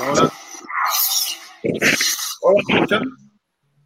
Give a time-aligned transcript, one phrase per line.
[0.00, 0.32] Hola, hola.
[2.40, 3.02] Hola,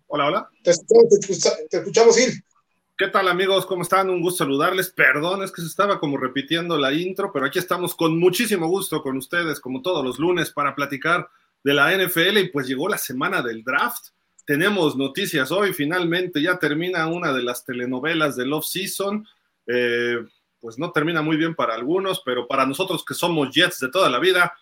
[0.07, 0.51] Hola, hola.
[0.63, 2.45] Te escuchamos, te, escuchamos, Gil.
[2.97, 3.67] ¿Qué tal amigos?
[3.67, 4.09] ¿Cómo están?
[4.11, 4.91] Un gusto saludarles.
[4.91, 9.03] Perdón, es que se estaba como repitiendo la intro, pero aquí estamos con muchísimo gusto
[9.03, 11.29] con ustedes, como todos los lunes, para platicar
[11.65, 14.11] de la NFL y pues llegó la semana del draft.
[14.47, 19.27] Tenemos noticias hoy, finalmente ya termina una de las telenovelas del off-season.
[19.67, 20.19] Eh,
[20.61, 24.09] pues no termina muy bien para algunos, pero para nosotros que somos Jets de toda
[24.09, 24.55] la vida,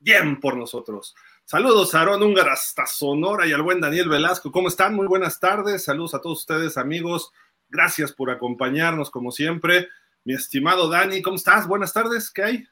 [0.00, 1.14] bien por nosotros.
[1.44, 4.50] Saludos a Aaron Ungar hasta Sonora y al buen Daniel Velasco.
[4.50, 4.94] ¿Cómo están?
[4.94, 5.84] Muy buenas tardes.
[5.84, 7.30] Saludos a todos ustedes, amigos.
[7.68, 9.88] Gracias por acompañarnos como siempre.
[10.24, 11.66] Mi estimado Dani, ¿cómo estás?
[11.66, 12.30] Buenas tardes.
[12.30, 12.64] ¿Qué hay?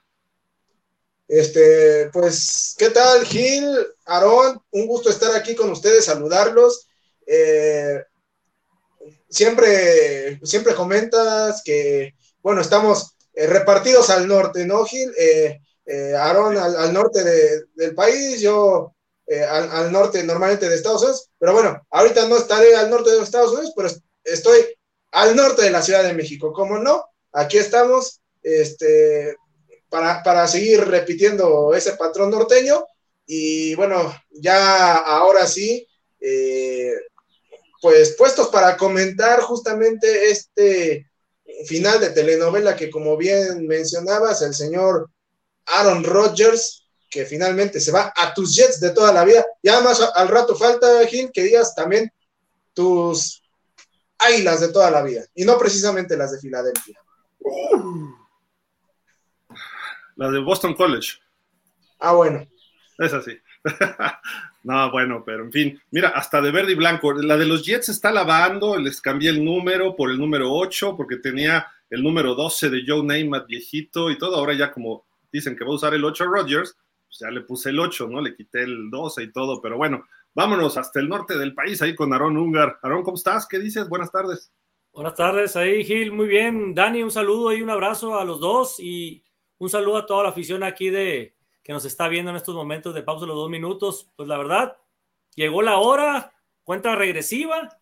[1.29, 3.69] Este, pues, ¿qué tal, Gil?
[4.07, 6.89] Aarón, un gusto estar aquí con ustedes, saludarlos.
[7.27, 8.03] Eh,
[9.29, 15.13] siempre, siempre comentas que, bueno, estamos eh, repartidos al norte, ¿no, Gil?
[15.19, 17.25] Eh, eh, Aarón al, norte
[17.75, 18.95] del país, yo
[19.27, 23.23] eh, al, norte normalmente de Estados Unidos, pero bueno, ahorita no estaré al norte de
[23.23, 23.89] Estados Unidos, pero
[24.23, 24.59] estoy
[25.13, 27.07] al norte de la Ciudad de México, ¿cómo no?
[27.33, 29.35] Aquí estamos este,
[29.89, 32.85] para, seguir repitiendo ese patrón norteño
[33.25, 35.89] y bueno, ya ahora sí,
[36.21, 36.93] eh,
[37.81, 41.11] pues puestos para comentar justamente este
[41.65, 45.09] final de telenovela que como bien mencionabas, el señor
[45.77, 49.45] Aaron Rodgers, que finalmente se va a tus Jets de toda la vida.
[49.63, 52.13] Ya más al rato falta, Gil, que digas también
[52.75, 53.43] tus
[54.19, 56.99] águilas de toda la vida, y no precisamente las de Filadelfia.
[60.17, 61.19] Las de Boston College.
[62.01, 62.47] Ah, bueno.
[62.99, 63.39] Es así.
[64.65, 67.13] no, bueno, pero en fin, mira, hasta de verde y blanco.
[67.13, 71.17] La de los Jets está lavando, les cambié el número por el número 8, porque
[71.17, 75.65] tenía el número 12 de Joe Namath viejito y todo, ahora ya como dicen que
[75.65, 78.21] va a usar el 8 Rodgers, pues ya le puse el 8, ¿no?
[78.21, 81.95] Le quité el 12 y todo, pero bueno, vámonos hasta el norte del país ahí
[81.95, 82.79] con Aarón Ungar.
[82.83, 83.47] Aarón, ¿cómo estás?
[83.47, 83.89] ¿Qué dices?
[83.89, 84.53] Buenas tardes.
[84.93, 86.75] Buenas tardes ahí, Gil, muy bien.
[86.75, 89.23] Dani, un saludo y un abrazo a los dos y
[89.59, 92.95] un saludo a toda la afición aquí de que nos está viendo en estos momentos
[92.95, 94.11] de pausa de los dos minutos.
[94.17, 94.77] Pues la verdad,
[95.35, 96.33] llegó la hora,
[96.65, 97.79] cuenta regresiva,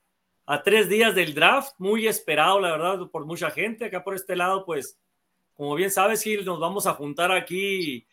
[0.47, 3.87] a tres días del draft, muy esperado, la verdad, por mucha gente.
[3.87, 4.99] Acá por este lado, pues
[5.57, 8.07] como bien sabes, Gil, nos vamos a juntar aquí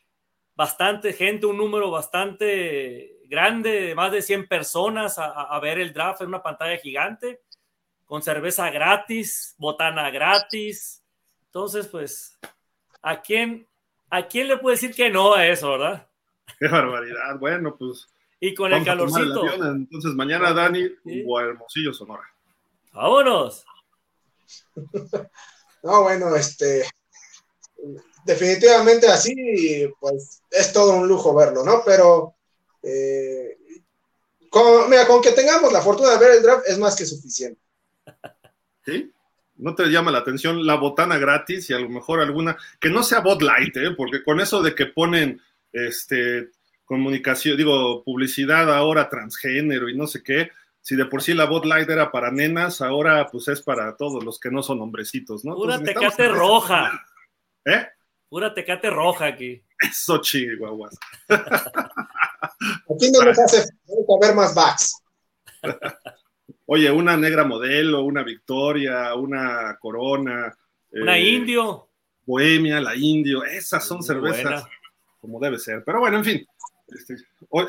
[0.55, 6.29] bastante gente, un número bastante grande, más de 100 personas a, ver el draft en
[6.29, 7.41] una pantalla gigante,
[8.05, 11.03] con cerveza gratis, botana gratis.
[11.47, 12.39] Entonces, pues,
[13.01, 13.67] ¿a quién,
[14.09, 16.07] ¿a quién le puede decir que no a eso, verdad?
[16.59, 17.37] Qué barbaridad.
[17.39, 18.07] Bueno, pues.
[18.39, 19.45] Y con el calorcito.
[19.65, 21.25] entonces, mañana, Dani, ¿Sí?
[21.39, 22.23] Hermosillo, Sonora.
[22.93, 23.65] ¡Vámonos!
[25.85, 26.85] No, bueno, este
[28.25, 31.81] definitivamente así, pues es todo un lujo verlo, ¿no?
[31.85, 32.35] Pero,
[32.81, 33.57] eh,
[34.49, 37.59] con, mira, con que tengamos la fortuna de ver el draft es más que suficiente.
[38.85, 39.11] ¿Sí?
[39.55, 43.03] ¿No te llama la atención la botana gratis y a lo mejor alguna, que no
[43.03, 43.91] sea bot light, ¿eh?
[43.95, 45.41] Porque con eso de que ponen,
[45.71, 46.49] este,
[46.85, 50.49] comunicación, digo, publicidad ahora transgénero y no sé qué,
[50.81, 54.23] si de por sí la bot light era para nenas, ahora pues es para todos
[54.23, 55.55] los que no son hombrecitos, ¿no?
[55.55, 56.91] Pura tecate roja.
[57.65, 57.87] ¿Eh?
[58.29, 59.63] Pura tecate roja aquí.
[59.79, 60.97] Eso, chihuahuas.
[61.29, 63.65] Aquí no nos hace
[64.21, 65.01] ver más backs.
[66.65, 70.55] Oye, una negra modelo, una Victoria, una Corona.
[70.91, 71.89] Una eh, Indio.
[72.25, 74.63] Bohemia, la Indio, esas son cervezas
[75.19, 75.83] como debe ser.
[75.85, 76.47] Pero bueno, en fin,
[76.87, 77.15] este,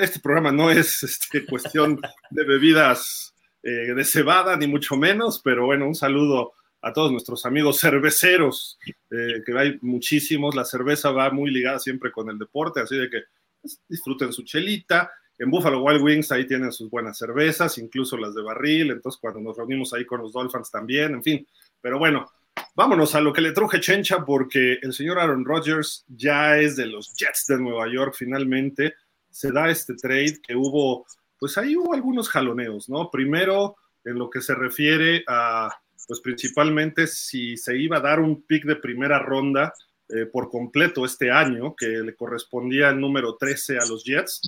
[0.01, 2.01] este programa no es este, cuestión
[2.31, 6.53] de bebidas eh, de cebada, ni mucho menos, pero bueno, un saludo
[6.85, 8.79] a todos nuestros amigos cerveceros,
[9.11, 10.55] eh, que hay muchísimos.
[10.55, 13.23] La cerveza va muy ligada siempre con el deporte, así de que
[13.61, 15.11] pues, disfruten su chelita.
[15.39, 18.91] En Buffalo Wild Wings ahí tienen sus buenas cervezas, incluso las de barril.
[18.91, 21.47] Entonces, cuando nos reunimos ahí con los Dolphins también, en fin.
[21.81, 22.31] Pero bueno,
[22.75, 26.85] vámonos a lo que le truje Chencha, porque el señor Aaron Rodgers ya es de
[26.85, 28.95] los Jets de Nueva York finalmente.
[29.31, 31.07] Se da este trade que hubo,
[31.39, 33.11] pues ahí hubo algunos jaloneos, ¿no?
[33.11, 35.71] Primero, en lo que se refiere a
[36.07, 39.73] pues principalmente si se iba a dar un pick de primera ronda
[40.09, 44.43] eh, por completo este año, que le correspondía el número 13 a los Jets,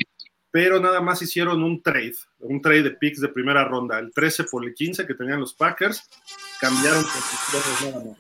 [0.51, 4.45] pero nada más hicieron un trade, un trade de picks de primera ronda, el 13
[4.45, 6.09] por el 15 que tenían los Packers,
[6.61, 8.19] cambiaron nada más.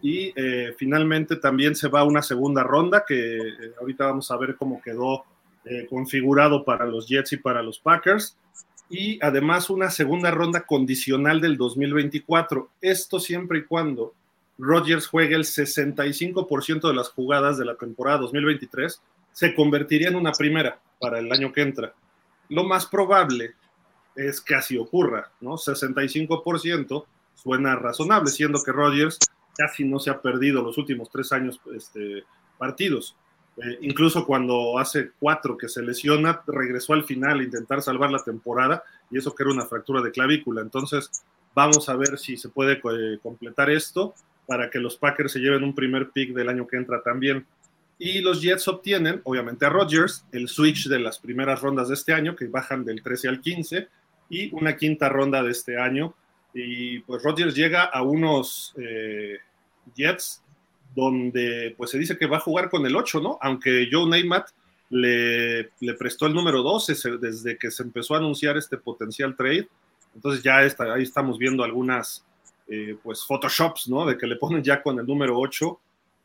[0.00, 4.56] Y eh, finalmente también se va una segunda ronda, que eh, ahorita vamos a ver
[4.56, 5.24] cómo quedó
[5.90, 8.38] configurado para los Jets y para los Packers
[8.90, 12.68] y además una segunda ronda condicional del 2024.
[12.80, 14.14] Esto siempre y cuando
[14.58, 19.00] Rodgers juegue el 65% de las jugadas de la temporada 2023
[19.32, 21.94] se convertiría en una primera para el año que entra.
[22.48, 23.54] Lo más probable
[24.16, 25.52] es que así ocurra, ¿no?
[25.52, 27.04] 65%
[27.36, 29.18] suena razonable, siendo que Rodgers
[29.56, 32.24] casi no se ha perdido los últimos tres años este,
[32.58, 33.14] partidos.
[33.62, 38.22] Eh, incluso cuando hace cuatro que se lesiona, regresó al final a intentar salvar la
[38.22, 40.62] temporada y eso que era una fractura de clavícula.
[40.62, 41.10] Entonces,
[41.54, 44.14] vamos a ver si se puede eh, completar esto
[44.46, 47.46] para que los Packers se lleven un primer pick del año que entra también.
[47.98, 52.12] Y los Jets obtienen, obviamente, a Rodgers, el switch de las primeras rondas de este
[52.12, 53.88] año, que bajan del 13 al 15,
[54.30, 56.14] y una quinta ronda de este año.
[56.54, 59.38] Y pues Rodgers llega a unos eh,
[59.94, 60.42] Jets
[60.98, 63.38] donde pues se dice que va a jugar con el 8, ¿no?
[63.40, 64.48] Aunque Joe Neymat
[64.90, 69.68] le, le prestó el número 12 desde que se empezó a anunciar este potencial trade.
[70.16, 72.24] Entonces ya está, ahí estamos viendo algunas
[72.66, 74.06] eh, pues photoshops, ¿no?
[74.06, 75.80] De que le ponen ya con el número 8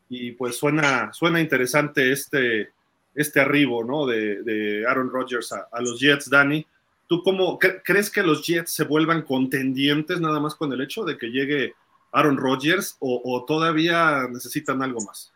[0.08, 2.70] y pues suena, suena interesante este,
[3.14, 4.06] este arribo, ¿no?
[4.06, 6.66] De, Aaron Rodgers a, los Jets, Danny.
[7.06, 11.16] ¿Tú cómo crees que los Jets se vuelvan contendientes nada más con el hecho de
[11.16, 11.74] que llegue
[12.14, 15.32] Aaron Rodgers o, todavía necesitan algo más?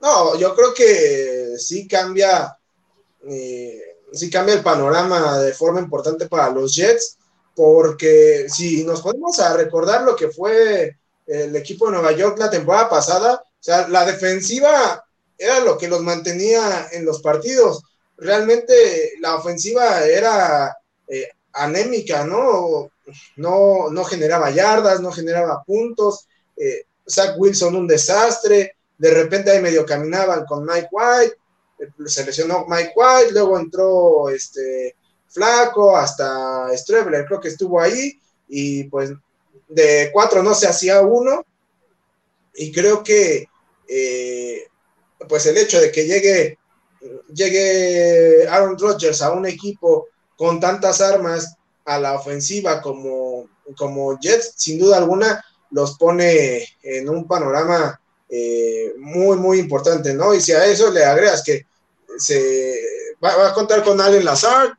[0.00, 2.56] No, yo creo que sí cambia,
[3.28, 3.80] eh,
[4.12, 7.16] sí cambia el panorama de forma importante para los Jets,
[7.54, 10.96] porque si nos ponemos a recordar lo que fue
[11.26, 15.04] el equipo de Nueva York la temporada pasada, o sea, la defensiva
[15.36, 17.84] era lo que los mantenía en los partidos.
[18.16, 20.76] Realmente la ofensiva era
[21.06, 21.28] eh,
[21.64, 22.90] anémica, ¿no?
[23.36, 26.26] no, no generaba yardas, no generaba puntos.
[26.56, 31.36] Eh, Zach Wilson un desastre, de repente ahí medio caminaban con Mike White,
[31.78, 34.96] eh, se lesionó Mike White, luego entró este
[35.28, 38.18] Flaco, hasta Strebler, creo que estuvo ahí,
[38.48, 39.12] y pues
[39.68, 41.44] de cuatro no se hacía uno,
[42.54, 43.46] y creo que
[43.86, 44.66] eh,
[45.28, 46.58] pues el hecho de que llegue,
[47.32, 54.54] llegue Aaron Rodgers a un equipo con tantas armas a la ofensiva como, como Jets,
[54.56, 58.00] sin duda alguna, los pone en un panorama
[58.30, 60.32] eh, muy, muy importante, ¿no?
[60.32, 61.66] Y si a eso le agregas que
[62.18, 62.80] se
[63.22, 64.72] va, a contar con Allen Lazard,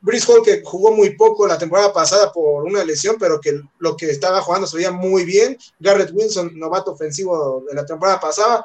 [0.00, 3.96] Brice Hall que jugó muy poco la temporada pasada por una lesión, pero que lo
[3.96, 5.58] que estaba jugando se veía muy bien.
[5.78, 8.64] Garrett Wilson, novato ofensivo de la temporada pasada.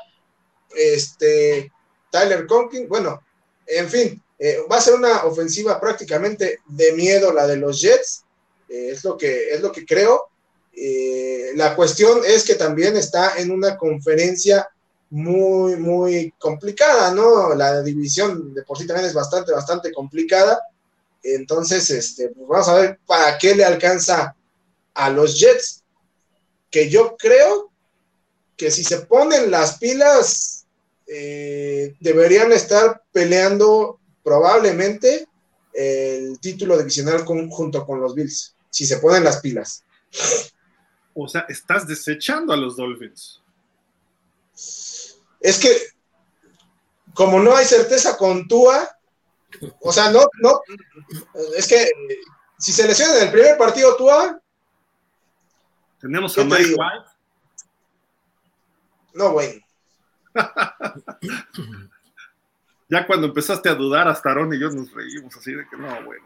[0.76, 1.72] Este,
[2.12, 3.20] Tyler Conkin, bueno,
[3.66, 8.26] en fin, eh, va a ser una ofensiva prácticamente de miedo la de los Jets,
[8.68, 10.28] eh, es, lo que, es lo que creo.
[10.76, 14.68] Eh, la cuestión es que también está en una conferencia
[15.12, 17.56] muy, muy complicada, ¿no?
[17.56, 20.60] La división de por sí también es bastante, bastante complicada.
[21.24, 24.36] Entonces, este, pues vamos a ver para qué le alcanza
[24.94, 25.84] a los Jets,
[26.70, 27.72] que yo creo
[28.58, 30.66] que si se ponen las pilas,
[31.06, 35.28] deberían estar peleando probablemente
[35.74, 39.84] el título divisional junto con los Bills, si se ponen las pilas.
[41.14, 43.42] O sea, estás desechando a los Dolphins.
[45.40, 45.76] Es que,
[47.14, 48.90] como no hay certeza con Tua,
[49.82, 50.62] o sea, no, no,
[51.56, 51.90] es que
[52.58, 54.40] si se lesiona en el primer partido Tua.
[56.00, 57.10] Tenemos a Mike White.
[59.14, 59.62] No, bueno.
[62.94, 65.88] ya cuando empezaste a dudar, hasta Aaron y yo nos reímos así de que no,
[66.06, 66.24] bueno.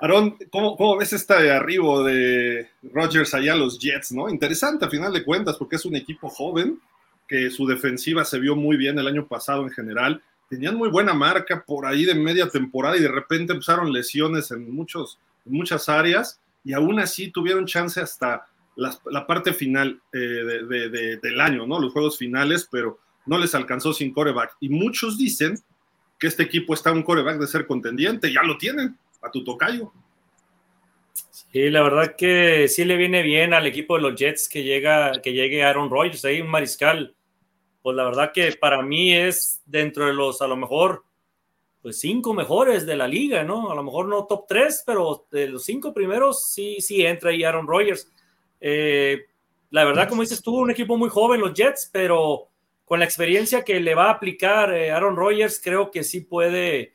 [0.00, 4.28] Aaron, ¿cómo, ves esta de arribo de Rodgers allá a los Jets, no?
[4.28, 6.80] Interesante a final de cuentas, porque es un equipo joven,
[7.26, 10.22] que su defensiva se vio muy bien el año pasado en general.
[10.48, 14.72] Tenían muy buena marca por ahí de media temporada y de repente empezaron lesiones en,
[14.72, 21.66] muchos, muchas áreas y aún así tuvieron chance hasta la, parte final eh, del año,
[21.66, 21.80] ¿no?
[21.80, 24.52] Los juegos finales, pero no les alcanzó sin coreback.
[24.60, 25.58] Y muchos dicen
[26.18, 29.92] que este equipo está un coreback de ser contendiente, ya lo tienen, a tu tocayo.
[31.12, 35.12] Sí, la verdad que sí le viene bien al equipo de los Jets que llega,
[35.22, 37.14] que llegue Aaron Rodgers, ahí un mariscal.
[37.82, 41.04] Pues la verdad que para mí es dentro de los, a lo mejor,
[41.80, 43.70] pues cinco mejores de la liga, ¿no?
[43.70, 47.44] A lo mejor no top tres, pero de los cinco primeros sí, sí entra ahí
[47.44, 48.10] Aaron Rodgers.
[48.60, 49.26] Eh,
[49.70, 52.48] la verdad, como dices tú, un equipo muy joven, los Jets, pero
[52.88, 56.94] con la experiencia que le va a aplicar eh, Aaron Rodgers, creo que sí puede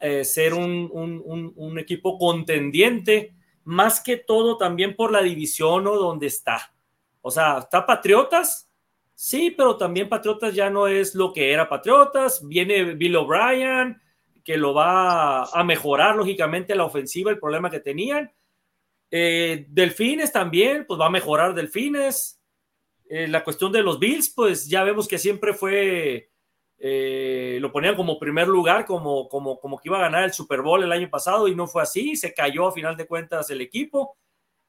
[0.00, 6.74] eh, ser un, equipo contendiente, más que todo también por la división o donde está.
[7.20, 8.68] O sea, está Patriotas,
[9.14, 12.46] sí, pero también Patriotas ya no es lo que era Patriotas.
[12.46, 14.00] Viene Bill O'Brien,
[14.44, 18.32] que lo va a mejorar lógicamente la ofensiva, el problema que tenían.
[19.10, 22.37] Eh, Delfines también, pues va a mejorar Delfines.
[23.08, 26.30] Eh, la cuestión de los Bills, pues ya vemos que siempre fue
[26.80, 30.62] eh, lo ponían como primer lugar, como, como, como que iba a ganar el Super
[30.62, 33.60] Bowl el año pasado y no fue así, se cayó a final de cuentas el
[33.60, 34.16] equipo.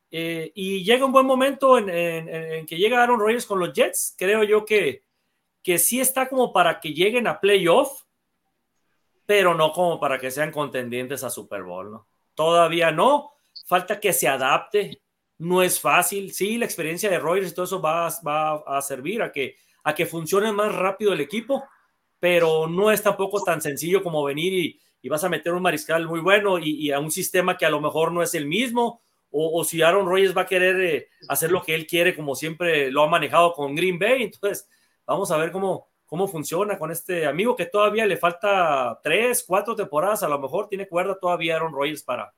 [0.10, 4.16] Eh, y llega un buen momento en, en, que llega Aaron Rodgers con los Jets,
[4.18, 5.04] creo yo que,
[5.62, 8.06] que sí está como para que lleguen a playoff,
[9.28, 12.08] pero no como para que sean contendientes a Super Bowl, ¿no?
[12.34, 13.34] Todavía no,
[13.68, 15.04] falta que se adapte,
[15.40, 19.22] no es fácil, sí, la experiencia de Rodgers y todo eso va, va a servir
[19.22, 21.64] a que, a que funcione más rápido el equipo,
[22.20, 24.54] pero no es tampoco tan sencillo como venir
[25.02, 27.80] y, vas a meter un mariscal muy bueno y, a un sistema que a lo
[27.80, 31.64] mejor no es el mismo, o, si Aaron Rodgers va a querer eh, hacer lo
[31.64, 34.24] que él quiere, como siempre lo ha manejado con Green Bay.
[34.24, 34.68] Entonces,
[35.06, 39.76] vamos a ver cómo, cómo funciona con este amigo que todavía le falta tres, cuatro
[39.76, 42.34] temporadas, a lo mejor tiene cuerda todavía Aaron Rodgers para,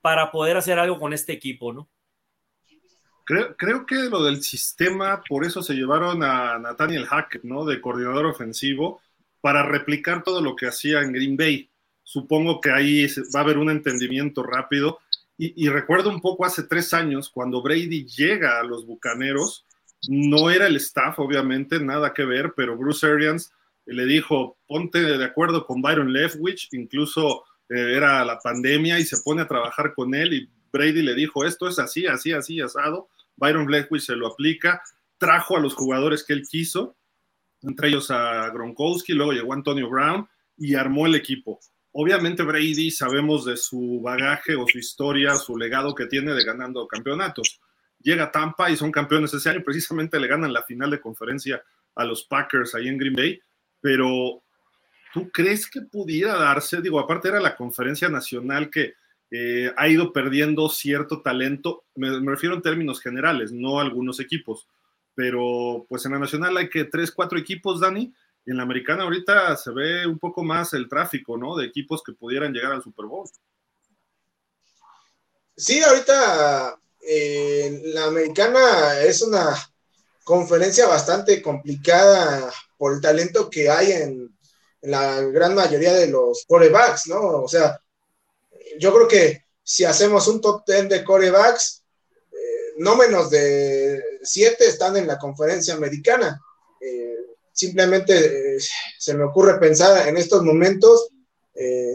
[0.00, 1.88] para poder hacer algo con este equipo, ¿no?
[3.28, 7.66] Creo, creo, que lo del sistema, por eso se llevaron a Nathaniel Hackett, ¿no?
[7.66, 9.02] De coordinador ofensivo,
[9.42, 11.68] para replicar todo lo que hacía en Green Bay.
[12.02, 13.06] Supongo que ahí
[13.36, 15.00] va a haber un entendimiento rápido.
[15.36, 19.66] Y, recuerdo un poco hace tres años, cuando Brady llega a los Bucaneros,
[20.08, 23.52] no era el staff, obviamente, nada que ver, pero Bruce Arians
[23.84, 29.18] le dijo, ponte de acuerdo con Byron Leftwich, incluso eh, era la pandemia y se
[29.22, 33.08] pone a trabajar con él y Brady le dijo, esto es así, así, así, asado,
[33.38, 34.82] Byron Leftwich se lo aplica,
[35.16, 36.96] trajo a los jugadores que él quiso,
[37.62, 41.58] entre ellos a Gronkowski, luego llegó Antonio Brown y armó el equipo.
[41.92, 46.86] Obviamente Brady sabemos de su bagaje o su historia, su legado que tiene de ganando
[46.86, 47.60] campeonatos.
[48.00, 51.62] Llega Tampa y son campeones ese año, precisamente le ganan la final de conferencia
[51.96, 53.40] a los Packers ahí en Green Bay,
[53.80, 54.42] pero
[55.12, 56.80] ¿tú crees que pudiera darse?
[56.80, 58.94] Digo, aparte era la conferencia nacional que
[59.30, 64.66] eh, ha ido perdiendo cierto talento, me, refiero en términos generales, no algunos equipos,
[65.14, 68.12] pero pues en la nacional hay que tres, cuatro equipos, Dani,
[68.46, 71.56] y en la americana ahorita se ve un poco más el tráfico, ¿no?
[71.56, 73.28] De equipos que pudieran llegar al Super Bowl.
[75.56, 79.54] Sí, ahorita eh, la americana es una
[80.24, 84.38] conferencia bastante complicada por el talento que hay en,
[84.82, 87.42] la gran mayoría de los corebacks, ¿no?
[87.42, 87.80] O sea,
[88.78, 91.84] yo creo que si hacemos un top 10 de corebacks,
[92.32, 96.40] eh, no menos de siete están en la conferencia americana.
[96.80, 97.16] Eh,
[97.52, 98.58] simplemente eh,
[98.98, 101.10] se me ocurre pensar en estos momentos,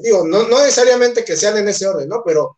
[0.01, 2.21] digo, no, no, necesariamente que sean en ese orden, ¿no?
[2.25, 2.57] Pero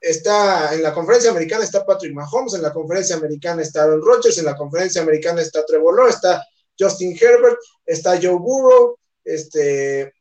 [0.00, 4.38] está en la conferencia americana está Patrick Mahomes, en la conferencia americana está Aaron Rodgers,
[4.38, 6.42] en la conferencia americana está Trevor Lawrence, está
[6.78, 10.14] Justin Herbert, está Joe Burrow, este,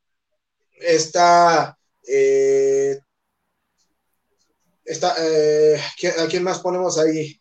[0.80, 3.00] está eh,
[4.84, 5.80] está, eh,
[6.20, 7.40] ¿A quién más ponemos ahí?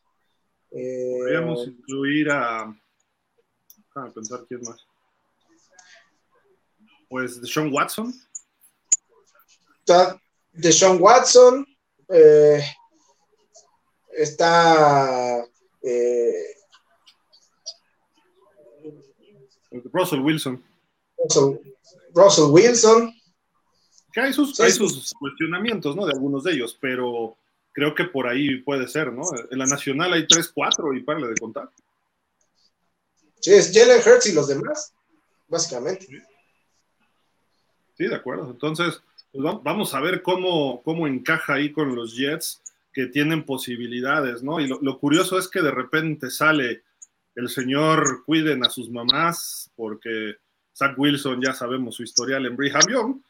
[0.71, 2.63] Eh, Podríamos incluir a.
[2.63, 4.85] a pensar quién más.
[7.09, 8.13] Pues de Sean Watson.
[9.81, 10.21] Está
[10.53, 11.67] de Sean Watson.
[12.09, 12.65] Eh,
[14.17, 15.45] está.
[15.83, 16.57] Eh,
[19.93, 20.65] Russell Wilson.
[21.19, 21.59] Russell,
[22.15, 23.14] Russell Wilson.
[24.15, 26.07] Que hay sus, hay sus cuestionamientos, ¿no?
[26.07, 27.37] De algunos de ellos, pero
[27.73, 29.23] creo que por ahí puede ser, ¿no?
[29.51, 31.69] En la nacional hay 3, 4 y párale de contar.
[33.41, 34.95] Sí, es Jalen Hurts y los demás,
[35.49, 36.07] básicamente.
[37.97, 38.51] Sí, de acuerdo.
[38.51, 39.03] Entonces,
[39.33, 44.61] pues vamos a ver cómo, cómo encaja ahí con los Jets que tienen posibilidades, ¿no?
[44.61, 46.85] Y lo, curioso es que de repente sale
[47.35, 50.37] el señor cuiden a sus mamás, porque
[50.73, 53.21] Zach Wilson ya sabemos su historial en Brigham Young,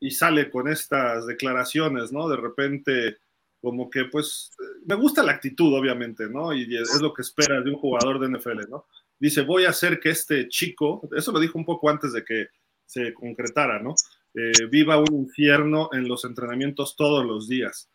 [0.00, 2.28] y sale con estas declaraciones, ¿no?
[2.28, 3.18] De repente,
[3.60, 4.50] como que, pues,
[4.84, 6.52] me gusta la actitud, obviamente, ¿no?
[6.52, 8.86] Y es lo que espera de un jugador de NFL, ¿no?
[9.18, 12.48] Dice, voy a hacer que este chico, eso lo dijo un poco antes de que
[12.84, 13.94] se concretara, ¿no?
[14.34, 17.88] Eh, viva un infierno en los entrenamientos todos los días.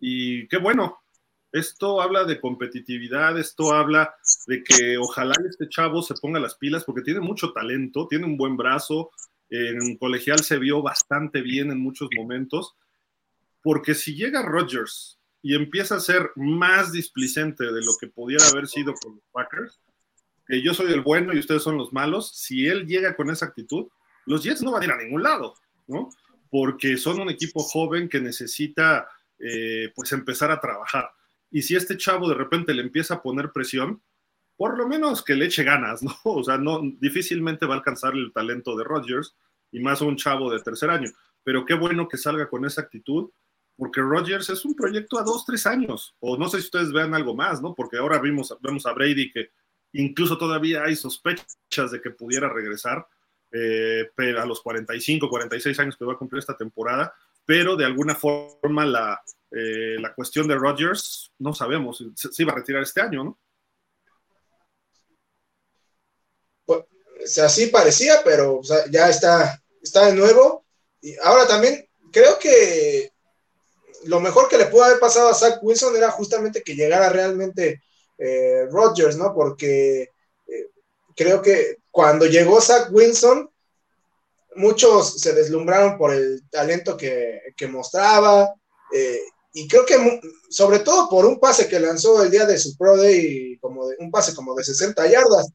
[0.00, 1.02] Y qué bueno,
[1.52, 4.14] esto habla de competitividad, esto habla
[4.46, 8.38] de que ojalá este chavo se ponga las pilas porque tiene mucho talento, tiene un
[8.38, 9.10] buen brazo,
[9.52, 12.74] en colegial se vio bastante bien en muchos momentos,
[13.62, 18.66] porque si llega Rodgers y empieza a ser más displicente de lo que pudiera haber
[18.66, 19.80] sido con los Packers,
[20.46, 23.46] que yo soy el bueno y ustedes son los malos, si él llega con esa
[23.46, 23.88] actitud,
[24.24, 25.54] los Jets no van a ir a ningún lado,
[25.86, 26.10] ¿no?
[26.50, 31.10] Porque son un equipo joven que necesita, eh, pues, empezar a trabajar.
[31.50, 34.02] Y si este chavo de repente le empieza a poner presión,
[34.56, 36.14] por lo menos que le eche ganas, ¿no?
[36.24, 39.34] O sea, no, difícilmente va a alcanzar el talento de Rodgers
[39.70, 41.10] y más un chavo de tercer año.
[41.44, 43.30] Pero qué bueno que salga con esa actitud,
[43.76, 47.14] porque Rodgers es un proyecto a dos, tres años, o no sé si ustedes vean
[47.14, 47.74] algo más, ¿no?
[47.74, 49.50] Porque ahora vimos, vemos a Brady que
[49.92, 53.06] incluso todavía hay sospechas de que pudiera regresar,
[53.52, 58.14] eh, a los 45, 46 años que va a cumplir esta temporada, pero de alguna
[58.14, 63.24] forma la, eh, la cuestión de Rodgers, no sabemos, se, iba a retirar este año,
[63.24, 63.38] ¿no?
[67.22, 68.60] Pues, así parecía, pero
[68.90, 70.64] ya está, está de nuevo.
[71.00, 73.12] Y ahora también creo que
[74.04, 77.80] lo mejor que le pudo haber pasado a Zach Wilson era justamente que llegara realmente
[78.18, 79.32] eh, Rodgers, ¿no?
[79.32, 80.10] Porque
[80.48, 80.66] eh,
[81.14, 83.48] creo que cuando llegó Zach Wilson,
[84.56, 88.52] muchos se deslumbraron por el talento que, mostraba,
[88.92, 89.20] eh,
[89.52, 92.96] y creo que sobre todo por un pase que lanzó el día de su Pro
[92.96, 95.48] Day, como un pase como de 60 yardas,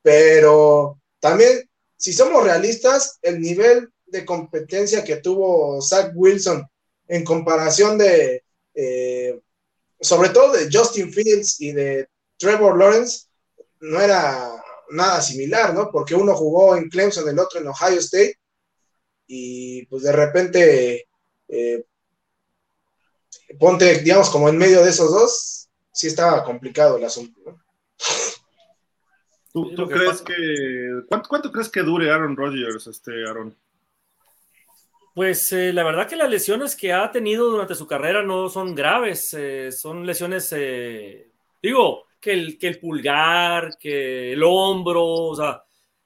[0.00, 6.66] pero también, si somos realistas, el nivel de competencia que tuvo Zach Wilson
[7.06, 8.42] en comparación de,
[8.74, 9.40] eh,
[10.00, 13.26] sobre todo de Justin Fields y de Trevor Lawrence,
[13.78, 14.50] no era
[14.90, 15.92] nada similar, ¿no?
[15.92, 18.34] Porque uno jugó en Clemson, el otro en Ohio State,
[19.28, 21.06] y pues de repente,
[21.46, 21.84] eh,
[23.60, 27.62] ponte, digamos, como en medio de esos dos, sí estaba complicado el asunto, ¿no?
[29.52, 33.54] ¿Tú, crees que, ¿cuánto, crees que dure Aaron Rodgers, este Aaron?
[35.14, 38.74] Pues eh, la verdad que las lesiones que ha tenido durante su carrera no son
[38.74, 40.54] graves, eh, son lesiones,
[41.62, 45.62] digo, que el, que el pulgar, que el hombro, o sea,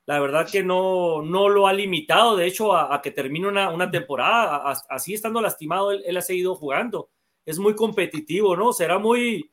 [0.06, 4.62] la verdad que no, no lo ha limitado, de hecho, a, que termine una, temporada,
[4.88, 7.10] así estando lastimado, él, ha seguido jugando.
[7.44, 8.72] Es muy competitivo, ¿no?
[8.72, 9.50] Será muy,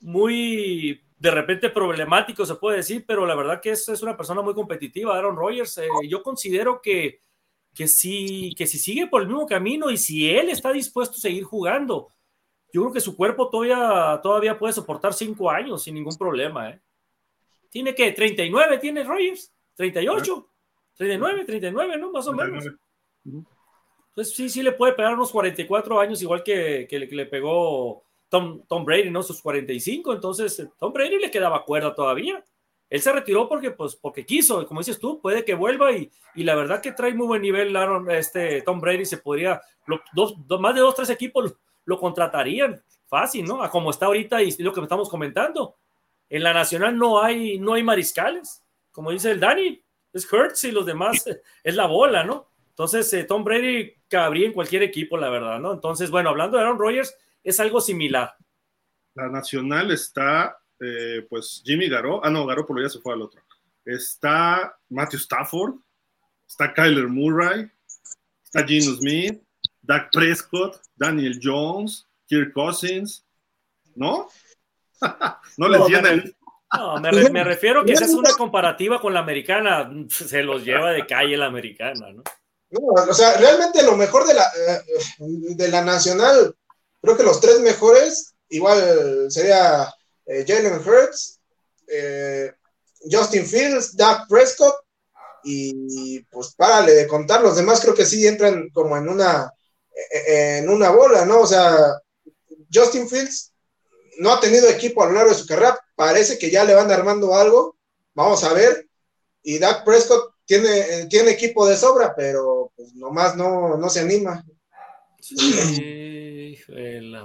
[0.00, 4.40] muy de repente problemático, se puede decir, pero la verdad que es, es una persona
[4.40, 5.76] muy competitiva, Aaron Rodgers.
[5.76, 7.20] Eh, yo considero que,
[7.74, 11.20] que, si, que si sigue por el mismo camino y si él está dispuesto a
[11.20, 12.08] seguir jugando,
[12.72, 16.80] yo creo que su cuerpo todavía, todavía puede soportar cinco años sin ningún problema, ¿eh?
[17.68, 19.52] ¿Tiene que 39 tiene Rogers?
[19.76, 20.46] ¿38?
[20.96, 22.12] 39, 39, ¿no?
[22.12, 22.64] Más o menos.
[23.24, 28.62] Entonces sí, sí le puede pegar unos 44 años, igual que, que, le, pegó Tom,
[28.66, 29.22] Tom, Brady, ¿no?
[29.22, 30.14] Sus 45.
[30.14, 32.42] Entonces, Tom Brady le quedaba cuerda todavía.
[32.88, 36.44] Él se retiró porque, pues, porque quiso, como dices tú, puede que vuelva y, y
[36.44, 37.76] la verdad que trae muy buen nivel
[38.08, 39.60] este, Tom Brady, se podría,
[40.12, 43.62] dos, más de dos, tres equipos lo, contratarían fácil, ¿no?
[43.62, 45.76] A como está ahorita y lo que estamos comentando
[46.28, 48.64] en la nacional no hay, no hay mariscales.
[48.92, 51.24] Como dice el Dani, es Hurts y los demás
[51.64, 52.48] es la bola, ¿no?
[52.70, 55.72] Entonces, eh, Tom Brady cabría en cualquier equipo, la verdad, ¿no?
[55.72, 58.34] Entonces, bueno, hablando de Aaron Rodgers, es algo similar.
[59.14, 62.24] La nacional está, eh, pues, Jimmy Garó.
[62.24, 63.42] Ah, no, Garó por ya se fue al otro.
[63.84, 65.74] Está Matthew Stafford,
[66.46, 67.70] está Kyler Murray,
[68.44, 69.42] está Gino Smith,
[69.80, 73.24] Dak Prescott, Daniel Jones, Kirk Cousins,
[73.94, 74.28] ¿no?
[75.56, 76.36] no les tienen.
[76.72, 79.90] No, me, refiero que esa es una comparativa con la americana.
[80.08, 82.22] Se los lleva de calle la americana, ¿no?
[82.72, 84.80] o sea, realmente lo mejor de la, eh,
[85.56, 86.54] de la nacional,
[87.00, 89.92] creo que los tres mejores, igual sería
[90.26, 91.40] eh, Jalen Hurts,
[91.88, 92.52] eh,
[93.10, 94.74] Justin Fields, Doug Prescott,
[95.42, 99.50] y pues párale de contar, los demás creo que sí entran como en una,
[100.26, 101.40] en una bola, ¿no?
[101.40, 101.98] O sea,
[102.72, 103.52] Justin Fields
[104.18, 106.90] no ha tenido equipo a lo largo de su carrera, parece que ya le van
[106.90, 107.76] armando algo,
[108.14, 108.86] vamos a ver,
[109.42, 114.44] y Dak Prescott tiene, tiene equipo de sobra, pero pues nomás no, no se anima.
[115.20, 116.29] Sí,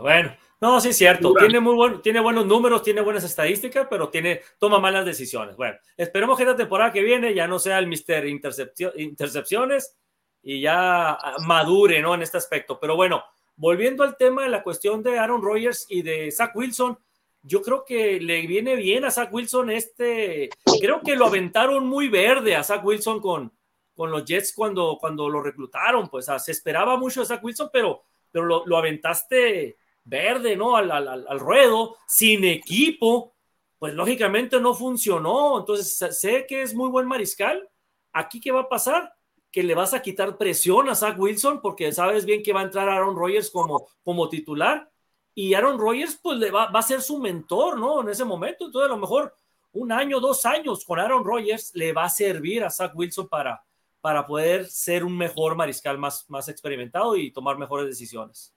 [0.01, 4.09] bueno, no, sí es cierto, tiene, muy buen, tiene buenos números, tiene buenas estadísticas, pero
[4.09, 5.55] tiene, toma malas decisiones.
[5.55, 9.97] Bueno, esperemos que esta temporada que viene ya no sea el Mister Intercepciones
[10.41, 12.15] y ya madure, ¿no?
[12.15, 13.23] En este aspecto, pero bueno,
[13.55, 16.97] volviendo al tema de la cuestión de Aaron Rodgers y de Zach Wilson,
[17.41, 20.49] yo creo que le viene bien a Zach Wilson este,
[20.81, 23.51] creo que lo aventaron muy verde a Zach Wilson con,
[23.95, 28.03] con los Jets cuando, cuando lo reclutaron, pues se esperaba mucho de Zach Wilson, pero,
[28.35, 30.75] pero lo, aventaste verde, ¿no?
[30.75, 33.33] Al, al, ruedo, sin equipo,
[33.79, 37.69] pues lógicamente no funcionó, entonces sé que es muy buen mariscal,
[38.11, 39.13] aquí qué va a pasar,
[39.49, 42.65] que le vas a quitar presión a Zach Wilson porque sabes bien que va a
[42.65, 44.91] entrar Aaron Rodgers como, como titular
[45.33, 48.01] y Aaron Rodgers pues le va, va, a ser su mentor, ¿no?
[48.01, 49.33] En ese momento, entonces a lo mejor
[49.71, 53.63] un año, dos años con Aaron Rodgers le va a servir a Zach Wilson para,
[54.05, 58.53] para poder ser un mejor mariscal más, más experimentado y tomar mejores decisiones.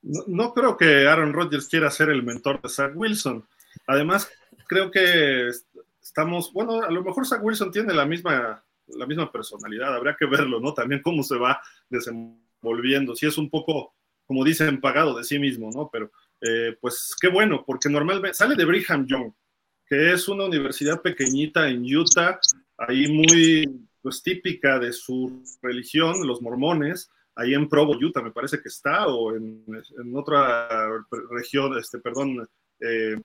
[0.00, 3.46] No, no creo que Aaron Rodgers quiera ser el mentor de Zach Wilson.
[3.86, 4.30] Además,
[4.66, 5.50] creo que
[6.00, 10.24] estamos, bueno, a lo mejor Zach Wilson tiene la misma la misma personalidad, habría que
[10.24, 10.72] verlo, ¿no?
[10.72, 13.92] También cómo se va desenvolviendo, si es un poco,
[14.24, 15.90] como dicen, pagado de sí mismo, ¿no?
[15.92, 19.34] Pero eh, pues qué bueno, porque normalmente sale de Brigham Young,
[19.86, 22.40] que es una universidad pequeñita en Utah,
[22.78, 28.62] ahí muy, pues típica de su religión, los mormones, ahí en Provo, Utah, me parece
[28.62, 29.64] que está, o en,
[30.14, 30.88] otra
[31.28, 33.20] región, este, perdón, eh,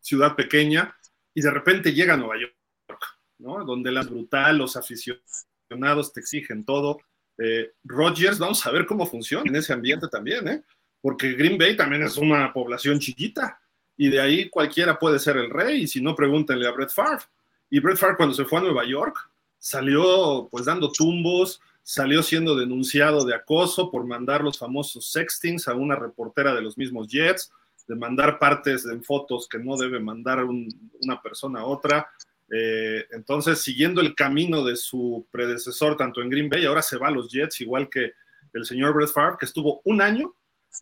[0.00, 0.92] ciudad pequeña,
[1.32, 3.04] y de repente llega a Nueva York,
[3.38, 3.64] ¿no?
[3.64, 6.98] Donde la brutal, los aficionados te exigen todo.
[7.38, 10.62] Eh, Rogers, vamos a ver cómo funciona en ese ambiente también, ¿eh?
[11.00, 13.60] Porque Green Bay también es una población chiquita,
[13.96, 17.26] y de ahí cualquiera puede ser el rey, y si no, pregúntenle a Brett Favre.
[17.70, 19.30] Y Brett Favre cuando se fue a Nueva York,
[19.66, 25.74] salió pues dando tumbos, salió siendo denunciado de acoso por mandar los famosos sextings a
[25.74, 27.50] una reportera de los mismos Jets,
[27.88, 32.08] de mandar partes en fotos que no debe mandar una persona a otra.
[32.48, 37.08] Eh, entonces, siguiendo el camino de su predecesor, tanto en Green Bay, ahora se va
[37.08, 38.12] a los Jets, igual que
[38.52, 40.32] el señor Brett Favre, que estuvo un año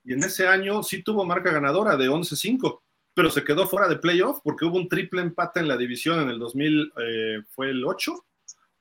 [0.05, 2.81] y en ese año sí tuvo marca ganadora de 11-5,
[3.14, 6.29] pero se quedó fuera de playoff porque hubo un triple empate en la división en
[6.29, 8.12] el 2000, eh, fue el 8,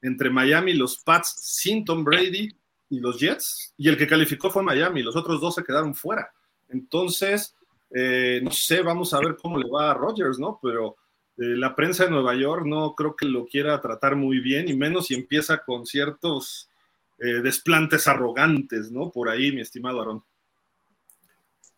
[0.04, 2.50] entre Miami, los Pats sin Tom Brady
[2.90, 6.32] y los Jets, y el que calificó fue Miami, los otros dos se quedaron fuera.
[6.70, 7.56] Entonces,
[7.90, 10.60] eh, no sé, vamos a ver cómo le va a Rodgers, ¿no?
[10.62, 10.98] Pero
[11.38, 14.76] eh, la prensa de Nueva York no creo que lo quiera tratar muy bien, y
[14.76, 16.70] menos si empieza con ciertos
[17.18, 19.10] eh, desplantes arrogantes, ¿no?
[19.10, 20.24] Por ahí, mi estimado Aaron.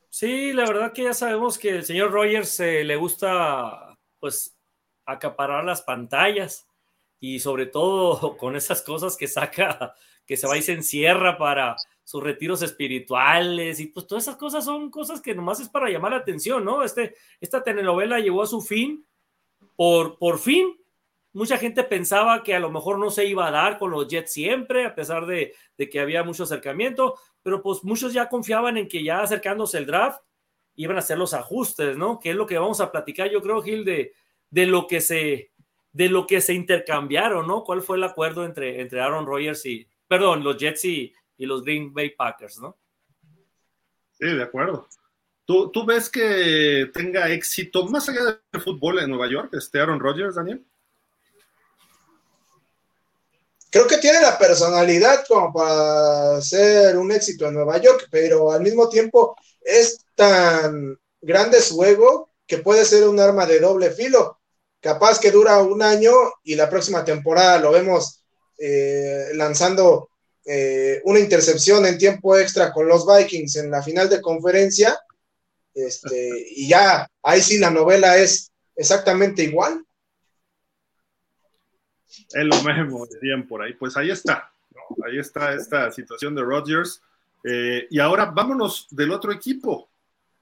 [0.09, 4.57] Sí, la verdad que ya sabemos que el señor Rogers le gusta, pues,
[5.05, 6.65] acaparar las pantallas
[7.19, 11.75] y sobre todo con esas cosas que saca, que se va y se encierra para
[12.03, 16.11] sus retiros espirituales y pues todas esas cosas son cosas que nomás es para llamar
[16.11, 16.83] la atención, ¿no?
[16.83, 19.05] Este, esta telenovela llegó a su fin
[19.75, 20.79] por, por fin.
[21.33, 24.31] Mucha gente pensaba que a lo mejor no se iba a dar con los Jets
[24.31, 28.87] siempre, a pesar de, de que había mucho acercamiento, pero pues muchos ya confiaban en
[28.87, 30.21] que ya acercándose el draft
[30.75, 32.19] iban a hacer los ajustes, ¿no?
[32.19, 34.13] Que es lo que vamos a platicar, yo creo, Gil, de,
[34.49, 35.51] de lo que se,
[35.95, 37.63] de lo que se intercambiaron, ¿no?
[37.63, 41.93] ¿Cuál fue el acuerdo entre, entre Aaron Rodgers y, perdón, los Jets y, los Green
[41.93, 42.77] Bay Packers, ¿no?
[44.11, 44.89] Sí, de acuerdo.
[45.45, 50.01] ¿Tú, ¿Tú, ves que tenga éxito más allá del fútbol en Nueva York, este Aaron
[50.01, 50.65] Rodgers, Daniel?
[53.71, 58.61] Creo que tiene la personalidad como para ser un éxito en Nueva York, pero al
[58.61, 64.41] mismo tiempo es tan grande su ego que puede ser un arma de doble filo
[64.85, 66.11] capaz que dura un año
[66.43, 68.21] y la próxima temporada lo vemos
[68.59, 70.09] eh, lanzando
[70.45, 74.95] eh, una intercepción en tiempo extra con los Vikings en la final de conferencia.
[75.73, 79.83] Este, y ya ahí sí la novela es exactamente igual.
[82.07, 83.73] Es lo mismo, dirían por ahí.
[83.73, 84.53] Pues ahí está,
[85.03, 87.01] ahí está esta situación de Rodgers.
[87.43, 89.89] Eh, y ahora vámonos del otro equipo,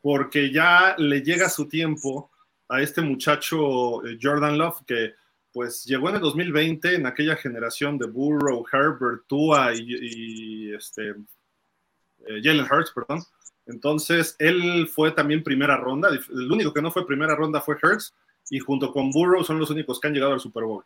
[0.01, 2.29] porque ya le llega su tiempo
[2.74, 5.14] a este muchacho eh, Jordan Love que
[5.52, 12.42] pues llegó en el 2020 en aquella generación de Burrow, Herbert, Tua y, este, eh,
[12.42, 13.22] Jalen Hurts, perdón.
[13.68, 16.10] Entonces, él fue también primera ronda.
[16.10, 18.16] El único que no fue primera ronda fue Hurts
[18.50, 20.84] y junto con Burrow son los únicos que han llegado al Super Bowl.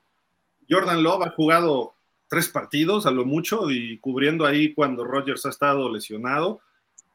[0.69, 1.93] Jordan Love ha jugado
[2.27, 6.59] tres partidos a lo mucho y cubriendo ahí cuando Rodgers ha estado lesionado.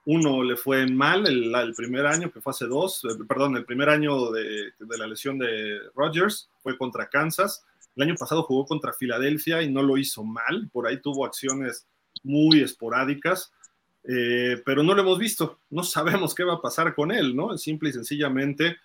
[0.04, 3.88] Uno le fue mal el, primer año, que fue hace dos, eh, perdón, el primer
[3.88, 7.64] año de, la lesión de Rodgers fue contra Kansas.
[7.94, 11.86] El año pasado jugó contra Filadelfia y no lo hizo mal, por ahí tuvo acciones
[12.24, 13.52] muy esporádicas,
[14.04, 17.56] eh, pero no lo hemos visto, no sabemos qué va a pasar con él, ¿no?
[17.56, 18.78] Simple y sencillamente,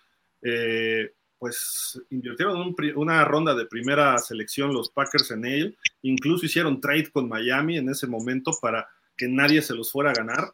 [0.44, 7.10] eh, pues invirtieron una ronda de primera selección los Packers en él, incluso hicieron trade
[7.12, 10.54] con Miami en ese momento para que nadie se los fuera a ganar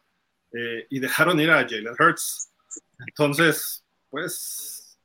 [0.54, 2.50] eh, y dejaron ir a Jalen Hurts.
[3.06, 4.98] Entonces, pues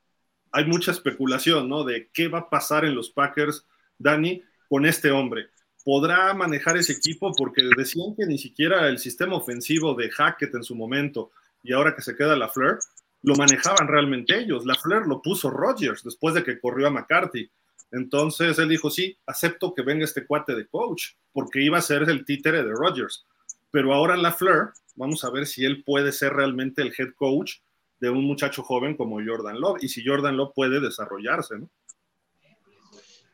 [0.51, 1.83] hay mucha especulación, ¿no?
[1.83, 3.65] De qué va a pasar en los Packers,
[3.97, 5.47] Dani, con este hombre.
[5.83, 7.33] ¿Podrá manejar ese equipo?
[7.35, 11.31] Porque decían que ni siquiera el sistema ofensivo de Hackett en su momento
[11.63, 12.79] y ahora que se queda la Fleur,
[13.23, 14.65] lo manejaban realmente ellos.
[14.65, 17.49] La Fleur lo puso Rodgers después de que corrió a McCarthy.
[17.91, 22.03] Entonces él dijo, sí, acepto que venga este cuate de coach, porque iba a ser
[22.03, 23.25] el títere de Rodgers.
[23.71, 27.53] Pero ahora la Fleur Vamos a ver si él puede ser realmente el head coach
[28.01, 31.69] de un muchacho joven como Jordan Love y si Jordan Love puede desarrollarse, ¿no?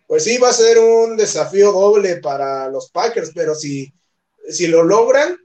[0.08, 3.92] Pues sí, va a ser un desafío doble para los Packers, pero si,
[4.48, 5.40] si lo logran,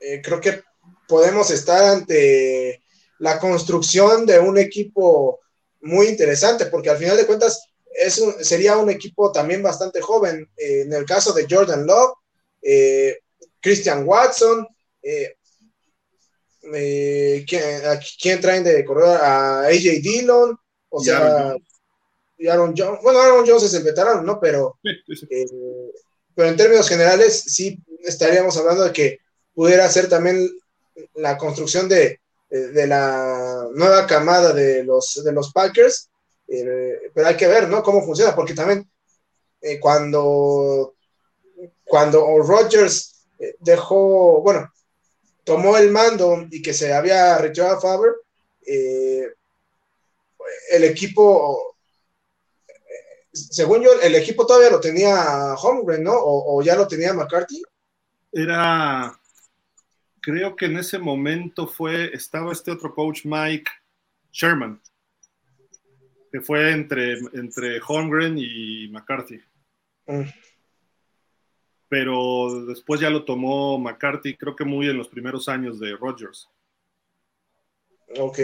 [0.00, 0.64] eh, creo que
[1.06, 2.82] podemos estar ante
[3.20, 5.38] la construcción de un equipo
[5.82, 10.50] muy interesante, porque al final de cuentas es sería un equipo también bastante joven.
[10.56, 12.14] Eh, en el caso de Jordan Love,
[12.60, 13.20] eh,
[13.66, 14.64] Christian Watson,
[15.02, 15.34] eh,
[16.72, 17.44] eh,
[18.22, 19.20] ¿quién, traen de corredor?
[19.20, 20.56] A AJ Dillon,
[20.88, 21.56] o sea,
[22.38, 23.00] y Aaron Jones.
[23.02, 24.38] Bueno, Aaron Jones es el veterano, ¿no?
[24.38, 25.46] Pero, eh,
[26.32, 29.18] pero en términos generales, sí estaríamos hablando de que
[29.52, 30.48] pudiera ser también
[31.16, 36.08] la construcción de, de la nueva camada de los, de los Packers.
[36.46, 37.82] Eh, pero hay que ver, ¿no?
[37.82, 38.88] Cómo funciona, porque también
[39.60, 40.94] eh, cuando,
[41.84, 43.15] cuando Rodgers
[43.60, 44.72] dejó, bueno,
[45.44, 48.12] tomó el mando y que se había retirado a Faber,
[50.70, 51.76] el equipo
[53.36, 56.14] según yo, el equipo todavía lo tenía Holmgren, ¿no?
[56.14, 57.62] O, ya lo tenía McCarthy.
[58.32, 59.18] Era,
[60.20, 63.70] creo que en ese momento fue, estaba este otro coach, Mike
[64.32, 64.80] Sherman,
[66.32, 69.40] que fue entre, entre Holmgren y McCarthy.
[70.06, 70.22] Mm.
[71.88, 76.48] Pero después ya lo tomó McCarthy, creo que muy en los primeros años de Rodgers.
[78.18, 78.38] Ok.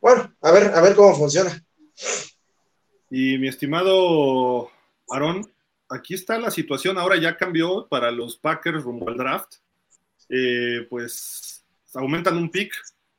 [0.00, 1.64] Bueno, a ver, a ver cómo funciona.
[3.10, 4.70] Y mi estimado
[5.10, 5.50] Aaron,
[5.88, 9.54] aquí está la situación, ahora ya cambió para los Packers rumbo al draft.
[10.28, 12.72] Eh, pues aumentan un pick,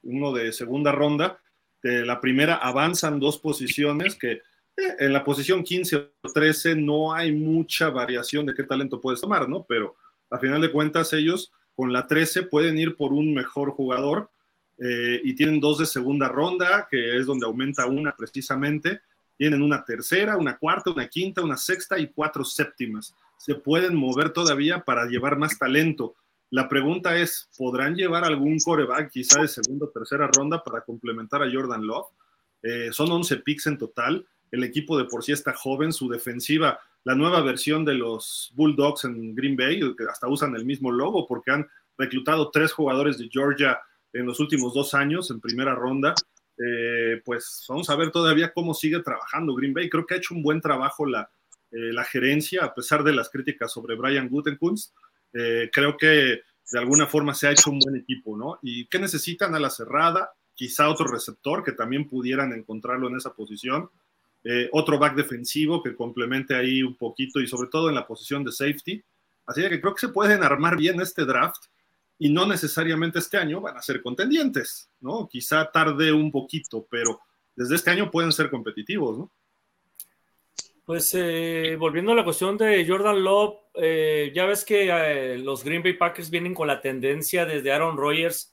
[0.03, 1.41] uno de segunda ronda.
[1.81, 4.41] De la primera avanzan dos posiciones que
[4.99, 9.47] en la posición 15 o 13 no hay mucha variación de qué talento puedes tomar,
[9.47, 9.65] ¿no?
[9.67, 9.95] Pero
[10.29, 14.29] a final de cuentas ellos con la 13 pueden ir por un mejor jugador
[14.77, 19.01] eh, y tienen dos de segunda ronda, que es donde aumenta una precisamente
[19.39, 23.15] tienen una tercera, una cuarta, una quinta, una sexta y cuatro séptimas.
[23.37, 26.15] Se pueden mover todavía para llevar más talento.
[26.49, 31.41] La pregunta es, ¿podrán llevar algún coreback quizá de segunda o tercera ronda para complementar
[31.41, 32.07] a Jordan Love?
[32.63, 34.27] Eh, son 11 picks en total.
[34.51, 39.05] El equipo de por sí está joven, su defensiva, la nueva versión de los Bulldogs
[39.05, 43.29] en Green Bay, que hasta usan el mismo logo porque han reclutado tres jugadores de
[43.31, 43.79] Georgia
[44.13, 46.13] en los últimos dos años en primera ronda.
[46.57, 49.89] Eh, pues vamos a ver todavía cómo sigue trabajando Green Bay.
[49.89, 51.29] Creo que ha hecho un buen trabajo la,
[51.71, 54.93] eh, la gerencia, a pesar de las críticas sobre Brian Gutenkunst.
[55.33, 58.59] Eh, creo que de alguna forma se ha hecho un buen equipo, ¿no?
[58.61, 60.31] ¿Y qué necesitan a la cerrada?
[60.53, 63.89] Quizá otro receptor que también pudieran encontrarlo en esa posición.
[64.71, 68.51] Otro back defensivo que complemente ahí un poquito y sobre todo en la posición de
[68.51, 69.03] safety.
[69.45, 71.65] Así que creo que se pueden armar bien este draft
[72.19, 75.27] y no necesariamente este año van a ser contendientes, ¿no?
[75.27, 77.21] Quizá tarde un poquito, pero
[77.55, 79.31] desde este año pueden ser competitivos, ¿no?
[80.85, 85.63] Pues eh, volviendo a la cuestión de Jordan Love, eh, ya ves que eh, los
[85.63, 88.51] Green Bay Packers vienen con la tendencia desde Aaron Rodgers,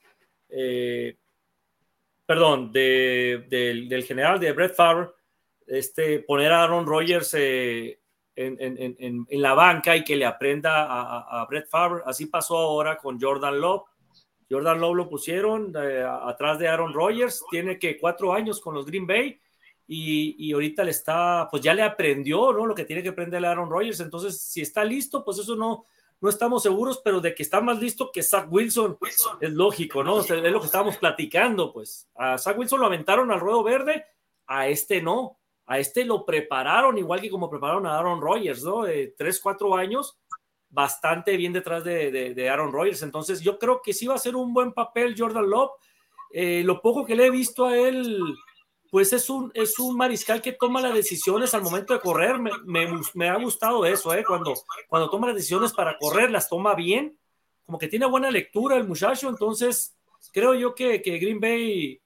[2.26, 5.08] perdón, del general de Brett Favre,
[5.66, 12.02] este, poner a Aaron Rodgers en, la banca y que le aprenda a, Brett Favre.
[12.06, 13.84] Así pasó ahora con Jordan Love.
[14.48, 18.86] Jordan Love lo pusieron eh, atrás de Aaron Rodgers, tiene que cuatro años con los
[18.86, 19.40] Green Bay
[19.88, 22.64] y, y, ahorita le está, pues ya le aprendió, ¿no?
[22.64, 23.98] Lo que tiene que aprender a Aaron Rodgers.
[23.98, 25.84] Entonces, si está listo, pues eso no,
[26.20, 28.98] no estamos seguros, pero de que está más listo que Zach Wilson,
[29.40, 30.20] es lógico, ¿no?
[30.20, 32.08] es lo que estábamos platicando, pues.
[32.14, 34.06] A Zach Wilson lo aventaron al ruedo verde,
[34.46, 38.82] a este no a este lo prepararon igual que como prepararon a Aaron Rodgers, ¿no?
[38.82, 40.18] De tres, cuatro años,
[40.68, 43.02] bastante bien detrás de, Aaron Rodgers.
[43.02, 45.72] Entonces, yo creo que sí va a ser un buen papel Jordan Love.
[46.32, 48.20] Eh, lo poco que le he visto a él,
[48.90, 52.36] pues es un, es un mariscal que toma las decisiones al momento de correr.
[52.38, 54.24] Me, ha gustado eso, ¿eh?
[54.24, 54.54] Cuando,
[54.88, 57.18] cuando toma las decisiones para correr, las toma bien.
[57.64, 59.28] Como que tiene buena lectura el muchacho.
[59.28, 59.96] Entonces,
[60.32, 62.00] creo yo que Green Bay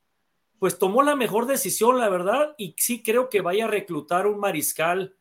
[0.61, 4.39] pues tomó la mejor decisión, la verdad, y sí creo que vaya a reclutar un
[4.39, 5.17] mariscal,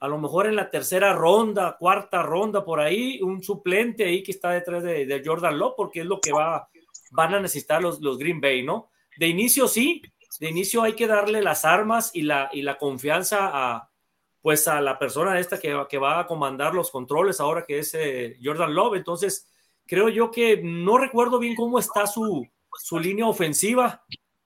[0.00, 4.32] a lo mejor en la tercera ronda, cuarta ronda, por ahí, un suplente ahí que
[4.32, 6.70] está detrás de, Jordan Love, porque es lo que va,
[7.10, 8.88] van a necesitar los, Green Bay, ¿no?
[9.18, 10.00] De inicio sí,
[10.40, 13.90] de inicio hay que darle las armas y la, y la confianza a,
[14.40, 17.92] pues a la persona esta que, que va a comandar los controles ahora que es
[17.92, 18.94] eh, Jordan Love.
[18.96, 19.46] Entonces,
[19.86, 22.48] creo yo que no recuerdo bien cómo está su,
[22.80, 24.02] su línea ofensiva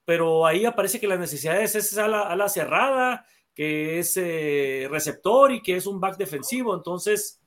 [0.07, 5.51] pero ahí aparece que la necesidad es esa ala, la cerrada, que es eh, receptor
[5.51, 6.73] y que es un back defensivo.
[6.73, 7.41] Entonces,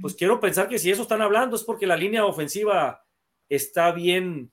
[0.00, 3.02] pues quiero pensar que si eso están hablando es porque la línea ofensiva
[3.48, 4.52] está bien,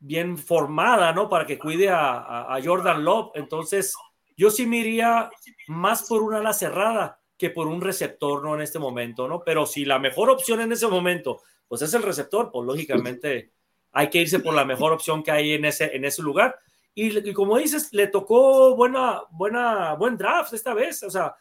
[0.00, 1.28] bien formada, ¿no?
[1.28, 3.30] Para que cuide a, Jordan Love.
[3.34, 3.94] Entonces,
[4.36, 5.30] yo sí me iría
[5.68, 8.56] más por una ala cerrada que por un receptor, ¿no?
[8.56, 9.44] En este momento, ¿no?
[9.44, 13.52] Pero si la mejor opción en ese momento, pues es el receptor, pues lógicamente
[13.92, 16.58] hay que irse por la mejor opción que hay en ese, en ese lugar.
[16.94, 21.02] Y, como dices, le tocó buena, buena, buen draft esta vez.
[21.02, 21.34] O sea,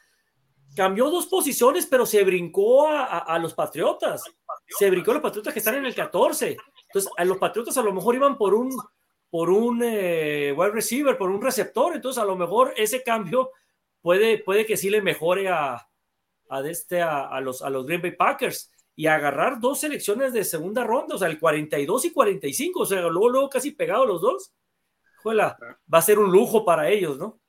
[0.75, 4.23] cambió dos posiciones, pero se brincó a, los Patriotas.
[4.67, 6.57] Se brincó a los Patriotas que están en el 14.
[6.87, 8.71] Entonces, a los Patriotas a lo mejor iban por un,
[9.29, 11.95] por un eh, wide receiver, por un receptor.
[11.95, 13.51] Entonces, a lo mejor ese cambio
[14.01, 15.87] puede, puede que sí le mejore a,
[16.49, 20.83] a, este, a, los, a los Green Bay Packers y agarrar dos selecciones de segunda
[20.83, 24.51] ronda, o sea, el 42 y 45, o sea, luego, luego casi pegados los dos.
[25.23, 25.57] Juela,
[25.91, 27.39] va a ser un lujo para ellos, ¿no?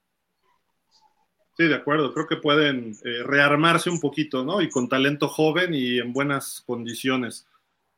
[1.56, 2.14] Sí, de acuerdo.
[2.14, 4.62] Creo que pueden eh, rearmarse un poquito, ¿no?
[4.62, 7.48] Y con talento joven y en buenas condiciones.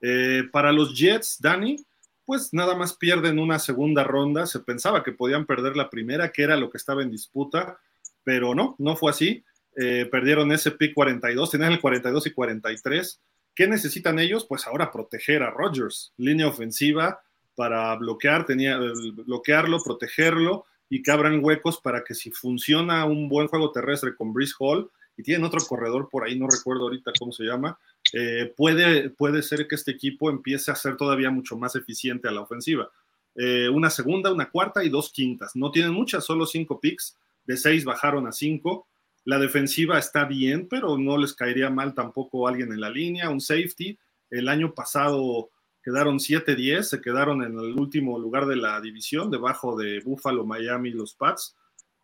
[0.01, 1.77] Eh, para los Jets, Dani,
[2.25, 4.47] pues nada más pierden una segunda ronda.
[4.47, 7.79] Se pensaba que podían perder la primera, que era lo que estaba en disputa,
[8.25, 9.45] pero no, no fue así.
[9.77, 13.21] Eh, perdieron ese pick 42, tenían el 42 y 43.
[13.55, 14.47] ¿Qué necesitan ellos?
[14.47, 17.21] Pues ahora proteger a Rodgers, línea ofensiva
[17.55, 18.79] para bloquear, tenía,
[19.27, 24.33] bloquearlo, protegerlo y que abran huecos para que si funciona un buen juego terrestre con
[24.33, 27.79] Brice Hall y tienen otro corredor por ahí, no recuerdo ahorita cómo se llama,
[28.13, 32.33] eh, puede, puede ser que este equipo empiece a ser todavía mucho más eficiente a
[32.33, 32.91] la ofensiva.
[33.35, 35.57] Eh, una segunda, una cuarta y dos quintas.
[35.57, 37.17] No tienen muchas, solo cinco picks.
[37.45, 38.87] De seis bajaron a cinco.
[39.25, 43.31] La defensiva está bien, pero no les caería mal tampoco alguien en la línea.
[43.31, 43.97] Un safety.
[44.31, 45.51] El año pasado
[45.83, 50.91] quedaron 7-10, se quedaron en el último lugar de la división, debajo de Buffalo, Miami
[50.91, 51.57] y los Pats.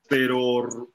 [0.09, 0.39] Pero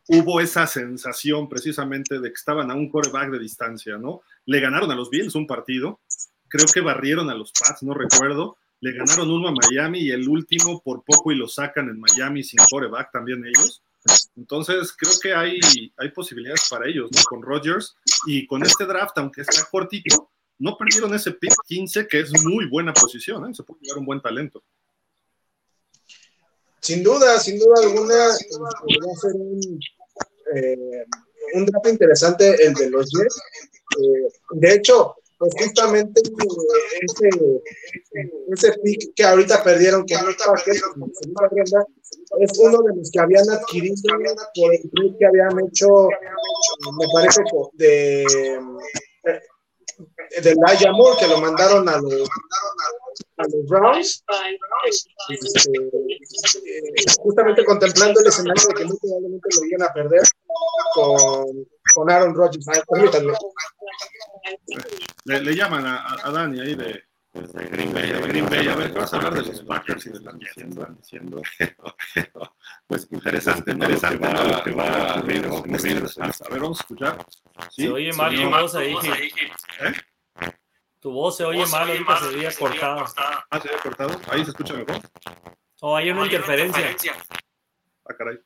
[0.08, 4.22] hubo esa sensación precisamente de que estaban a un coreback de distancia, ¿no?
[4.46, 6.02] Le ganaron a los Bills un partido,
[6.48, 8.58] creo que barrieron a los Pats, no recuerdo.
[8.80, 12.44] Le ganaron uno a Miami y el último por poco y lo sacan en Miami
[12.44, 13.83] sin coreback también ellos
[14.36, 15.60] entonces, creo que hay,
[15.98, 17.22] hay posibilidades para ellos, ¿no?
[17.24, 22.22] Con Rodgers y con este draft, aunque está cortito, no perdieron ese pick 15, que
[22.22, 23.54] es muy buena posición, ¿eh?
[23.54, 24.64] Se puede llevar un buen talento.
[26.80, 29.80] Sin duda, sin duda alguna, va a ser un,
[30.56, 31.06] eh,
[31.54, 33.42] un draft interesante el de los Jets.
[34.00, 36.22] Eh, de hecho, pues justamente
[37.02, 37.30] ese,
[38.50, 43.50] ese pick que ahorita perdieron, que no estaba que es uno de los que habían
[43.50, 43.96] adquirido
[44.56, 46.08] por el pick que habían hecho,
[46.98, 47.42] me parece,
[47.74, 48.26] de
[50.42, 52.30] del Ayamor que lo mandaron a los,
[53.44, 54.24] a los Browns,
[55.28, 55.72] este,
[57.20, 60.24] justamente contemplando el escenario de que muy probablemente lo iban a perder
[60.94, 62.66] con, con Aaron Rodgers.
[65.26, 67.04] Le, le llaman a, a, Dani ahí de,
[67.34, 68.68] de Green Bay, de Green Bay.
[68.68, 70.56] A ver, vas a hablar de los Packers y de los Jets.
[70.98, 71.42] Diciendo,
[72.88, 74.44] pues interesante, interesante ¿no?
[74.44, 75.46] lo que va a ocurrir.
[75.46, 77.26] A ver, vamos a escuchar.
[77.70, 77.84] ¿Sí?
[77.84, 78.12] Se oye
[78.76, 79.32] ahí.
[79.82, 79.94] ¿Eh?
[81.04, 83.06] Tu voz se oye mal, ahorita se veía cortada.
[83.52, 84.22] Ah, se veía cortado.
[84.30, 85.02] Ahí se escucha mejor.
[85.82, 86.96] O oh, hay una interferencia.
[88.06, 88.40] Ah, caray.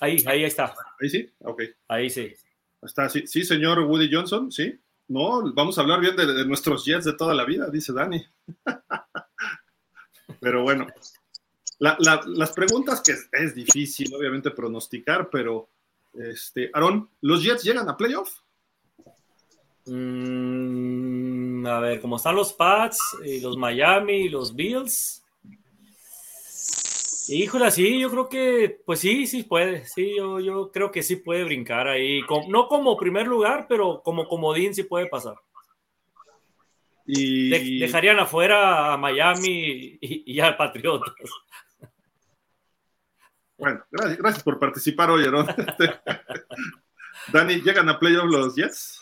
[0.00, 0.74] Ahí, ahí está.
[1.00, 1.62] Ahí sí, ok.
[1.86, 2.34] Ahí sí.
[2.82, 4.76] Está, sí, sí, señor Woody Johnson, sí.
[5.06, 8.20] No, vamos a hablar bien de, nuestros Jets de toda la vida, dice Dani.
[10.40, 10.88] pero bueno,
[11.78, 15.70] las preguntas que es, difícil, obviamente, pronosticar, pero,
[16.14, 18.40] este, Aaron, ¿los Jets llegan a playoff?
[19.86, 25.22] Mm, a ver, como están los Pats, y los Miami, y los Bills,
[27.28, 31.16] Híjole, sí, yo creo que, pues sí, sí puede, sí, yo, yo creo que sí
[31.16, 35.36] puede brincar ahí, no como primer lugar, pero como comodín sí puede pasar.
[37.06, 37.78] Y...
[37.78, 41.14] dejarían afuera a Miami y, a Patriotas.
[43.56, 45.46] Bueno, gracias, gracias por participar hoy, ¿no?
[47.32, 49.01] Dani, ¿llegan a playoff los Jets?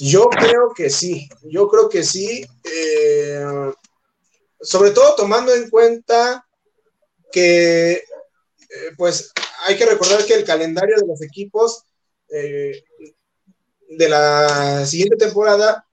[0.00, 2.44] Yo creo que sí, yo creo que sí.
[2.64, 3.44] Eh,
[4.60, 6.46] sobre todo tomando en cuenta
[7.32, 8.04] que eh,
[8.96, 9.32] pues
[9.66, 11.84] hay que recordar que el calendario de los equipos
[12.28, 12.82] eh,
[13.88, 15.86] de la siguiente temporada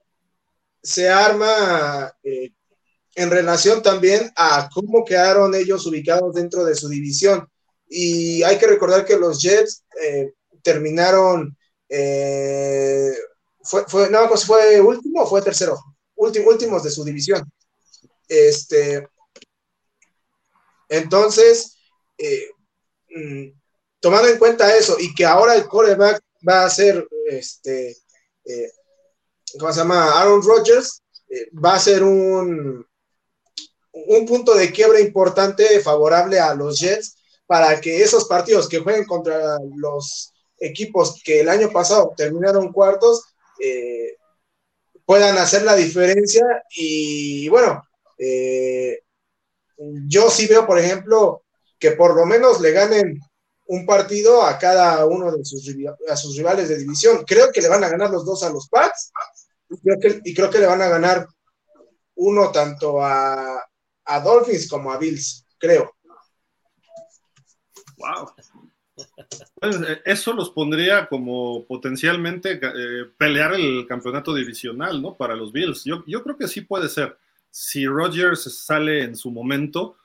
[0.82, 2.12] se arma
[3.14, 7.48] en relación también a cómo quedaron ellos ubicados dentro de su división.
[7.88, 9.84] Y hay que recordar que los Jets
[10.62, 11.56] terminaron,
[13.62, 15.78] fue, fue, no, fue último o fue tercero,
[16.16, 17.50] último, últimos de su división.
[18.28, 19.06] Este,
[20.88, 21.78] entonces,
[22.18, 22.50] eh,
[23.14, 23.48] mm,
[24.00, 27.96] tomando en cuenta eso y que ahora el coreback va a ser, este,
[28.44, 28.72] eh,
[29.58, 30.20] ¿cómo se llama?
[30.20, 32.86] Aaron Rodgers, eh, va a ser un,
[33.92, 37.16] un punto de quiebra importante favorable a los Jets
[37.46, 40.31] para que esos partidos que jueguen contra los
[40.62, 43.24] equipos que el año pasado terminaron cuartos
[45.04, 46.44] puedan hacer la diferencia
[46.76, 47.82] y bueno,
[50.06, 51.44] yo sí veo, por ejemplo,
[51.78, 53.20] que por lo menos le ganen
[53.66, 55.68] un partido a cada uno de sus,
[56.08, 57.24] a sus rivales de división.
[57.26, 59.12] Creo que le van a ganar los dos a los Pats
[59.68, 61.26] y creo que, y creo que le van a ganar
[62.14, 63.66] uno tanto a,
[64.04, 65.92] a Dolphins como a Bills, creo.
[67.96, 68.30] Wow.
[69.62, 75.16] Eh, eso los pondría como potencialmente eh, pelear el campeonato divisional, ¿no?
[75.16, 75.84] Para los Bills.
[75.84, 77.16] Yo, yo creo que sí puede ser.
[77.50, 79.96] Si Rodgers sale en su momento,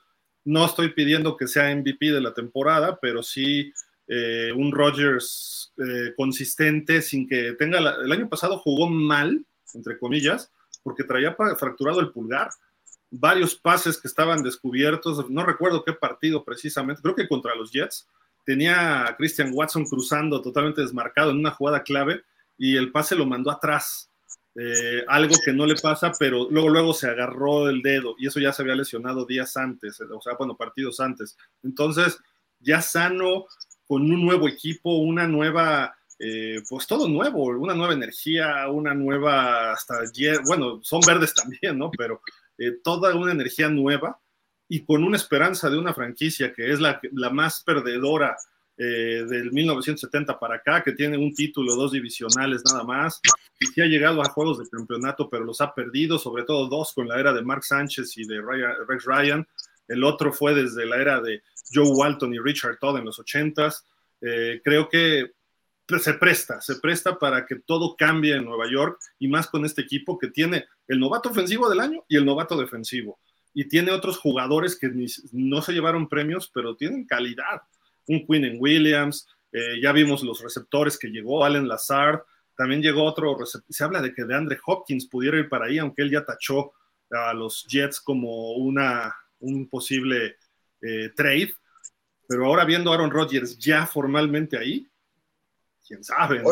[0.44, 3.72] no estoy pidiendo que sea MVP de la temporada, pero sí
[4.06, 5.72] eh, un Rodgers
[6.16, 7.78] consistente, sin que tenga.
[7.78, 10.50] el año pasado jugó mal, entre comillas,
[10.82, 12.50] porque traía fracturado el pulgar.
[13.10, 18.08] Varios pases que estaban descubiertos, no recuerdo qué partido precisamente, creo que contra los Jets
[18.48, 22.22] tenía a Christian Watson cruzando totalmente desmarcado en una jugada clave
[22.56, 24.10] y el pase lo mandó atrás.
[24.54, 28.40] Eh, algo que no le pasa, pero luego, luego se agarró el dedo y eso
[28.40, 31.36] ya se había lesionado días antes, o sea, bueno, partidos antes.
[31.62, 32.18] Entonces,
[32.58, 33.44] ya sano,
[33.86, 39.72] con un nuevo equipo, una nueva, eh, pues todo nuevo, una nueva energía, una nueva,
[39.72, 40.04] hasta,
[40.46, 41.90] bueno, son verdes también, ¿no?
[41.90, 42.22] Pero
[42.56, 44.18] eh, toda una energía nueva
[44.68, 48.36] y con una esperanza de una franquicia que es la, la más perdedora
[48.80, 53.20] eh, del 1970 para acá, que tiene un título, dos divisionales nada más,
[53.58, 56.92] y que ha llegado a juegos de campeonato, pero los ha perdido, sobre todo dos
[56.92, 58.40] con la era de Mark Sánchez y de
[58.86, 59.44] Rex Ryan.
[59.88, 61.42] El otro fue desde la era de
[61.72, 63.82] Joe Walton y Richard Todd en los 80s.
[64.20, 65.32] Eh, creo que
[65.98, 69.82] se presta, se presta para que todo cambie en Nueva York y más con este
[69.82, 73.18] equipo que tiene el novato ofensivo del año y el novato defensivo
[73.58, 74.88] y tiene otros jugadores que
[75.32, 77.60] no se llevaron premios, pero tienen calidad.
[78.06, 82.20] Un Quinn en Williams, eh, ya vimos los receptores que llegó, Allen Lazard,
[82.56, 86.02] también llegó otro, se habla de que de Andre Hopkins pudiera ir para ahí, aunque
[86.02, 86.72] él ya tachó
[87.10, 90.36] a los Jets como una, un posible
[90.80, 91.52] eh, trade,
[92.28, 94.86] pero ahora viendo a Aaron Rodgers ya formalmente ahí,
[95.84, 96.44] quién sabe.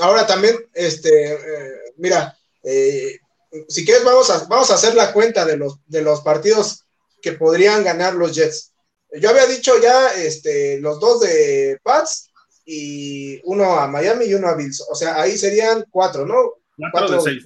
[0.00, 2.38] ahora también, este, eh, mira,
[3.68, 6.84] si quieres, vamos a, vamos a hacer la cuenta de los, de los partidos
[7.20, 8.72] que podrían ganar los Jets.
[9.20, 12.30] Yo había dicho ya este, los dos de Pats
[12.64, 14.84] y uno a Miami y uno a Bills.
[14.90, 16.34] O sea, ahí serían cuatro, ¿no?
[16.92, 17.44] Cuatro, de seis.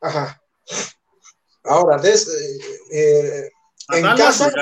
[0.00, 0.40] Ajá.
[1.62, 2.28] Ahora, des,
[2.90, 3.48] eh,
[3.92, 4.52] en casa.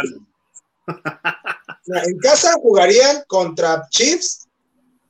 [1.86, 4.46] en casa jugarían contra Chiefs.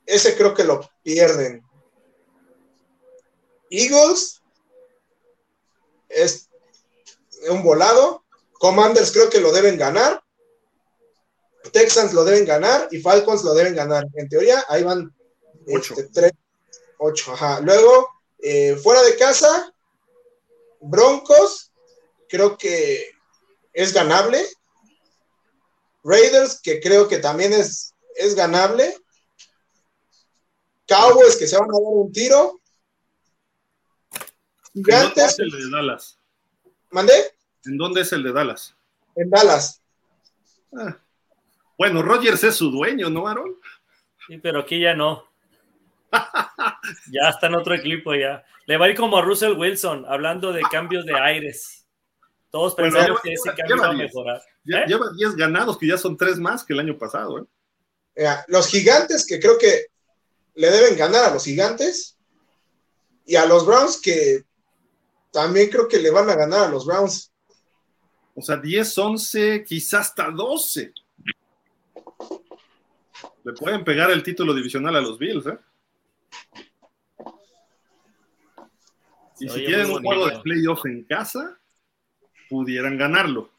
[0.07, 1.63] Ese creo que lo pierden.
[3.71, 4.42] Eagles
[6.15, 6.49] es
[7.49, 8.25] un volado.
[8.55, 10.23] Commanders creo que lo deben ganar.
[11.73, 14.05] Texans lo deben ganar y Falcons lo deben ganar.
[14.15, 15.15] En teoría, ahí van
[15.69, 15.95] ocho.
[15.97, 16.33] Este,
[16.99, 17.61] ocho ajá.
[17.61, 18.09] Luego,
[18.39, 19.73] eh, fuera de casa,
[20.81, 21.73] Broncos,
[22.29, 23.11] creo que
[23.73, 24.45] es ganable.
[26.05, 28.97] Raiders, que creo que también es, es ganable.
[30.89, 32.61] Cowboys, que se van a dar un tiro.
[34.73, 35.03] Gigantes.
[35.03, 36.19] ¿En dónde es el de Dallas?
[36.91, 37.13] ¿Mandé?
[37.65, 38.75] ¿En dónde es el de Dallas?
[39.17, 39.83] En Dallas.
[40.77, 40.97] Ah.
[41.79, 43.57] Bueno, Rogers es su dueño, ¿no, Aaron?
[44.27, 45.27] Sí, pero aquí ya no.
[47.11, 48.45] ya está en otro equipo ya.
[48.67, 51.87] Le va a ir como a Russell Wilson, hablando de cambios de aires.
[52.51, 54.43] Todos pensamos que ese cambio va a mejorar.
[54.67, 54.85] ¿Eh?
[54.87, 57.49] Lleva 10 ganados, que ya son 3 más que el año pasado.
[58.15, 58.27] ¿eh?
[58.49, 59.87] los gigantes, que creo que
[60.55, 62.19] le deben ganar a los gigantes,
[63.25, 64.45] y a los Browns, que
[65.33, 67.33] también creo que le van a ganar a los Browns.
[68.35, 70.93] O sea, 10, 11, quizás hasta 12.
[73.45, 75.59] Le pueden pegar el título divisional a los Bills, ¿eh?
[79.41, 81.59] Y si tienen un juego de playoff en casa,
[82.49, 83.51] pudieran ganarlo.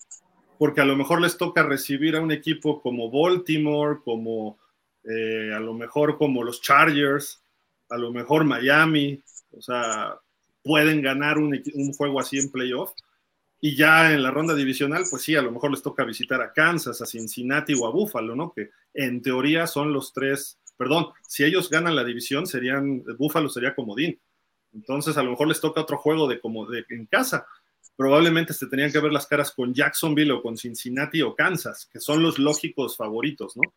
[0.58, 4.58] Porque a lo mejor les toca recibir a un equipo como Baltimore, como
[5.04, 7.44] eh, a lo mejor como los Chargers,
[7.90, 9.22] a lo mejor Miami.
[9.52, 10.18] O sea,
[10.64, 11.62] pueden ganar un,
[11.96, 12.92] juego así en playoff.
[13.60, 16.52] Y ya en la ronda divisional, pues sí, a lo mejor les toca visitar a
[16.52, 18.52] Kansas, a Cincinnati o a Buffalo, ¿no?
[18.54, 23.74] Que en teoría son los tres, perdón, si ellos ganan la división, serían, Buffalo sería
[23.74, 24.20] comodín.
[24.74, 27.46] Entonces a lo mejor les toca otro juego de como de en casa.
[27.96, 32.00] Probablemente se tenían que ver las caras con Jacksonville o con Cincinnati o Kansas, que
[32.00, 33.74] son los lógicos favoritos, ¿no?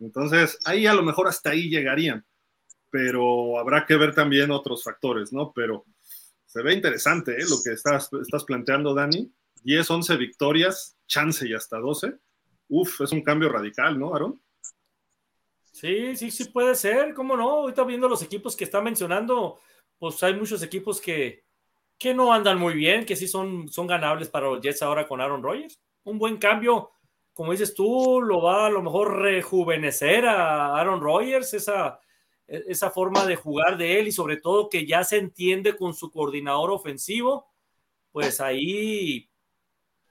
[0.00, 2.24] Entonces ahí a lo mejor hasta ahí llegarían,
[2.90, 5.52] pero habrá que ver también otros factores, ¿no?
[5.54, 5.84] Pero
[6.52, 7.46] se ve interesante ¿eh?
[7.48, 8.10] lo que estás,
[8.46, 9.32] planteando, Dani.
[9.64, 12.12] 10, 11 victorias, chance y hasta 12.
[12.68, 14.38] Uf, es un cambio radical, ¿no, Aaron?
[15.72, 17.48] Sí, sí, sí puede ser, ¿cómo no?
[17.48, 19.60] Ahorita viendo los equipos que está mencionando,
[19.98, 21.46] pues hay muchos equipos que,
[21.98, 25.22] que no andan muy bien, que sí son, son ganables para los Jets ahora con
[25.22, 25.80] Aaron Rodgers.
[26.04, 26.90] Un buen cambio,
[27.32, 31.98] como dices tú, lo va a lo mejor rejuvenecer a Aaron Rodgers, esa,
[32.68, 36.10] esa forma de jugar de él y sobre todo que ya se entiende con su
[36.10, 37.46] coordinador ofensivo,
[38.12, 39.30] pues ahí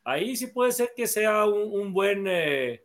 [0.03, 2.83] ahí sí puede ser que sea un, buen, eh,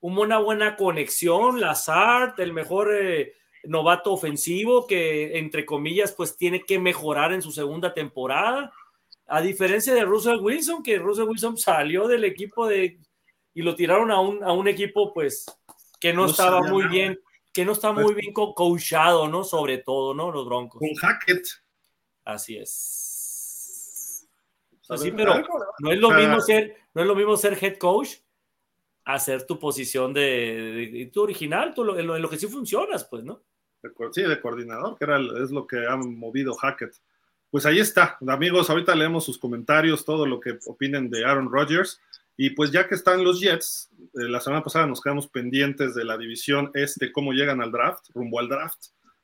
[0.00, 1.60] una buena conexión.
[1.60, 3.34] Lazard, el mejor eh,
[3.64, 8.72] novato ofensivo que, entre comillas, pues tiene que mejorar en su segunda temporada.
[9.26, 12.98] A diferencia de Russell Wilson, que Russell Wilson salió del equipo de
[13.54, 15.44] y lo tiraron a un, a un equipo, pues,
[15.98, 17.18] que no, estaba muy bien,
[17.58, 19.42] que no está pues muy bien coachado, ¿no?
[19.42, 20.30] Sobre todo, ¿no?
[20.30, 20.80] Los Broncos.
[20.80, 21.44] Un Hackett.
[22.24, 24.28] Así es.
[24.96, 25.42] Sí, pero
[25.80, 28.10] no es lo mismo ser, no es lo mismo ser head coach
[29.04, 33.42] hacer tu posición de, tu original, tú en, lo, que sí funcionas, pues, ¿no?
[34.12, 36.94] sí, de coordinador, que era, es lo que ha movido Hackett.
[37.50, 42.00] Pues ahí está, amigos, ahorita leemos sus comentarios, todo lo que opinen de Aaron Rodgers.
[42.40, 46.04] Y pues ya que están los Jets, eh, la semana pasada nos quedamos pendientes de
[46.04, 48.78] la división este, cómo llegan al draft, rumbo al draft.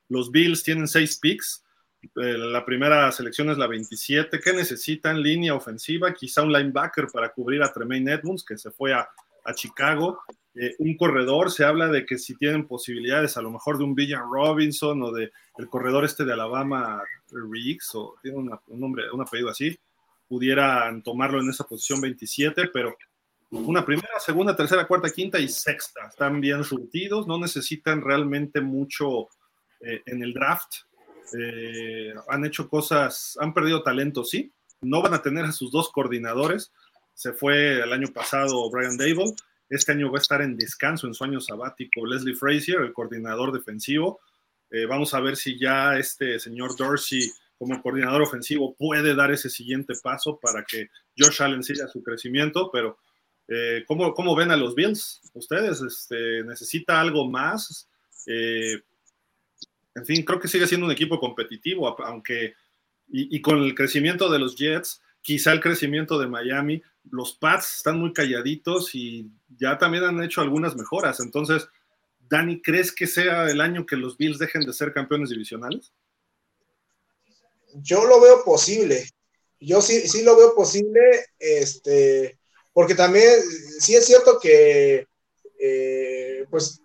[0.09, 1.63] Los Bills tienen seis picks.
[2.03, 4.37] Eh, la primera selección es la 27.
[4.41, 5.21] ¿Qué necesitan?
[5.21, 9.07] Línea ofensiva, quizá un linebacker para cubrir a Tremaine Edmonds, que se fue a,
[9.53, 10.19] Chicago.
[10.53, 13.95] Eh, un corredor, se habla de que si tienen posibilidades a lo mejor de un
[13.95, 17.01] Villan Robinson o de el corredor este de Alabama,
[17.31, 19.77] Riggs, o tiene un nombre, un apellido así
[20.35, 22.97] pudieran tomarlo en esa posición 27, pero
[23.51, 29.29] una primera, segunda, tercera, cuarta, quinta y sexta están bien surtidos, no necesitan realmente mucho
[29.79, 30.73] eh, en el draft.
[31.39, 35.89] Eh, han hecho cosas, han perdido talento, sí, no van a tener a sus dos
[35.89, 36.73] coordinadores.
[37.13, 39.35] Se fue el año pasado Brian Dable,
[39.69, 43.53] este año va a estar en descanso en su año sabático Leslie Frazier, el coordinador
[43.53, 44.19] defensivo.
[44.69, 49.49] Eh, vamos a ver si ya este señor Dorsey como coordinador ofensivo puede dar ese
[49.49, 52.97] siguiente paso para que Josh Allen siga su crecimiento, pero
[53.47, 55.21] eh, ¿cómo, ven a los Bills?
[55.33, 57.89] ¿Ustedes este, necesita algo más?
[58.27, 58.81] Eh,
[59.95, 62.55] en fin, creo que sigue siendo un equipo competitivo, aunque
[63.07, 67.99] y, con el crecimiento de los Jets, quizá el crecimiento de Miami, los Pats están
[67.99, 71.19] muy calladitos y ya también han hecho algunas mejoras.
[71.19, 71.67] Entonces,
[72.19, 75.93] Dani, ¿crees que sea el año que los Bills dejen de ser campeones divisionales?
[77.81, 79.09] Yo lo veo posible.
[79.59, 81.01] Yo sí, sí lo veo posible,
[81.39, 82.37] este,
[82.73, 83.41] porque también
[83.79, 85.07] sí es cierto que,
[85.59, 86.81] eh, pues,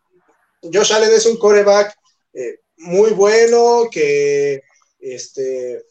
[0.63, 1.95] Josh Allen es un coreback
[2.33, 4.63] eh, muy bueno, que,
[5.01, 5.85] este,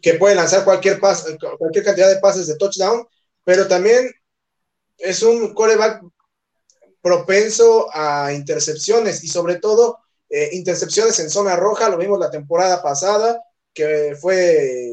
[0.00, 1.26] que puede lanzar cualquier, pas,
[1.58, 3.06] cualquier cantidad de pases de touchdown,
[3.44, 4.10] pero también
[4.98, 6.02] es un coreback
[7.02, 9.98] propenso a intercepciones y sobre todo
[10.30, 13.42] eh, intercepciones en zona roja, lo vimos la temporada pasada,
[13.74, 14.92] que fue,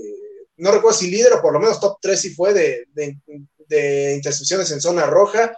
[0.58, 4.72] no recuerdo si líder o por lo menos top 3 si fue de, de, intercepciones
[4.72, 5.56] en zona roja.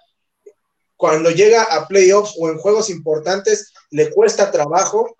[0.95, 5.15] Cuando llega a playoffs o en juegos importantes, le cuesta trabajo.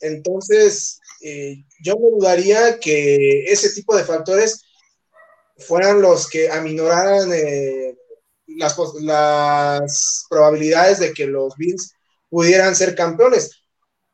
[0.00, 4.62] Entonces, eh, yo me dudaría que ese tipo de factores
[5.58, 7.96] fueran los que aminoraran eh,
[8.46, 11.92] las, las probabilidades de que los Bills
[12.28, 13.50] pudieran ser campeones.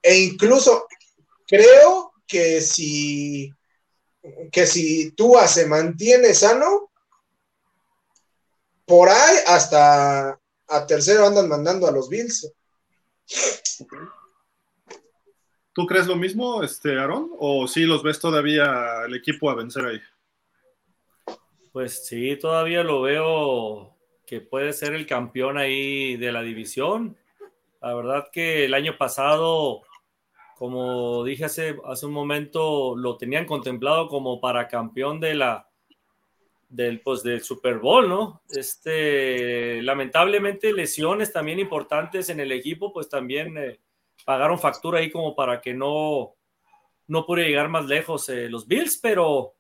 [0.03, 0.87] E incluso
[1.47, 3.53] creo que si,
[4.51, 6.91] que si Tua se mantiene sano,
[8.87, 12.51] por ahí hasta a tercero andan mandando a los Bills.
[15.75, 17.33] ¿Tú crees lo mismo, este, Aaron?
[17.39, 20.01] ¿O sí los ves todavía el equipo a vencer ahí?
[21.71, 23.95] Pues sí, todavía lo veo
[24.27, 27.19] que puede ser el campeón ahí de la división.
[27.83, 29.83] La verdad que el año pasado
[30.63, 35.69] como dije hace, hace un momento, lo tenían contemplado como para campeón de la,
[36.69, 38.43] del, pues, del Super Bowl, ¿no?
[38.49, 43.81] Este, lamentablemente lesiones también importantes en el equipo, pues también eh,
[44.25, 46.37] pagaron factura ahí como para que no,
[47.09, 49.55] no pudiera llegar más lejos eh, los Bills, pero,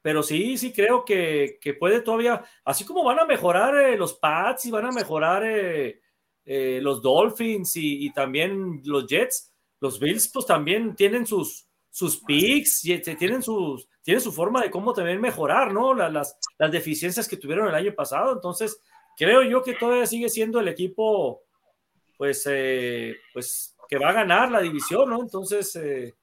[0.00, 4.14] pero sí, sí creo que, que, puede todavía, así como van a mejorar eh, los
[4.14, 5.44] Pats y van a mejorar
[6.46, 9.51] los Dolphins y, y también los Jets,
[9.82, 14.70] los Bills pues también tienen sus, sus picks, y tienen, sus, tienen su forma de
[14.70, 15.92] cómo también mejorar, ¿no?
[15.92, 18.32] Las, las, deficiencias que tuvieron el año pasado.
[18.32, 18.80] Entonces,
[19.16, 21.42] creo yo que todavía sigue siendo el equipo,
[22.16, 25.20] pues, eh, pues que va a ganar la división, ¿no?
[25.20, 26.14] Entonces, eh,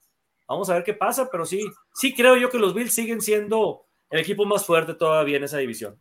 [0.48, 1.62] vamos a ver qué pasa, pero sí,
[1.94, 5.58] sí creo yo que los Bills siguen siendo el equipo más fuerte todavía en esa
[5.58, 6.00] división.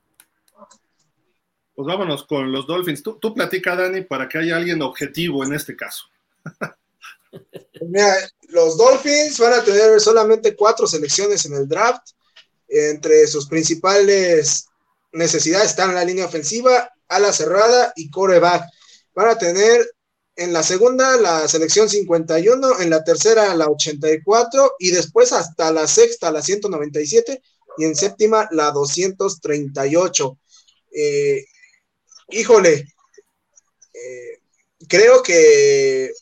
[1.74, 3.02] Pues vámonos con los Dolphins.
[3.02, 6.06] Tú, tú platica, Dani, para que haya alguien objetivo en este caso.
[7.82, 8.16] Mira,
[8.48, 12.10] los Dolphins van a tener solamente cuatro selecciones en el draft.
[12.68, 14.66] Entre sus principales
[15.12, 18.64] necesidades están la línea ofensiva, ala cerrada y coreback.
[19.14, 19.86] Van a tener
[20.36, 25.88] en la segunda la selección 51, en la tercera la 84 y después hasta la
[25.88, 27.42] sexta, la 197,
[27.78, 30.38] y en séptima la 238.
[30.92, 31.44] Eh,
[32.30, 32.86] híjole,
[33.92, 34.38] eh,
[34.88, 36.12] creo que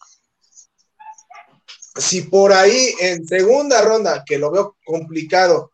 [1.98, 5.72] si por ahí en segunda ronda, que lo veo complicado,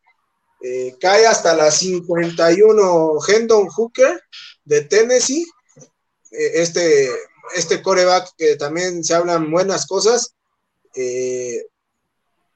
[0.63, 4.23] eh, cae hasta la 51 Hendon Hooker
[4.65, 5.45] de Tennessee,
[6.31, 7.11] este,
[7.55, 10.35] este coreback que también se hablan buenas cosas,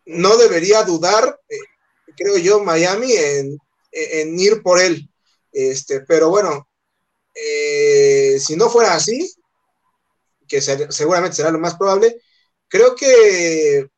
[0.07, 1.39] no debería dudar,
[2.17, 3.59] creo yo, Miami en,
[3.93, 5.09] en ir por él.
[5.53, 6.69] Este, pero bueno,
[7.35, 9.33] eh, si no fuera así,
[10.47, 12.21] que seguramente será lo más probable,
[12.69, 13.89] creo que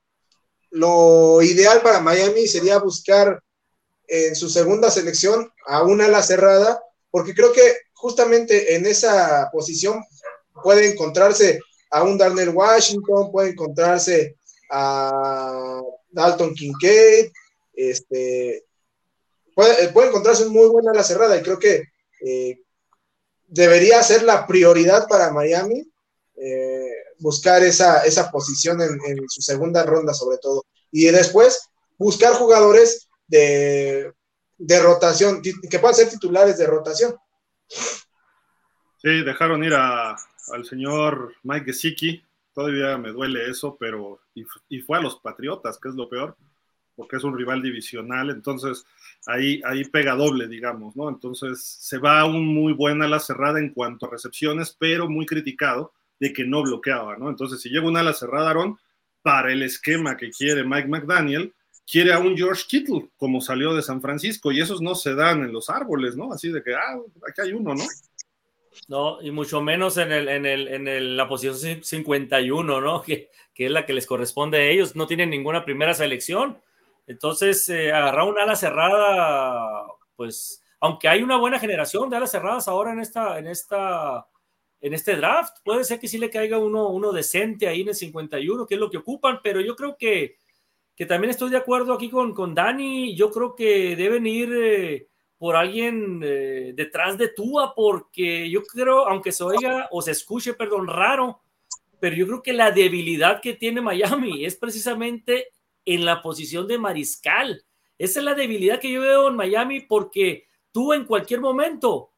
[0.71, 3.43] lo ideal para Miami sería buscar
[4.07, 10.03] en su segunda selección a una ala cerrada, porque creo que justamente en esa posición
[10.63, 11.61] puede encontrarse
[11.91, 14.37] a un Darnell Washington, puede encontrarse
[14.71, 17.31] a Dalton Kincaid,
[17.75, 18.65] este,
[19.55, 21.85] puede, puede encontrarse un muy buena ala cerrada y creo que
[22.25, 22.61] eh,
[23.47, 25.91] debería ser la prioridad para Miami
[26.41, 30.65] eh, buscar esa, esa posición en, su segunda ronda sobre todo.
[30.93, 34.13] Y después buscar jugadores de,
[34.83, 37.17] rotación, que puedan ser titulares de rotación.
[37.69, 42.23] Sí, dejaron ir al señor Mike Gesicki,
[42.53, 46.37] todavía me duele eso, pero y, fue a los Patriotas, que es lo peor,
[46.97, 48.85] porque es un rival divisional, entonces
[49.27, 51.09] ahí, ahí pega doble, digamos, ¿no?
[51.09, 55.93] Entonces se va un muy buena la cerrada en cuanto a recepciones, pero muy criticado
[56.21, 57.29] de que no bloqueaba, ¿no?
[57.29, 58.79] Entonces, si llega una ala cerrada, Aaron,
[59.23, 61.55] para el esquema que quiere Mike McDaniel,
[61.91, 65.43] quiere a un George Kittle, como salió de San Francisco, y esos no se dan
[65.43, 66.33] en los árboles, ¿no?
[66.33, 66.99] Así de que, ah,
[67.29, 67.85] aquí hay uno, ¿no?
[68.87, 73.03] No, y mucho menos en, el, en, el, en la posición 51, ¿no?
[73.07, 74.95] Que, que, es la que les corresponde a ellos.
[74.95, 76.59] No tienen ninguna primera selección.
[77.07, 82.69] Entonces, eh, agarrar una ala cerrada, pues, aunque hay una buena generación de alas cerradas
[82.69, 84.27] ahora en esta, en esta,
[84.81, 87.95] en este draft, puede ser que sí le caiga uno, uno decente ahí en el
[87.95, 90.37] 51, que es lo que ocupan, pero yo creo que,
[90.95, 95.09] que también estoy de acuerdo aquí con, con Dani, yo creo que deben ir eh,
[95.37, 100.55] por alguien eh, detrás de Tua, porque yo creo, aunque se oiga o se escuche,
[100.55, 101.41] perdón, raro,
[102.01, 105.49] pero yo creo que la debilidad que tiene Miami es precisamente
[105.85, 107.65] en la posición de mariscal.
[107.97, 112.11] Esa es la debilidad que yo veo en Miami porque tú en cualquier momento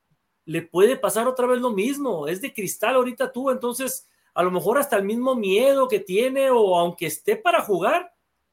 [0.44, 2.26] le puede pasar otra vez lo mismo.
[2.26, 6.50] Es de cristal ahorita tú, entonces a lo mejor hasta el mismo miedo que tiene
[6.50, 8.12] o aunque esté para jugar,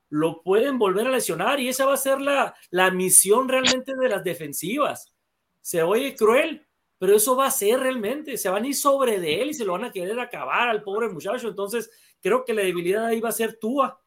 [0.10, 4.10] lo pueden volver a lesionar y esa va a ser la, la misión realmente de
[4.10, 5.14] las defensivas.
[5.62, 6.66] Se oye cruel,
[6.98, 8.38] pero eso va a ser realmente.
[8.38, 10.82] Se van a ir sobre de él y se lo van a querer acabar al
[10.82, 11.48] pobre muchacho.
[11.48, 14.02] Entonces creo que la debilidad ahí va a ser Túa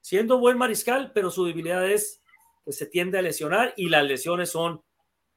[0.00, 2.22] siendo buen mariscal, pero su debilidad es
[2.64, 4.82] que se tiende a lesionar y las lesiones son,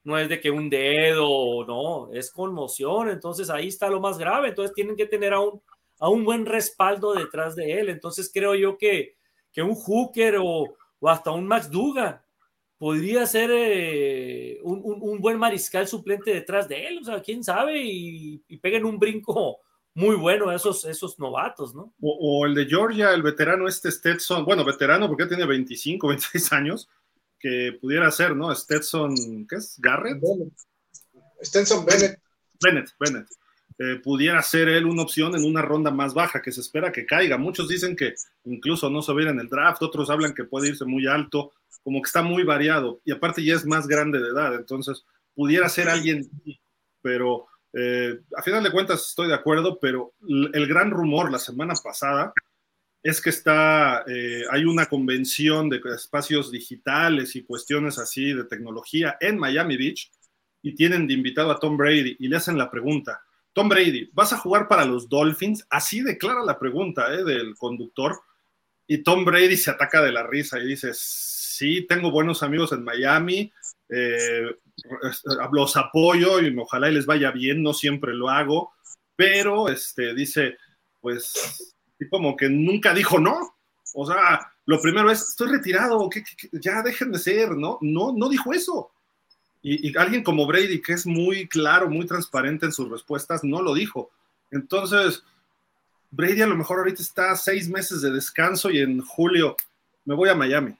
[0.07, 4.47] no es de que un dedo, no, es conmoción, entonces ahí está lo más grave,
[4.47, 5.61] entonces tienen que tener a un,
[5.99, 9.17] a un buen respaldo detrás de él, entonces creo yo que,
[9.51, 12.21] que un Hooker o, o hasta un Max Dugan
[12.77, 17.83] podría ser eh, un, un, buen mariscal suplente detrás de él, o sea, quién sabe,
[17.83, 19.59] y, y peguen un brinco
[19.93, 21.93] muy bueno esos, esos novatos, ¿no?
[21.99, 26.87] O, el de Georgia, el veterano este Stetson, bueno, veterano porque tiene 25, 26 años,
[27.39, 28.53] que pudiera ser, ¿no?
[28.53, 29.75] Stetson, ¿qué es?
[29.79, 30.21] ¿Garrett?
[31.43, 32.19] Stetson Bennett.
[32.63, 33.27] Bennett, Bennett.
[33.79, 37.05] Eh, pudiera ser él una opción en una ronda más baja, que se espera que
[37.05, 37.37] caiga.
[37.37, 38.15] Muchos dicen que
[38.45, 42.01] incluso no se va en el draft, otros hablan que puede irse muy alto, como
[42.01, 45.89] que está muy variado, y aparte ya es más grande de edad, entonces pudiera ser
[45.89, 46.27] alguien,
[47.01, 51.75] pero eh, a final de cuentas estoy de acuerdo, pero el gran rumor la semana
[51.81, 52.33] pasada
[53.07, 59.17] es que está, eh, hay una convención de espacios digitales y cuestiones así de tecnología
[59.21, 60.11] en Miami Beach
[60.61, 63.21] y tienen de invitado a Tom Brady y le hacen la pregunta,
[63.53, 65.65] Tom Brady, ¿vas a jugar para los Dolphins?
[65.69, 68.19] Así declara la pregunta eh, del conductor
[68.85, 72.83] y Tom Brady se ataca de la risa y dice, sí, tengo buenos amigos en
[72.83, 73.53] Miami,
[73.87, 74.53] eh,
[75.53, 78.73] los apoyo y ojalá les vaya bien, no siempre lo hago,
[79.15, 80.57] pero este, dice,
[80.99, 81.76] pues,
[82.09, 83.55] como que nunca dijo no.
[83.93, 86.09] O sea, lo primero es, estoy retirado,
[86.51, 87.77] ya dejen de ser, ¿no?
[87.81, 88.91] No, no dijo eso.
[89.61, 93.61] Y, y, alguien como Brady, que es muy claro, muy transparente en sus respuestas, no
[93.61, 94.11] lo dijo.
[94.51, 95.23] Entonces,
[96.11, 99.55] Brady a lo mejor ahorita está seis meses de descanso y en julio
[100.05, 100.75] me voy a Miami.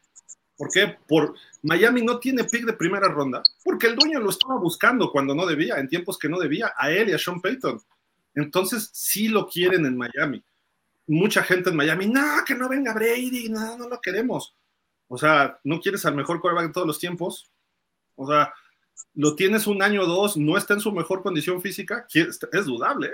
[0.58, 0.96] ¿Por qué?
[1.08, 5.36] Por Miami no tiene pick de primera ronda, porque el dueño lo estaba buscando cuando
[5.36, 7.80] no debía, en tiempos que no debía, a él y a Sean Payton.
[8.34, 10.44] Entonces, sí lo quieren en Miami.
[11.08, 14.56] Mucha gente en Miami, no, que no venga Brady, no, no lo queremos.
[15.08, 17.50] O sea, ¿no quieres al mejor quarterback de todos los tiempos?
[18.16, 18.54] O sea,
[19.14, 23.12] lo tienes un año o dos, no está en su mejor condición física, es dudable.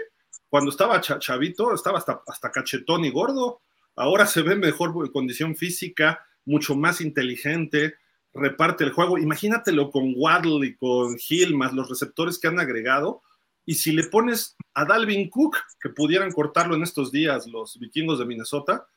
[0.49, 3.61] Cuando estaba chavito, estaba hasta, hasta cachetón y gordo.
[3.95, 7.95] Ahora se ve mejor condición física, mucho más inteligente,
[8.33, 9.17] reparte el juego.
[9.17, 13.21] Imagínatelo con Waddle y con Hill, más los receptores que han agregado.
[13.65, 18.19] Y si le pones a Dalvin Cook, que pudieran cortarlo en estos días los vikingos
[18.19, 18.87] de Minnesota,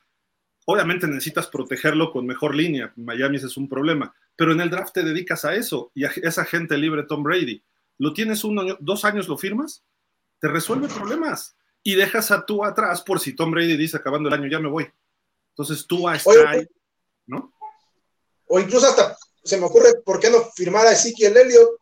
[0.66, 2.92] obviamente necesitas protegerlo con mejor línea.
[2.96, 4.14] Miami ese es un problema.
[4.34, 7.62] Pero en el draft te dedicas a eso y a esa gente libre Tom Brady.
[7.98, 9.84] Lo tienes uno, dos años, lo firmas,
[10.40, 11.56] te resuelve problemas.
[11.82, 14.68] Y dejas a tú atrás por si Tom Brady dice acabando el año ya me
[14.68, 14.90] voy.
[15.50, 16.66] Entonces tú a ahí,
[17.26, 17.54] ¿no?
[18.46, 21.80] O incluso hasta se me ocurre, ¿por qué no firmar a Ezequiel Elliott,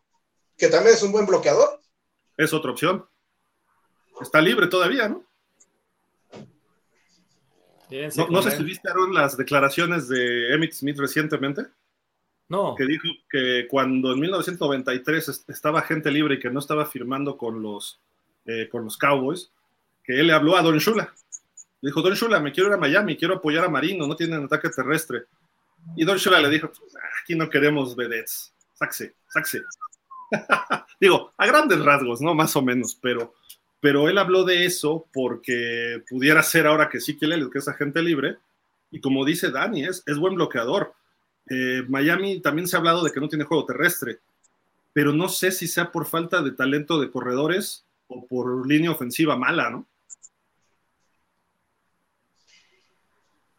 [0.55, 1.81] que también es un buen bloqueador?
[2.37, 3.05] Es otra opción.
[4.21, 5.25] Está libre todavía, ¿no?
[8.29, 11.67] no, sé si viste, las declaraciones de Emmett Smith recientemente.
[12.47, 12.75] No.
[12.75, 17.61] Que dijo que cuando en 1993 estaba gente libre y que no estaba firmando con
[17.61, 17.99] los,
[18.45, 19.51] eh, con los Cowboys,
[20.03, 21.13] que él le habló a Don Shula.
[21.81, 24.43] Le dijo, Don Shula, me quiero ir a Miami, quiero apoyar a Marino, no tienen
[24.43, 25.23] ataque terrestre.
[25.95, 29.63] Y Don Shula le dijo, pues, aquí no queremos vedettes, saxe, saxe.
[30.99, 32.33] Digo, a grandes rasgos, ¿no?
[32.33, 33.33] Más o menos, pero,
[33.79, 37.67] pero él habló de eso porque pudiera ser ahora que sí que él, que es
[37.67, 38.37] agente libre,
[38.91, 40.93] y como dice Dani, es, es buen bloqueador.
[41.49, 44.19] Eh, Miami también se ha hablado de que no tiene juego terrestre,
[44.93, 49.35] pero no sé si sea por falta de talento de corredores o por línea ofensiva
[49.35, 49.85] mala, ¿no?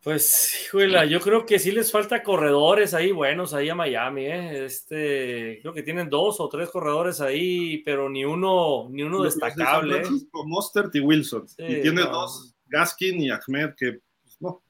[0.07, 4.65] Pues, híjole, yo creo que sí les falta corredores ahí buenos ahí a Miami, ¿eh?
[4.65, 10.03] Este, creo que tienen dos o tres corredores ahí, pero ni uno, ni uno destacable.
[10.03, 10.05] ¿eh?
[10.45, 11.49] Mostert y Wilson.
[11.59, 14.63] y tiene dos, Gaskin y Ahmed, que pues, no.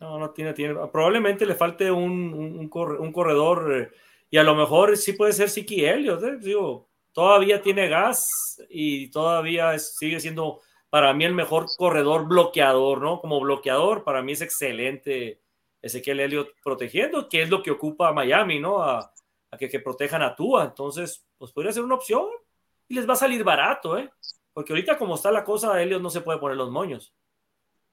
[0.00, 0.74] No, no tiene, tiene.
[0.90, 3.90] Probablemente le falte un, un, corredor, eh,
[4.30, 6.38] y a lo mejor sí puede ser Siki Elliott, ¿eh?
[6.40, 8.26] Digo, todavía tiene gas
[8.70, 13.20] y todavía sigue siendo para mí el mejor corredor bloqueador, ¿no?
[13.20, 15.40] Como bloqueador, para mí es excelente
[15.82, 18.82] Ezequiel Elliott protegiendo, que es lo que ocupa a Miami, ¿no?
[18.82, 19.12] A,
[19.58, 20.64] que, protejan a Tua.
[20.64, 22.26] Entonces, pues podría ser una opción
[22.88, 24.10] y les va a salir barato, ¿eh?
[24.52, 27.14] Porque ahorita como está la cosa, Elliott no se puede poner los moños.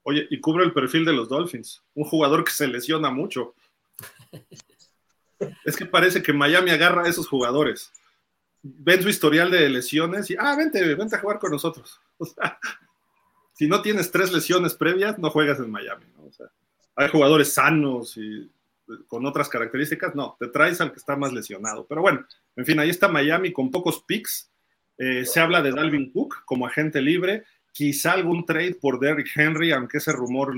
[0.03, 3.55] Oye, y cubre el perfil de los Dolphins, un jugador que se lesiona mucho.
[5.65, 7.91] es que parece que Miami agarra a esos jugadores.
[8.61, 11.99] Ven su historial de lesiones y, ah, vente, vente a jugar con nosotros.
[12.19, 12.57] O sea,
[13.53, 16.05] si no tienes tres lesiones previas, no juegas en Miami.
[16.15, 16.25] ¿no?
[16.25, 16.47] O sea,
[16.95, 18.51] hay jugadores sanos y
[19.07, 21.85] con otras características, no, te traes al que está más lesionado.
[21.87, 22.25] Pero bueno,
[22.55, 24.51] en fin, ahí está Miami con pocos picks.
[24.97, 29.71] Eh, se habla de Dalvin Cook como agente libre, quizá algún trade por Derrick Henry,
[29.71, 30.53] aunque ese rumor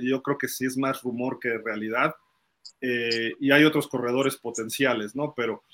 [0.00, 2.14] yo creo que sí es más rumor que realidad.
[2.80, 5.34] Eh, y hay otros corredores potenciales, ¿no?
[5.36, 5.64] Pero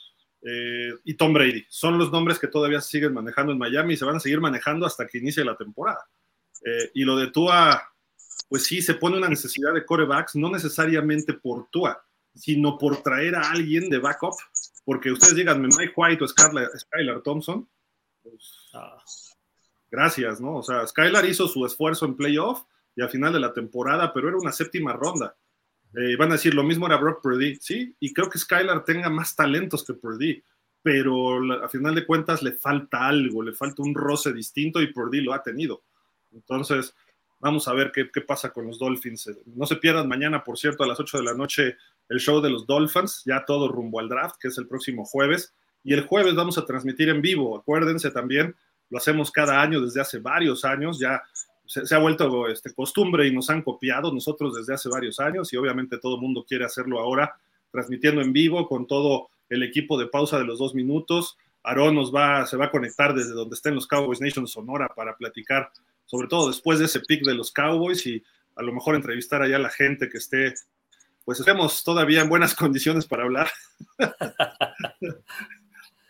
[0.44, 1.64] eh, y Tom Brady.
[1.68, 4.86] Son los nombres que todavía siguen manejando en Miami y se van a seguir manejando
[4.86, 6.06] hasta que inicie la temporada.
[6.64, 7.82] Eh, y lo de Tua,
[8.48, 12.02] pues sí, se pone una necesidad de corebacks, no necesariamente por Tua,
[12.34, 14.34] sino por traer a alguien de backup,
[14.84, 17.68] porque ustedes digan, Mike White o Skylar, Thompson,
[18.22, 19.02] pues, ah.
[19.90, 20.56] gracias, ¿no?
[20.56, 22.62] O sea, Skylar hizo su esfuerzo en playoff
[22.96, 25.36] y al final de la temporada, pero era una séptima ronda.
[25.96, 29.10] Eh, van a decir, lo mismo era Brock Purdy, sí, y creo que Skylar tenga
[29.10, 30.42] más talentos que Purdy,
[30.82, 35.20] pero a final de cuentas le falta algo, le falta un roce distinto y Purdy
[35.20, 35.84] lo ha tenido.
[36.34, 36.94] Entonces,
[37.40, 39.30] vamos a ver qué, pasa con los Dolphins.
[39.46, 41.76] No se pierdan mañana, por cierto, a las 8 de la noche
[42.08, 45.54] el show de los Dolphins, ya todo rumbo al draft, que es el próximo jueves.
[45.82, 48.54] Y el jueves vamos a transmitir en vivo, acuérdense también,
[48.90, 51.22] lo hacemos cada año desde hace varios años, ya
[51.66, 55.56] se, ha vuelto este, costumbre y nos han copiado nosotros desde hace varios años y
[55.56, 57.36] obviamente todo el mundo quiere hacerlo ahora,
[57.70, 61.36] transmitiendo en vivo con todo el equipo de pausa de los dos minutos.
[61.62, 65.16] Aarón nos va, se va a conectar desde donde estén los Cowboys Nation Sonora para
[65.16, 65.70] platicar,
[66.06, 68.22] sobre todo después de ese pick de los Cowboys y
[68.56, 70.54] a lo mejor entrevistar allá a la gente que esté,
[71.24, 73.48] pues estemos todavía en buenas condiciones para hablar.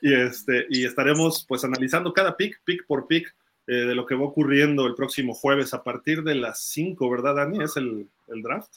[0.01, 3.35] y, este, y estaremos pues analizando cada pick, pick por pick,
[3.67, 7.37] eh, de lo que va ocurriendo el próximo jueves a partir de las 5, ¿verdad,
[7.37, 7.65] Dani?
[7.65, 8.11] ¿Es el,
[8.43, 8.77] draft?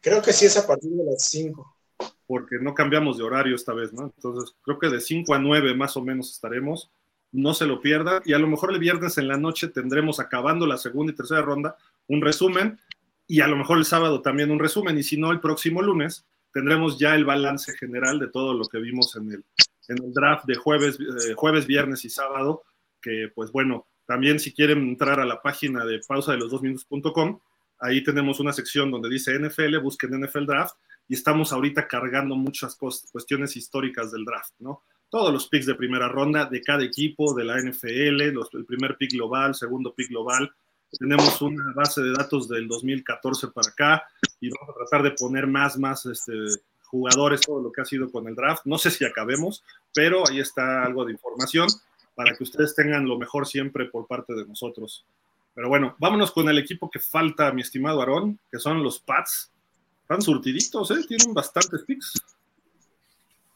[0.00, 1.76] Creo que sí es a partir de las 5.
[2.28, 4.12] Porque no cambiamos de horario esta vez, ¿no?
[4.16, 6.92] Entonces, creo que de 5 a 9 más o menos estaremos.
[7.32, 8.22] No se lo pierda.
[8.24, 11.42] Y a lo mejor el viernes en la noche tendremos, acabando la segunda y tercera
[11.42, 11.76] ronda,
[12.06, 12.78] un resumen.
[13.26, 14.96] Y a lo mejor el sábado también un resumen.
[14.98, 18.78] Y si no, el próximo lunes tendremos ya el balance general de todo lo que
[18.78, 19.44] vimos en el,
[19.88, 22.62] en el draft de jueves, eh, jueves, viernes y sábado
[23.00, 26.62] que pues bueno, también si quieren entrar a la página de pausa de los dos
[26.62, 27.38] minutos.com,
[27.80, 30.74] ahí tenemos una sección donde dice NFL, busquen NFL Draft
[31.08, 34.82] y estamos ahorita cargando muchas cuestiones históricas del draft, ¿no?
[35.10, 39.12] Todos los picks de primera ronda de cada equipo, de la NFL, el primer pick
[39.12, 40.50] global, segundo pick global.
[40.98, 44.04] Tenemos una base de datos del 2014 para acá
[44.40, 46.32] y vamos a tratar de poner más, más este,
[46.84, 48.62] jugadores, todo lo que ha sido con el draft.
[48.64, 49.62] No sé si acabemos,
[49.94, 51.68] pero ahí está algo de información
[52.14, 55.04] para que ustedes tengan lo mejor siempre por parte de nosotros.
[55.54, 59.50] Pero bueno, vámonos con el equipo que falta, mi estimado Aarón, que son los Pats.
[60.02, 61.04] Están surtiditos, ¿eh?
[61.06, 62.12] Tienen bastantes picks.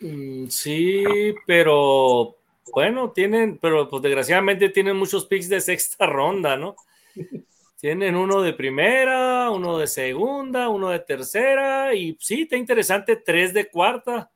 [0.03, 1.05] Mm, sí,
[1.47, 2.37] pero
[2.73, 6.77] bueno, tienen, pero pues desgraciadamente tienen muchos picks de sexta ronda, ¿no?
[7.77, 13.53] Tienen uno de primera, uno de segunda, uno de tercera y sí, está interesante, tres
[13.55, 14.31] de cuarta,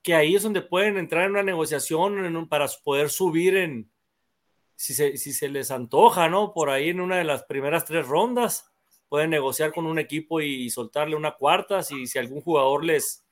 [0.00, 3.90] que ahí es donde pueden entrar en una negociación para poder subir en,
[4.76, 6.52] si se, si se les antoja, ¿no?
[6.52, 8.70] Por ahí en una de las primeras tres rondas,
[9.08, 13.24] pueden negociar con un equipo y soltarle una cuarta si, si algún jugador les,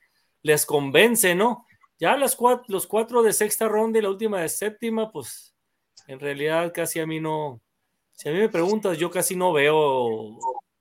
[0.46, 1.66] les convence, ¿no?
[1.98, 2.38] Ya las
[2.68, 5.54] los cuatro de sexta ronda y la última de séptima, pues
[6.06, 7.60] en realidad casi a mí no,
[8.12, 10.38] si a mí me preguntas, yo casi no veo.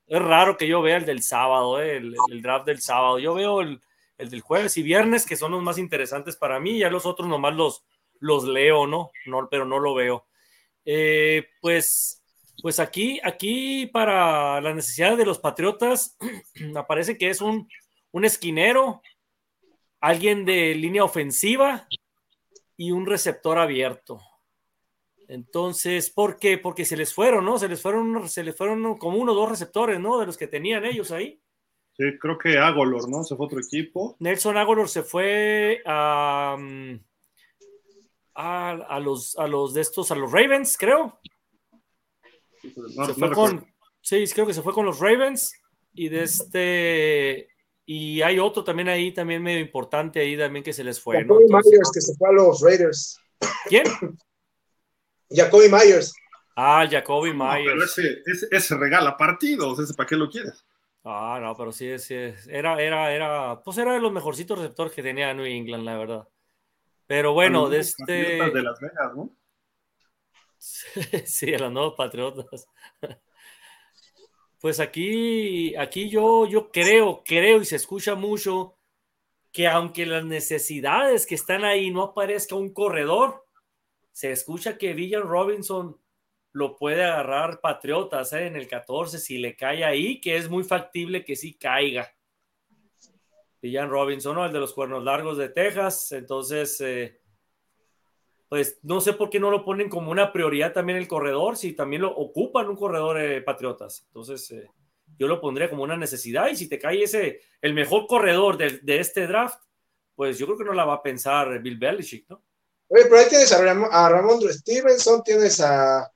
[0.07, 3.17] Es raro que yo vea el del sábado, eh, el, draft del sábado.
[3.17, 3.81] Yo veo el,
[4.17, 6.77] del jueves y viernes, que son los más interesantes para mí.
[6.77, 7.83] Ya los otros nomás los,
[8.19, 9.11] los leo, ¿no?
[9.25, 10.27] no pero no lo veo.
[10.85, 12.23] Eh, pues,
[12.61, 16.17] pues aquí, aquí para las necesidades de los Patriotas,
[16.75, 17.67] aparece que es un,
[18.11, 19.01] un esquinero,
[20.05, 21.87] alguien de línea ofensiva
[22.77, 24.21] y un receptor abierto.
[25.27, 26.59] Entonces, ¿por qué?
[26.59, 27.57] Porque se les fueron, ¿no?
[27.57, 30.19] Se les fueron, se les fueron como uno o dos receptores, ¿no?
[30.19, 31.41] De los que tenían ellos ahí.
[31.97, 33.23] Sí, creo que Agolor, ¿no?
[33.23, 34.15] Se fue otro equipo.
[34.19, 36.99] Nelson Agolor se fue a, mm,
[38.35, 41.19] a, los, a los de estos, a los Ravens, creo.
[42.61, 43.65] se fue con,
[44.01, 45.51] sí, creo que se fue con los Ravens
[45.95, 47.54] y de este
[47.85, 51.23] y hay otro también ahí, también medio importante ahí también que se les fue.
[51.23, 51.35] ¿no?
[51.35, 53.19] Myers, que se fue a los Raiders.
[53.65, 53.85] ¿Quién?
[55.29, 56.13] Jacoby Myers.
[56.55, 57.97] Ah, Jacoby Myers.
[58.51, 60.65] ese, regala partidos, ese para qué lo quieres.
[61.03, 62.15] Ah, no, pero sí, sí,
[62.47, 66.27] era, era, era, pues era de los mejorcitos receptores que tenía New England, la verdad.
[67.05, 68.13] Pero bueno, de este.
[68.13, 69.35] De Las Vegas, ¿no?
[71.25, 72.67] sí, a los nuevos patriotas.
[74.65, 78.79] Pues aquí, aquí yo, yo creo, creo y se escucha mucho
[79.51, 83.45] que aunque las necesidades que están ahí no aparezca un corredor,
[84.11, 86.01] se escucha que Villan Robinson
[86.51, 88.47] lo puede agarrar Patriotas ¿eh?
[88.47, 92.11] en el 14 si le cae ahí, que es muy factible que sí caiga.
[93.61, 94.45] Villan Robinson, ¿no?
[94.47, 96.11] el de los cuernos largos de Texas.
[96.11, 97.21] Entonces, eh,
[98.55, 101.73] pues no sé por qué no lo ponen como una prioridad también el corredor, si
[101.73, 104.05] también lo ocupan un corredor eh, Patriotas.
[104.07, 104.55] Entonces,
[105.19, 106.47] yo lo pondría como una necesidad.
[106.47, 109.59] Y si te cae ese, el mejor corredor de, de este draft,
[110.15, 112.45] pues yo creo que no la va a pensar Bill Belichick, ¿no?
[112.87, 116.09] Oye, pero ahí tienes a, Ramón Stevenson, tienes a,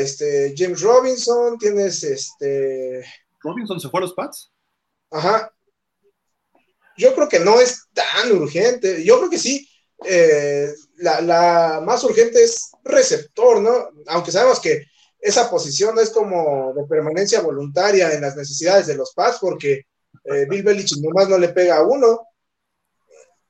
[0.00, 3.06] este James Robinson, tienes este.
[3.38, 4.52] ¿Robinson se fue a los Pats?
[5.08, 5.54] Ajá.
[6.98, 9.04] Yo creo que no es tan urgente.
[9.04, 9.68] Yo creo que sí.
[10.04, 13.90] Eh, la, más urgente es receptor, ¿no?
[14.06, 14.86] Aunque sabemos que
[15.18, 19.86] esa posición es como de permanencia voluntaria en las necesidades de los Pats, porque
[20.24, 22.28] eh, Bill Belichick nomás no le pega a uno.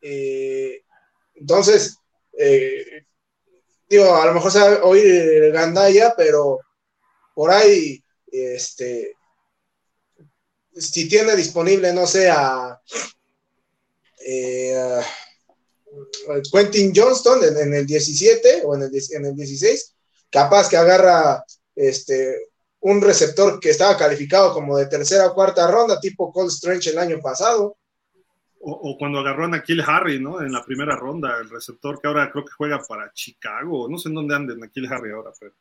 [0.00, 0.82] Eh,
[1.34, 1.96] entonces,
[2.38, 3.06] eh,
[3.88, 6.60] digo, a lo mejor se va a oír Gandaya, pero
[7.34, 9.16] por ahí, este,
[10.76, 12.80] si tiene disponible, no sé, a,
[14.26, 15.00] eh,
[16.52, 19.94] Quentin Johnston en, el 17 o en el, en el 16,
[20.30, 21.44] capaz que agarra
[21.74, 22.48] este,
[22.80, 26.98] un receptor que estaba calificado como de tercera o cuarta ronda, tipo Cold Strange el
[26.98, 27.76] año pasado
[28.66, 30.40] o, cuando agarró a Nakil Harry, ¿no?
[30.40, 34.08] En la primera ronda, el receptor que ahora creo que juega para Chicago, no sé
[34.08, 35.52] en dónde anda Nakil Harry ahora, pero.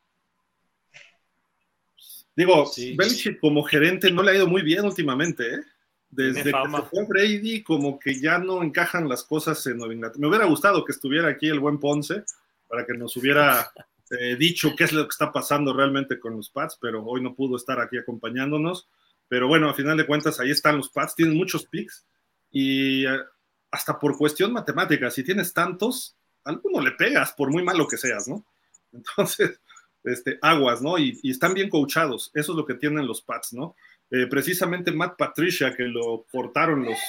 [2.35, 5.59] Digo, Belichick como gerente no le ha ido muy bien últimamente, ¿eh?
[6.15, 10.21] Desde que se fue Brady, como que ya no encajan las cosas en Nueva Inglaterra.
[10.21, 12.23] Me hubiera gustado que estuviera aquí el buen Ponce
[12.67, 13.71] para que nos hubiera
[14.19, 17.33] eh, dicho qué es lo que está pasando realmente con los Pats, pero hoy no
[17.33, 18.87] pudo estar aquí acompañándonos.
[19.27, 22.05] Pero bueno, a final de cuentas, ahí están los Pats, tienen muchos picks
[22.51, 23.19] y eh,
[23.71, 28.27] hasta por cuestión matemática, si tienes tantos, alguno le pegas, por muy malo que seas,
[28.27, 28.45] ¿no?
[28.91, 29.59] Entonces,
[30.03, 30.99] este, aguas, ¿no?
[30.99, 33.75] Y, están bien coachados, eso es lo que tienen los Pats, ¿no?
[34.11, 36.99] Eh, precisamente Matt Patricia, que lo cortaron los,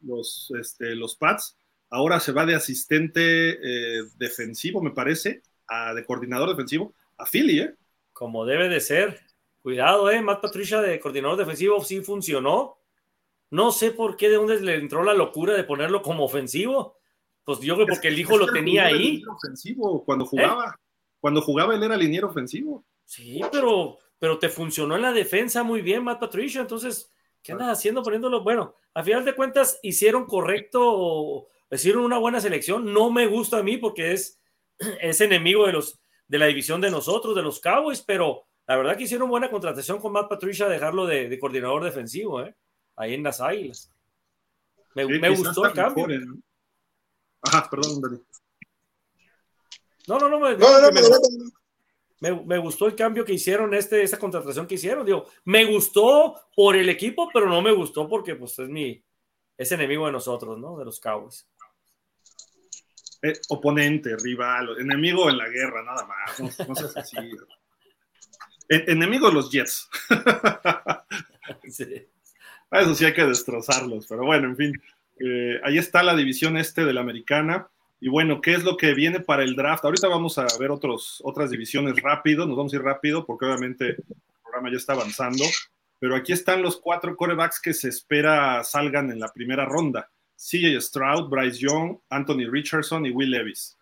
[0.00, 1.56] los, este, los Pats,
[1.90, 7.60] ahora se va de asistente eh, defensivo, me parece, a, de coordinador defensivo, a Philly,
[7.60, 7.74] ¿eh?
[8.12, 9.20] Como debe de ser.
[9.62, 10.20] Cuidado, ¿eh?
[10.20, 12.78] Matt Patricia de coordinador defensivo sí funcionó
[13.50, 16.98] No sé por qué de dónde le entró la locura de ponerlo como ofensivo.
[17.44, 19.22] Pues yo creo porque el hijo lo tenía ahí.
[19.28, 20.76] Ofensivo cuando jugaba.
[21.20, 22.84] Cuando jugaba él era liniero ofensivo.
[23.04, 26.60] Sí, pero, pero te funcionó en la defensa muy bien, Matt Patricia.
[26.60, 27.12] Entonces,
[27.42, 28.44] ¿qué andas haciendo poniéndolo?
[28.44, 32.92] Bueno, a final de cuentas, hicieron correcto, hicieron una buena selección.
[32.92, 34.40] No me gusta a mí porque es,
[35.00, 35.98] es enemigo de, los,
[36.28, 39.98] de la división de nosotros, de los Cowboys, pero la verdad que hicieron buena contratación
[39.98, 42.54] con Matt Patricia, dejarlo de, coordinador defensivo, ¿eh?
[42.94, 43.90] ahí en las Águilas.
[44.94, 46.06] Me, gustó el cambio.
[47.40, 48.20] Ajá, perdón, Dani.
[50.06, 50.56] No, no, no, me,
[52.30, 55.04] me, gustó el cambio que hicieron, este, esta contratación que hicieron.
[55.04, 59.02] Digo, me gustó por el equipo, pero no me gustó porque pues es mi,
[59.58, 60.78] es enemigo de nosotros, ¿no?
[60.78, 61.48] De los Cowboys.
[63.22, 66.40] Eh, oponente, rival, enemigo en la guerra, nada más.
[66.40, 67.16] No, no seas así.
[68.68, 69.88] enemigo de los Jets.
[71.68, 72.06] sí.
[72.70, 74.82] Eso sí hay que destrozarlos, pero bueno, en fin.
[75.18, 77.68] Eh, ahí está la división este de la americana.
[78.04, 79.84] Y bueno, ¿qué es lo que viene para el draft?
[79.84, 83.90] Ahorita vamos a ver otros, otras divisiones rápido, nos vamos a ir rápido porque obviamente
[83.90, 84.04] el
[84.42, 85.44] programa ya está avanzando.
[86.00, 90.10] Pero aquí están los cuatro corebacks que se espera salgan en la primera ronda.
[90.36, 93.78] CJ Stroud, Bryce Young, Anthony Richardson y Will Levis.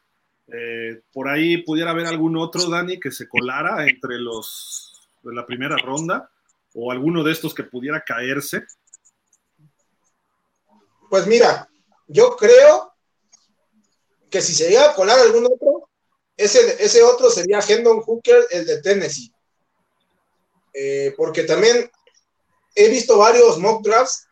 [0.49, 5.47] Eh, por ahí pudiera haber algún otro, Dani, que se colara entre los de la
[5.47, 6.31] primera ronda
[6.75, 8.64] o alguno de estos que pudiera caerse.
[11.09, 11.66] Pues mira,
[12.07, 12.89] yo creo
[14.31, 15.89] que si se llega a colar algún otro,
[16.37, 19.33] ese, ese otro sería Hendon Hooker, el de Tennessee.
[20.72, 21.91] Eh, porque también
[22.74, 24.26] he visto varios mock drafts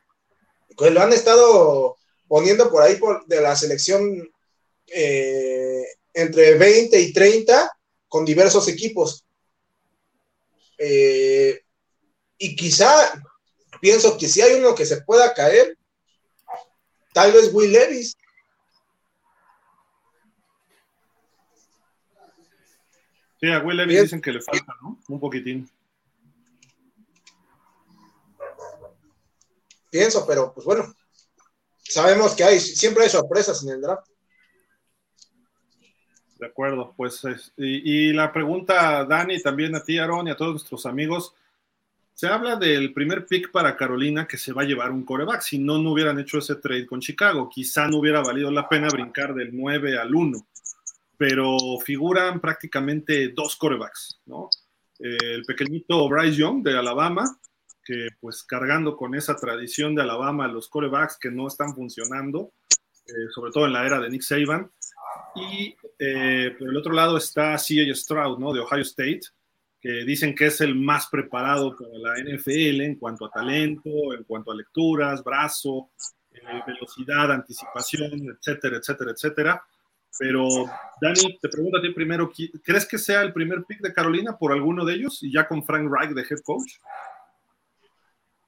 [0.77, 1.97] que lo han estado
[2.29, 4.31] poniendo por ahí por, de la selección
[4.87, 5.85] eh,
[6.15, 7.77] entre 20 y 30
[8.09, 9.25] con diversos equipos.
[10.79, 11.61] Eh,
[12.39, 13.21] y quizá
[13.81, 15.77] pienso que si hay uno que se pueda caer,
[17.13, 18.17] Tal vez Will Levis.
[23.41, 24.99] Sí, a Will Levis dicen que le falta, ¿no?
[25.09, 25.69] Un poquitín.
[29.91, 30.95] Pienso, pero pues bueno,
[31.79, 34.09] sabemos que hay, siempre hay sorpresas en el draft.
[36.39, 37.23] De acuerdo, pues,
[37.57, 41.35] y, y la pregunta, Dani, también a ti, Aaron, y a todos nuestros amigos,
[42.19, 45.41] se habla del primer pick para Carolina que se va a llevar un coreback.
[45.41, 47.49] Si no, no hubieran hecho ese trade con Chicago.
[47.49, 50.47] Quizá no hubiera valido la pena brincar del 9 al 1.
[51.19, 54.49] Pero figuran prácticamente dos corebacks, ¿no?
[54.99, 57.25] Eh, el pequeñito Bryce Young de Alabama,
[57.85, 62.53] que pues cargando con esa tradición de Alabama, los corebacks que no están funcionando,
[63.07, 64.71] eh, sobre todo en la era de Nick Saban.
[65.35, 67.95] Y eh, por el otro lado está C.A.
[67.95, 68.53] Stroud, ¿no?
[68.53, 69.21] De Ohio State,
[69.81, 74.25] que dicen que es el más preparado para la NFL en cuanto a talento, en
[74.25, 75.91] cuanto a lecturas, brazo,
[76.67, 79.63] velocidad, anticipación, etcétera, etcétera, etcétera.
[80.19, 80.49] Pero,
[81.01, 82.31] Dani, te pregunto a ti primero,
[82.65, 85.65] ¿crees que sea el primer pick de Carolina por alguno de ellos y ya con
[85.65, 86.75] Frank Reich de head coach?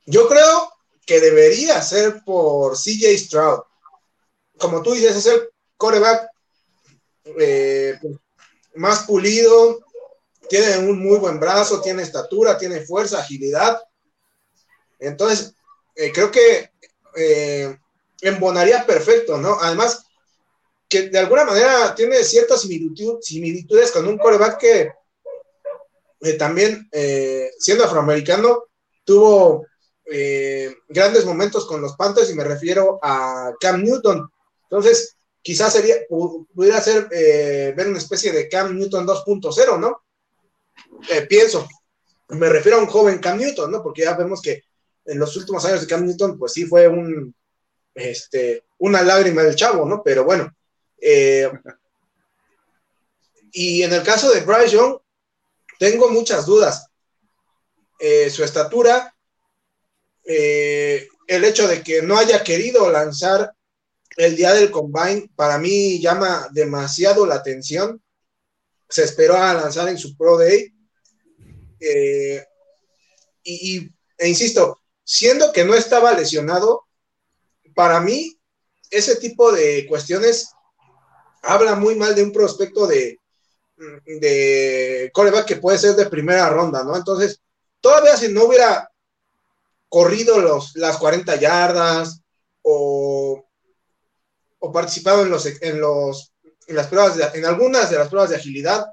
[0.07, 0.73] Yo creo
[1.07, 3.61] que debería ser por CJ Stroud.
[4.59, 6.29] Como tú dices, es el coreback
[7.39, 7.99] eh,
[8.75, 9.81] más pulido,
[10.49, 13.81] tiene un muy buen brazo, tiene estatura, tiene fuerza, agilidad.
[14.99, 15.55] Entonces,
[15.95, 16.71] eh, creo que
[17.17, 17.79] eh,
[18.21, 19.59] embonaría perfecto, ¿no?
[19.61, 20.05] Además,
[20.91, 24.93] que de alguna manera tiene ciertas similitudes con un coreback que
[26.23, 26.91] eh, también,
[27.59, 28.65] siendo afroamericano,
[29.05, 29.67] tuvo
[30.89, 34.29] grandes momentos con los Panthers y me refiero a Cam Newton.
[34.65, 40.03] Entonces, quizás sería, pudiera ser ver una especie de Cam Newton 2.0, ¿no?
[41.09, 41.67] Eh, pienso,
[42.29, 43.83] me refiero a un joven Cam Newton, ¿no?
[43.83, 44.65] Porque ya vemos que
[45.05, 47.35] en los últimos años de Cam Newton, pues sí fue un,
[47.95, 50.03] este, una lágrima del chavo, ¿no?
[50.03, 50.53] Pero bueno.
[51.01, 51.51] Eh,
[53.53, 54.99] y en el caso de Bryce Young,
[55.79, 56.87] tengo muchas dudas.
[57.99, 59.15] Eh, su estatura,
[60.25, 63.53] el hecho de que no haya querido lanzar
[64.17, 68.03] el día del combine, para mí llama demasiado la atención.
[68.89, 70.73] Se esperó a lanzar en su Pro Day
[71.81, 72.45] eh,
[73.43, 76.87] y, e insisto, siendo que no estaba lesionado,
[77.75, 78.39] para mí
[78.91, 80.51] ese tipo de cuestiones
[81.43, 83.19] habla muy mal de un prospecto de,
[84.07, 86.97] de coreback que puede ser de primera ronda, ¿no?
[86.97, 87.41] Entonces,
[87.81, 88.91] todavía si no hubiera
[89.89, 92.21] corrido los, las 40 yardas
[92.63, 93.45] o,
[94.59, 96.31] o participado en los, en los
[96.71, 98.87] en las pruebas en algunas de las pruebas de agilidad,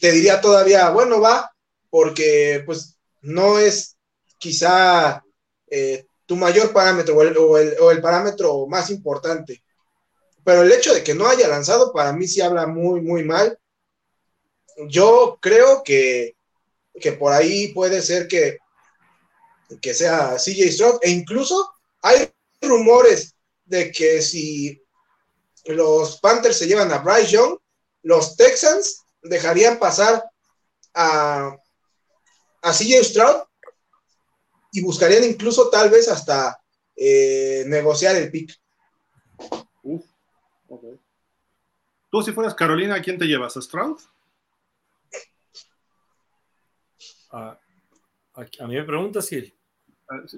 [0.00, 1.52] te diría todavía, bueno, va,
[1.90, 3.96] porque pues no es
[4.38, 5.22] quizá
[5.66, 9.62] eh, tu mayor parámetro o el, parámetro más importante.
[10.48, 13.58] Pero el hecho de que no haya lanzado para mí sí habla muy, muy mal.
[14.88, 16.36] Yo creo que,
[16.98, 18.56] que por ahí puede ser que,
[19.82, 21.70] que sea CJ Stroud e incluso
[22.00, 22.32] hay
[22.62, 23.34] rumores
[23.66, 24.82] de que si
[25.66, 27.58] los Panthers se llevan a Bryce Young,
[28.02, 30.24] los Texans dejarían pasar
[30.94, 31.58] a,
[32.62, 33.42] a CJ Stroud
[34.72, 36.58] y buscarían incluso tal vez hasta
[36.96, 38.58] eh, negociar el pick.
[42.10, 43.56] Tú si fueras Carolina, ¿a quién te llevas?
[43.56, 43.98] ¿A Stroud?
[47.30, 47.58] A,
[48.66, 49.52] mí me preguntas, sí.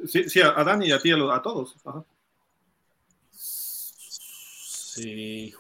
[0.07, 1.77] Sí, sí a, Dani y a ti, a, todos.
[3.31, 5.55] Sí,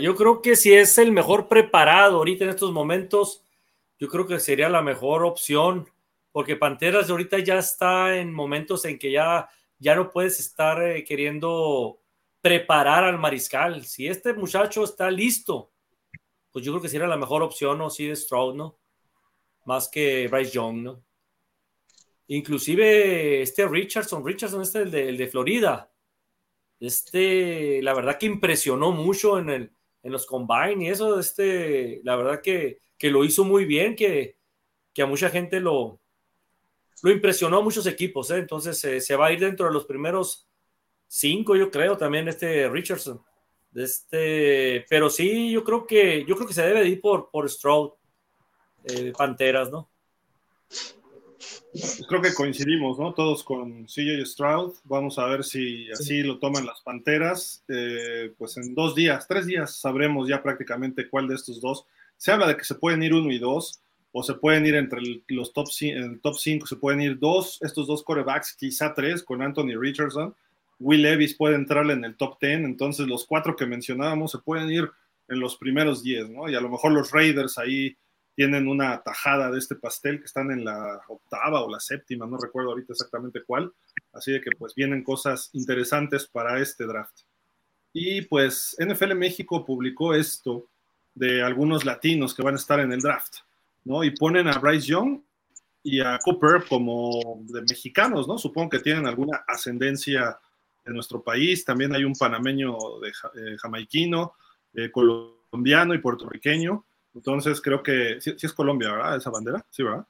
[0.00, 3.42] yo creo que si es el mejor preparado ahorita en estos momentos,
[3.98, 5.86] yo creo que sería la mejor opción
[6.36, 11.02] porque Panteras ahorita ya está en momentos en que ya, ya no puedes estar eh,
[11.02, 11.98] queriendo
[12.46, 13.84] preparar al mariscal.
[13.84, 15.72] Si este muchacho está listo,
[16.52, 17.90] pues yo creo que sería la mejor opción, ¿no?
[17.90, 18.78] Sí, de Stroud, ¿no?
[19.64, 21.02] Más que Bryce Young, ¿no?
[22.28, 25.90] Inclusive este Richardson, Richardson este el de, el de Florida,
[26.78, 29.72] este, la verdad que impresionó mucho en, el,
[30.04, 34.38] en los combine y eso, este, la verdad que, que lo hizo muy bien, que,
[34.94, 36.00] que a mucha gente lo,
[37.02, 38.38] lo impresionó a muchos equipos, ¿eh?
[38.38, 40.46] entonces eh, se va a ir dentro de los primeros
[41.06, 43.20] cinco, yo creo, también este Richardson.
[43.74, 47.90] Este, pero sí, yo creo que yo creo que se debe ir por, por Stroud,
[48.84, 49.88] eh, Panteras, ¿no?
[52.08, 53.12] Creo que coincidimos, ¿no?
[53.12, 54.74] Todos con CJ Stroud.
[54.84, 57.64] Vamos a ver si así lo toman las Panteras.
[58.38, 61.84] pues en dos días, tres días sabremos ya prácticamente cuál de estos dos.
[62.16, 63.80] Se habla de que se pueden ir uno y dos
[64.18, 67.86] o se pueden ir entre los top, el top 5, se pueden ir dos, estos
[67.86, 70.34] dos corebacks, quizá tres, con Anthony Richardson.
[70.78, 74.70] Will Levis puede entrarle en el top 10, entonces los cuatro que mencionábamos se pueden
[74.70, 74.90] ir
[75.28, 76.48] en los primeros 10, ¿no?
[76.48, 77.96] Y a lo mejor los Raiders ahí
[78.34, 82.36] tienen una tajada de este pastel que están en la octava o la séptima, no
[82.36, 83.72] recuerdo ahorita exactamente cuál.
[84.12, 87.20] Así de que pues vienen cosas interesantes para este draft.
[87.94, 90.68] Y pues NFL México publicó esto
[91.14, 93.38] de algunos latinos que van a estar en el draft.
[93.84, 94.04] ¿no?
[94.04, 95.22] Y ponen a Bryce Young
[95.82, 98.36] y a Cooper como de mexicanos, ¿no?
[98.36, 100.38] Supongo que tienen alguna ascendencia
[100.86, 101.64] en nuestro país.
[101.64, 104.34] También hay un panameño de eh, jamaiquino,
[104.74, 106.84] eh, colombiano y puertorriqueño.
[107.14, 109.16] Entonces creo que sí, es Colombia, ¿verdad?
[109.16, 110.06] Esa bandera, sí, ¿verdad?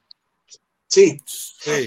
[0.86, 1.18] Sí.
[1.24, 1.86] Sí.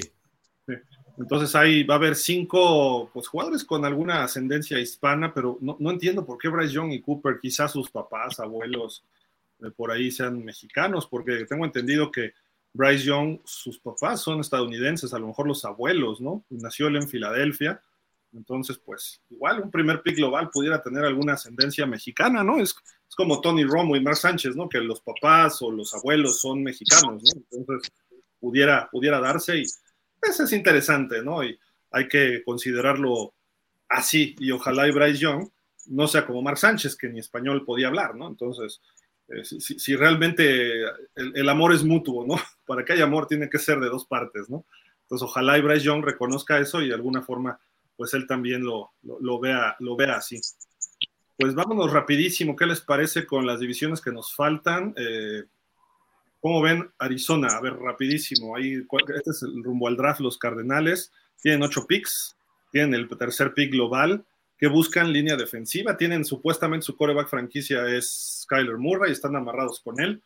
[1.17, 5.91] Entonces ahí va a haber cinco pues, jugadores con alguna ascendencia hispana, pero no, no
[5.91, 9.03] entiendo por qué Bryce Young y Cooper, quizás sus papás, abuelos,
[9.75, 12.33] por ahí sean mexicanos, porque tengo entendido que
[12.73, 16.45] Bryce Young, sus papás son estadounidenses, a lo mejor los abuelos, ¿no?
[16.49, 17.81] Nació él en Filadelfia,
[18.34, 22.60] entonces, pues, igual un primer pick global pudiera tener alguna ascendencia mexicana, ¿no?
[22.60, 22.76] Es,
[23.07, 24.69] es como Tony Romo y Mark Sánchez, ¿no?
[24.69, 27.41] Que los papás o los abuelos son mexicanos, ¿no?
[27.51, 27.91] Entonces,
[28.39, 29.64] pudiera, pudiera darse y
[30.22, 31.43] eso es interesante, ¿no?
[31.43, 31.57] Y
[31.91, 33.34] hay que considerarlo
[33.88, 35.49] así, y ojalá y Bryce Young
[35.88, 38.27] no sea como Mark Sánchez, que ni español podía hablar, ¿no?
[38.27, 38.81] Entonces,
[39.27, 40.84] eh, si, realmente
[41.15, 42.35] el, amor es mutuo, ¿no?
[42.65, 44.65] Para que haya amor tiene que ser de dos partes, ¿no?
[45.03, 47.60] Entonces, ojalá y Bryce Young reconozca eso y de alguna forma,
[47.99, 50.39] pues él también lo, lo, vea, lo vea así.
[51.38, 54.93] Pues vámonos rapidísimo, ¿qué les parece con las divisiones que nos faltan?
[54.95, 55.43] Eh,
[56.39, 57.49] ¿Cómo ven Arizona?
[57.49, 58.76] A ver, rapidísimo, ahí,
[59.17, 61.11] este es el rumbo al draft, los Cardenales,
[61.41, 62.38] tienen ocho picks,
[62.71, 64.26] tienen el tercer pick global,
[64.57, 65.97] que buscan línea defensiva.
[65.97, 70.23] Tienen supuestamente su coreback franquicia es Skyler Murray, están amarrados con él,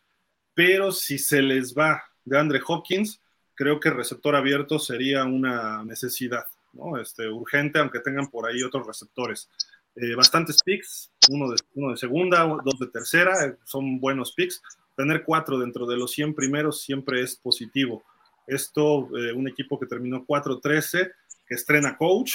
[0.54, 3.20] pero si se les va de Andre Hopkins,
[3.56, 6.44] creo que receptor abierto sería una necesidad,
[6.74, 6.98] ¿no?
[6.98, 9.48] Este, urgente, aunque tengan por ahí otros receptores.
[9.96, 14.60] Eh, bastantes picks, uno de, uno de segunda, dos de tercera, son buenos picks.
[14.96, 18.04] Tener cuatro dentro de los 100 primeros siempre es positivo.
[18.46, 21.12] Esto, eh, un equipo que terminó 4-13,
[21.46, 22.32] que estrena coach,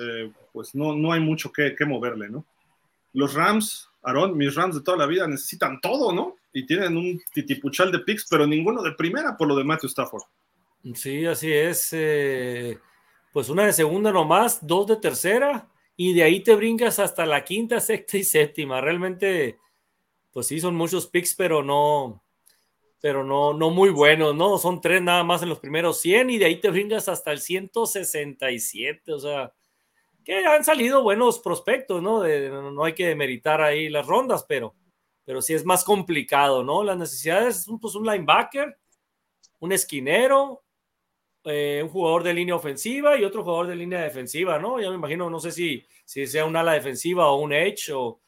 [0.00, 2.46] eh, pues no, no hay mucho que, moverle, ¿no?
[3.12, 6.36] Los Rams, Aaron, mis Rams de toda la vida necesitan todo, ¿no?
[6.52, 10.22] Y tienen un titipuchal de picks, pero ninguno de primera por lo de Matthew Stafford.
[10.94, 11.88] Sí, así es.
[11.92, 12.78] Eh,
[13.32, 17.44] pues una de segunda nomás, dos de tercera, y de ahí te brincas hasta la
[17.44, 18.80] quinta, sexta y séptima.
[18.80, 19.58] Realmente,
[20.30, 22.22] pues sí, son muchos picks, pero no,
[23.00, 24.58] pero no, no muy buenos, ¿no?
[24.58, 27.40] Son tres nada más en los primeros 100 y de ahí te brincas hasta el
[27.40, 29.52] 167, o sea,
[30.24, 32.22] que han salido buenos prospectos, ¿no?
[32.22, 34.76] no hay que demeritar ahí las rondas, pero,
[35.24, 36.84] pero sí es más complicado, ¿no?
[36.84, 38.78] Las necesidades, pues un linebacker,
[39.58, 40.62] un esquinero,
[41.44, 44.80] eh, un jugador de línea ofensiva y otro jugador de línea defensiva, ¿no?
[44.80, 48.20] Ya me imagino, no sé si, si sea un ala defensiva o un edge o,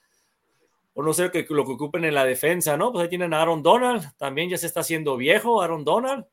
[0.97, 2.93] no sé que, lo que ocupen en la defensa, ¿no?
[2.93, 6.27] Pues ahí tienen a Aaron Donald, también ya se está haciendo viejo Aaron Donald,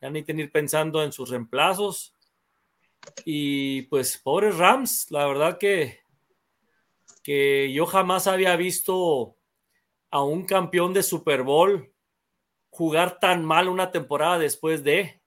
[0.00, 2.14] ya ni tener pensando en sus reemplazos.
[3.24, 6.00] Y pues, pobres Rams, la verdad que,
[7.22, 9.36] que yo jamás había visto
[10.10, 11.92] a un campeón de Super Bowl
[12.70, 15.20] jugar tan mal una temporada después de.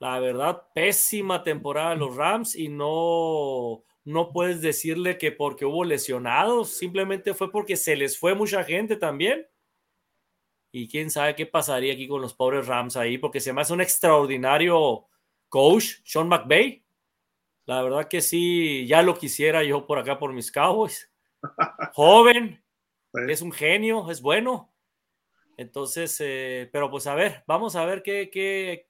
[0.00, 5.84] La verdad, pésima temporada de los Rams y no, no puedes decirle que porque hubo
[5.84, 9.46] lesionados, simplemente fue porque se les fue mucha gente también.
[10.72, 13.74] Y quién sabe qué pasaría aquí con los pobres Rams ahí, porque se me hace
[13.74, 15.06] un extraordinario
[15.50, 16.82] coach, Sean McVay.
[17.66, 21.12] La verdad que sí, ya lo quisiera yo por acá por mis Cowboys.
[21.92, 22.64] Joven,
[23.28, 24.72] es un genio, es bueno.
[25.58, 28.89] Entonces, eh, pero pues a ver, vamos a ver qué, qué,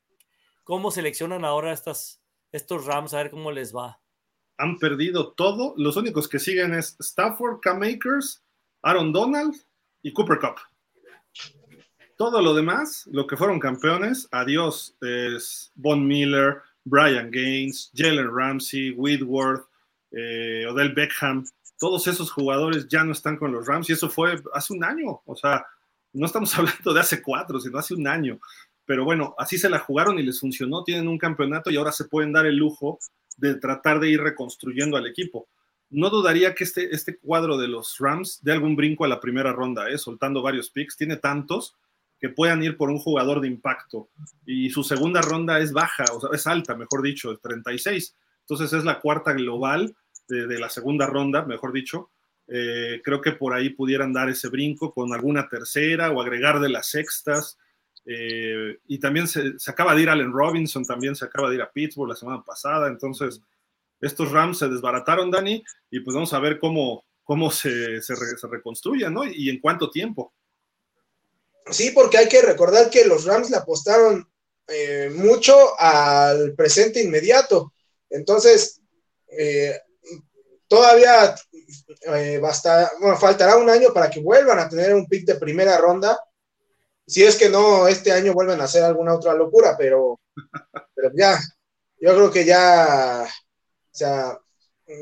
[0.70, 2.22] cómo seleccionan ahora estas,
[2.52, 4.00] estos Rams, a ver cómo les va.
[4.56, 5.74] Han perdido todo.
[5.76, 8.44] Los únicos que siguen es Stafford, Cam Makers,
[8.82, 9.56] Aaron Donald
[10.00, 10.60] y Cooper Cup.
[12.16, 18.92] Todo lo demás, lo que fueron campeones, adiós, es Von Miller, Brian Gaines, Jalen Ramsey,
[18.92, 19.66] Whitworth,
[20.12, 21.44] eh, Odell Beckham,
[21.80, 25.20] todos esos jugadores ya no están con los Rams y eso fue hace un año,
[25.24, 25.66] o sea,
[26.12, 28.38] no estamos hablando de hace cuatro, sino hace un año.
[28.90, 32.06] Pero bueno, así se la jugaron y les funcionó, tienen un campeonato y ahora se
[32.06, 32.98] pueden dar el lujo
[33.36, 35.46] de tratar de ir reconstruyendo al equipo.
[35.90, 39.52] No dudaría que este, este cuadro de los Rams dé algún brinco a la primera
[39.52, 39.96] ronda, ¿eh?
[39.96, 41.76] soltando varios picks, tiene tantos
[42.18, 44.08] que puedan ir por un jugador de impacto.
[44.44, 48.16] Y su segunda ronda es baja, o sea, es alta, mejor dicho, es 36.
[48.40, 49.94] Entonces es la cuarta global
[50.26, 52.10] de, la segunda ronda, mejor dicho.
[52.48, 56.70] Eh, creo que por ahí pudieran dar ese brinco con alguna tercera o agregar de
[56.70, 57.56] las sextas.
[58.12, 61.70] Eh, y también se, acaba de ir Allen Robinson, también se acaba de ir a
[61.70, 62.88] Pittsburgh la semana pasada.
[62.88, 63.40] Entonces,
[64.00, 68.14] estos Rams se desbarataron, Dani, y pues vamos a ver cómo, cómo se, se,
[68.50, 69.24] reconstruyen, ¿no?
[69.24, 70.34] Y en cuánto tiempo.
[71.70, 74.28] Sí, porque hay que recordar que los Rams le apostaron
[74.66, 77.72] eh, mucho al presente inmediato.
[78.08, 78.80] Entonces,
[79.28, 79.78] eh,
[80.66, 81.36] todavía
[82.12, 85.78] eh, basta, bueno, faltará un año para que vuelvan a tener un pick de primera
[85.78, 86.18] ronda.
[87.10, 90.20] Si es que no, este año vuelven a hacer alguna otra locura, pero,
[90.94, 91.40] pero ya,
[92.00, 94.38] yo creo que ya, o sea,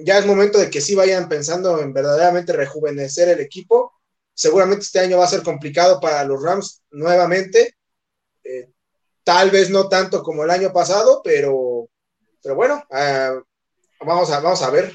[0.05, 3.99] ya es momento de que sí vayan pensando en verdaderamente rejuvenecer el equipo
[4.39, 7.75] Seguramente este año va a ser complicado para los Rams nuevamente.
[8.45, 8.71] Eh,
[9.25, 11.89] tal vez no tanto como el año pasado, pero,
[12.41, 13.37] pero bueno, ah,
[14.07, 14.95] vamos, a, vamos a ver.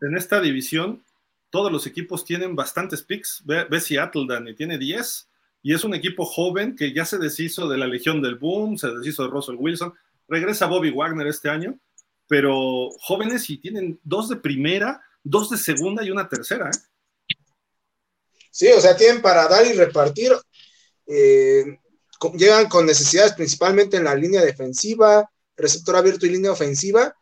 [0.00, 1.04] En esta división,
[1.50, 3.42] todos los equipos tienen bastantes picks.
[3.44, 5.28] Ve, Seattle, Danny, tiene 10
[5.62, 8.88] y es un equipo joven que ya se deshizo de la Legión del Boom, se
[8.88, 9.92] deshizo de Russell Wilson.
[10.28, 11.78] Regresa Bobby Wagner este año,
[12.28, 16.70] pero jóvenes y tienen dos de primera, dos de segunda y una tercera.
[16.70, 17.34] ¿eh?
[18.50, 20.32] Sí, o sea, tienen para dar y repartir.
[21.06, 21.78] Eh,
[22.36, 27.14] llegan con necesidades principalmente en la línea defensiva, receptor abierto y línea ofensiva,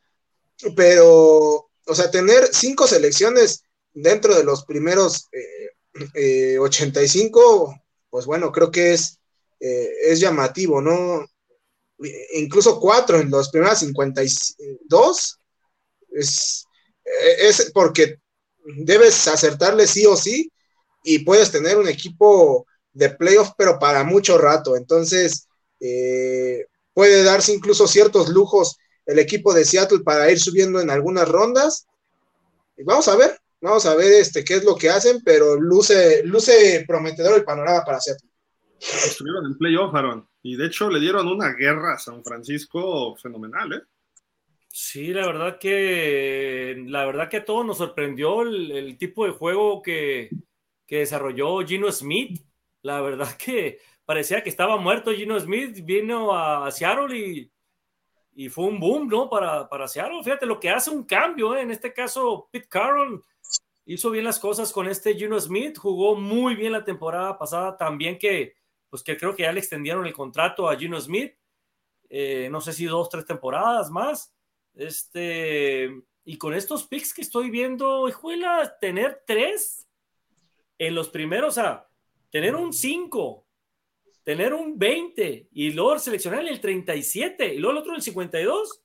[0.77, 5.29] pero, o sea, tener cinco selecciones dentro de los primeros
[6.61, 7.84] 85, eh, eh,
[8.15, 9.19] pues bueno, creo que es,
[9.59, 11.27] es llamativo, ¿no?
[12.35, 15.41] Incluso cuatro en los primeros 52
[16.13, 16.65] es,
[17.41, 18.21] es porque
[18.77, 20.49] debes acertarle sí o sí
[21.03, 24.77] y puedes tener un equipo de playoff, pero para mucho rato.
[24.77, 25.49] Entonces,
[25.81, 28.77] eh, puede darse incluso ciertos lujos
[29.07, 31.89] el equipo de Seattle para ir subiendo en algunas rondas.
[32.77, 36.85] Vamos a ver, vamos a ver este, qué es lo que hacen, pero luce, luce
[36.87, 38.29] prometedor el panorama para Seattle.
[38.79, 43.73] Estuvieron en playoff, Aaron, y de hecho le dieron una guerra a San Francisco fenomenal,
[43.73, 43.83] ¿eh?
[44.69, 49.81] Sí, la verdad que la verdad que a todos nos sorprendió el tipo de juego
[49.81, 50.29] que,
[50.87, 52.45] que desarrolló Gino Smith.
[52.83, 57.53] La verdad que parecía que estaba muerto Gino Smith, vino a Seattle y,
[58.35, 59.31] y fue un boom, ¿no?
[59.31, 60.23] Para, para Seattle.
[60.23, 61.63] Fíjate, lo que hace un cambio, ¿eh?
[61.63, 63.23] en este caso, Pete Carroll
[63.87, 68.19] hizo bien las cosas con este Gino Smith, jugó muy bien la temporada pasada, también
[68.19, 68.57] que,
[68.89, 71.35] pues que creo que ya le extendieron el contrato a Gino Smith,
[72.09, 74.33] eh, no sé si dos, tres temporadas más.
[74.75, 75.91] Este,
[76.25, 79.87] y con estos picks que estoy viendo, hijuela, tener tres
[80.79, 81.87] en los primeros, o
[82.31, 83.47] tener un 5,
[84.25, 88.83] tener un 20 y luego seleccionar el 37 y luego el otro el 52,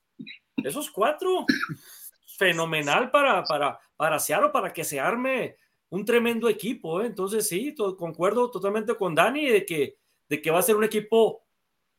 [0.57, 1.45] esos cuatro,
[2.39, 5.57] fenomenal para, para, para Seattle, para que se arme
[5.89, 7.01] un tremendo equipo.
[7.01, 7.07] ¿eh?
[7.07, 9.97] Entonces, sí, concuerdo totalmente con Dani de que,
[10.29, 11.43] de que va a ser un equipo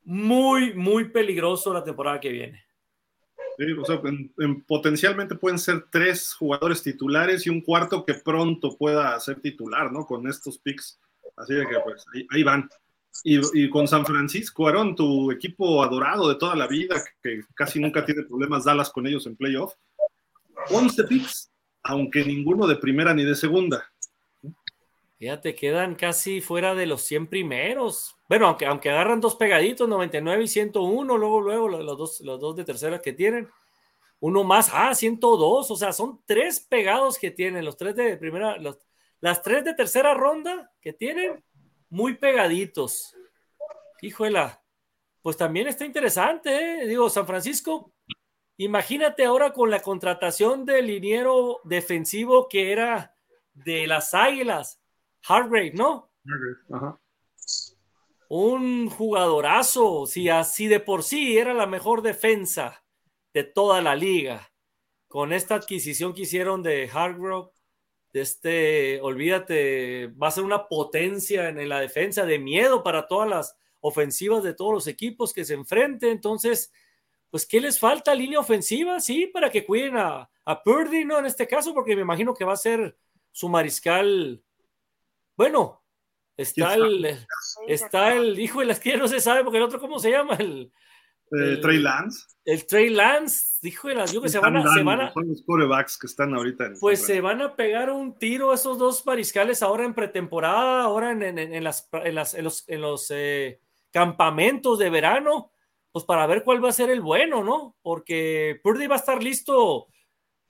[0.02, 2.64] muy, muy peligroso la temporada que viene.
[3.58, 4.00] Sí, o sea,
[4.66, 10.06] potencialmente pueden ser tres jugadores titulares y un cuarto que pronto pueda ser titular, ¿no?
[10.06, 10.98] Con estos picks.
[11.36, 12.70] Así de que, pues, ahí, van.
[13.22, 18.02] Y, con San Francisco, Aaron, tu equipo adorado de toda la vida, que casi nunca
[18.02, 19.74] tiene problemas Dallas con ellos en playoff.
[20.72, 21.52] 11 picks,
[21.82, 23.84] aunque ninguno de primera ni de segunda.
[25.18, 28.16] Fíjate, quedan casi fuera de los 100 primeros.
[28.28, 32.56] Bueno, aunque, aunque agarran dos pegaditos, 99 y 101, luego, luego los dos, los dos
[32.56, 33.48] de tercera que tienen.
[34.20, 38.56] Uno más, ah, 102, o sea, son tres pegados que tienen, los tres de primera,
[39.20, 41.42] las tres de tercera ronda que tienen,
[41.90, 43.14] muy pegaditos.
[44.00, 44.62] Híjola,
[45.20, 46.86] pues también está interesante, ¿eh?
[46.86, 47.92] Digo, San Francisco,
[48.64, 53.14] imagínate ahora con la contratación del liniero defensivo que era
[53.54, 54.80] de las Águilas,
[55.26, 56.10] Hargrave, ¿no?
[58.28, 62.84] Un jugadorazo, si así de por sí era la mejor defensa
[63.32, 64.52] de toda la liga.
[65.08, 67.48] Con esta adquisición que hicieron de Hargrave,
[68.12, 73.28] de este, olvídate, va a ser una potencia en la defensa de miedo para todas
[73.28, 76.10] las ofensivas de todos los equipos que se enfrenten.
[76.10, 76.72] Entonces,
[77.30, 78.14] pues, ¿qué les falta?
[78.14, 81.18] Línea ofensiva, sí, para que cuiden a, a Purdy, ¿no?
[81.18, 82.96] En este caso, porque me imagino que va a ser
[83.32, 84.42] su mariscal
[85.40, 85.82] bueno,
[86.36, 87.16] está el,
[87.66, 90.34] está el hijo de las que no se sabe, porque el otro, ¿cómo se llama?
[90.34, 90.70] El,
[91.62, 92.26] Trey Lance.
[92.44, 95.12] El Trey Lance, hijo de las, yo que se van, a, se van a.
[95.14, 96.72] Son los corebacks que están ahorita.
[96.78, 101.22] pues se van a pegar un tiro esos dos mariscales ahora en pretemporada, ahora en,
[101.22, 105.52] en, en las, las, los, en los eh, campamentos de verano,
[105.92, 107.76] pues para ver cuál va a ser el bueno, ¿no?
[107.82, 109.88] Porque Purdy va a estar listo,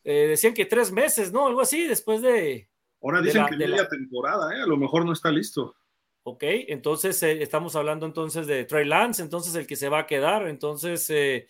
[0.05, 1.47] eh, decían que tres meses, ¿no?
[1.47, 2.69] Algo así, después de,
[3.03, 4.63] Ahora dicen que media temporada, ¿eh?
[4.63, 5.75] a lo mejor no está listo.
[6.23, 10.07] Ok, entonces eh, estamos hablando entonces de Trey Lance, entonces el que se va a
[10.07, 10.47] quedar.
[10.49, 11.49] Entonces, eh,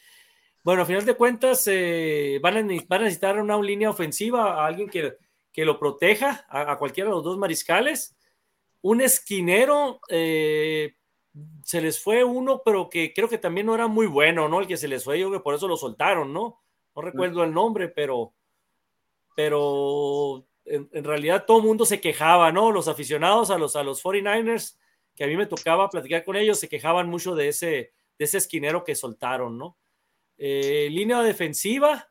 [0.63, 1.67] bueno, a final de cuentas,
[2.41, 5.17] van, a, necesitar una, línea ofensiva, a alguien que,
[5.53, 8.17] que lo proteja, a, cualquiera de los dos mariscales.
[8.83, 10.01] Un esquinero,
[11.63, 14.61] se les fue uno, pero que creo que también no era muy bueno, ¿no?
[14.61, 16.61] El que se les fue, yo creo que por eso lo soltaron, ¿no?
[16.95, 18.35] No recuerdo el nombre, pero,
[19.37, 22.73] pero en, realidad todo el mundo se quejaba, ¿no?
[22.73, 24.79] Los aficionados a los, a los 49ers,
[25.15, 28.39] que a mí me tocaba platicar con ellos, se quejaban mucho de ese, de ese
[28.39, 29.79] esquinero que soltaron, ¿no?
[30.37, 32.09] Eh, línea defensiva,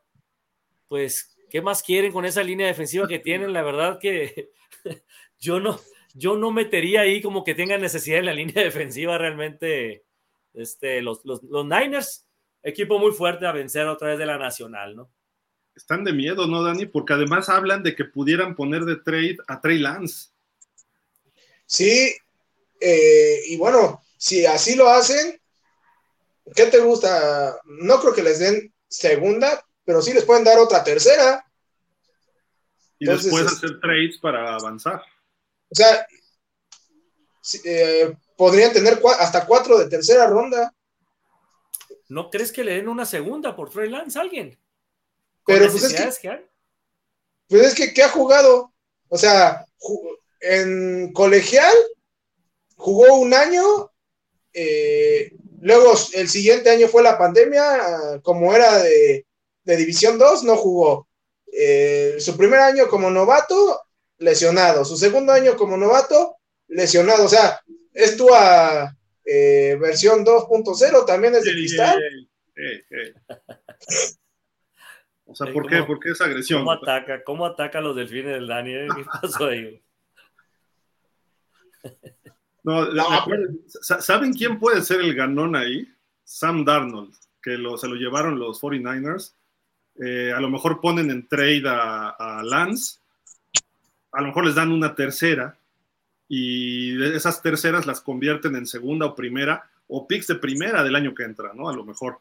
[0.88, 3.54] pues, ¿qué más quieren con esa línea defensiva que tienen?
[3.54, 4.52] La verdad que
[5.40, 5.80] yo no,
[6.14, 10.06] yo no metería ahí como que tengan necesidad en la línea defensiva realmente.
[10.54, 12.28] Este, los, los, los Niners,
[12.64, 15.12] equipo muy fuerte a vencer otra vez de la Nacional, ¿no?
[15.80, 16.86] están de miedo, ¿no, Dani?
[16.86, 20.30] Porque además hablan de que pudieran poner de trade a Trey Lance.
[21.66, 22.16] Sí,
[22.82, 25.40] eh, y bueno, si así lo hacen,
[26.54, 27.58] ¿qué te gusta?
[27.66, 31.46] No creo que les den segunda, pero sí les pueden dar otra tercera.
[33.00, 35.02] Y después hacer trades para avanzar.
[35.72, 36.08] O sea,
[37.66, 40.74] eh, podrían tener hasta cuatro de tercera ronda.
[42.08, 44.58] ¿No crees que le den una segunda por Trey Lance a alguien?
[45.46, 46.48] Pero pues es que,
[47.48, 48.72] pues es que, ¿qué ha jugado?
[49.10, 49.66] O sea,
[50.40, 51.74] en colegial
[52.76, 53.92] jugó un año,
[54.54, 59.26] eh, luego el siguiente año fue la pandemia, como era de,
[59.64, 61.08] División 2, no jugó.
[61.52, 63.82] Eh, su primer año como novato,
[64.20, 64.86] lesionado.
[64.86, 66.36] Su segundo año como novato,
[66.68, 67.26] lesionado.
[67.26, 67.60] O sea,
[67.94, 68.28] es tu
[69.26, 72.00] eh, versión 2.0, también es de cristal.
[75.26, 75.84] O sea, ¿por qué?
[75.84, 76.62] ¿Por qué esa agresión?
[76.62, 77.24] ¿Cómo ataca?
[77.24, 78.74] ¿Cómo ataca los delfines del Dani?
[78.74, 78.88] Eh?
[78.96, 79.82] ¿Qué pasó ahí?
[82.64, 82.88] No,
[83.82, 85.88] ¿saben quién puede ser el ganón ahí?
[86.24, 89.36] Sam Darnold, que se lo llevaron los 49ers.
[90.02, 92.99] Eh, a lo mejor ponen en trade a, Lance,
[94.12, 95.58] a lo mejor les dan una tercera
[96.28, 101.16] y esas terceras las convierten en segunda o primera o picks de primera del año
[101.16, 101.70] que entra, ¿no?
[101.70, 102.20] A lo mejor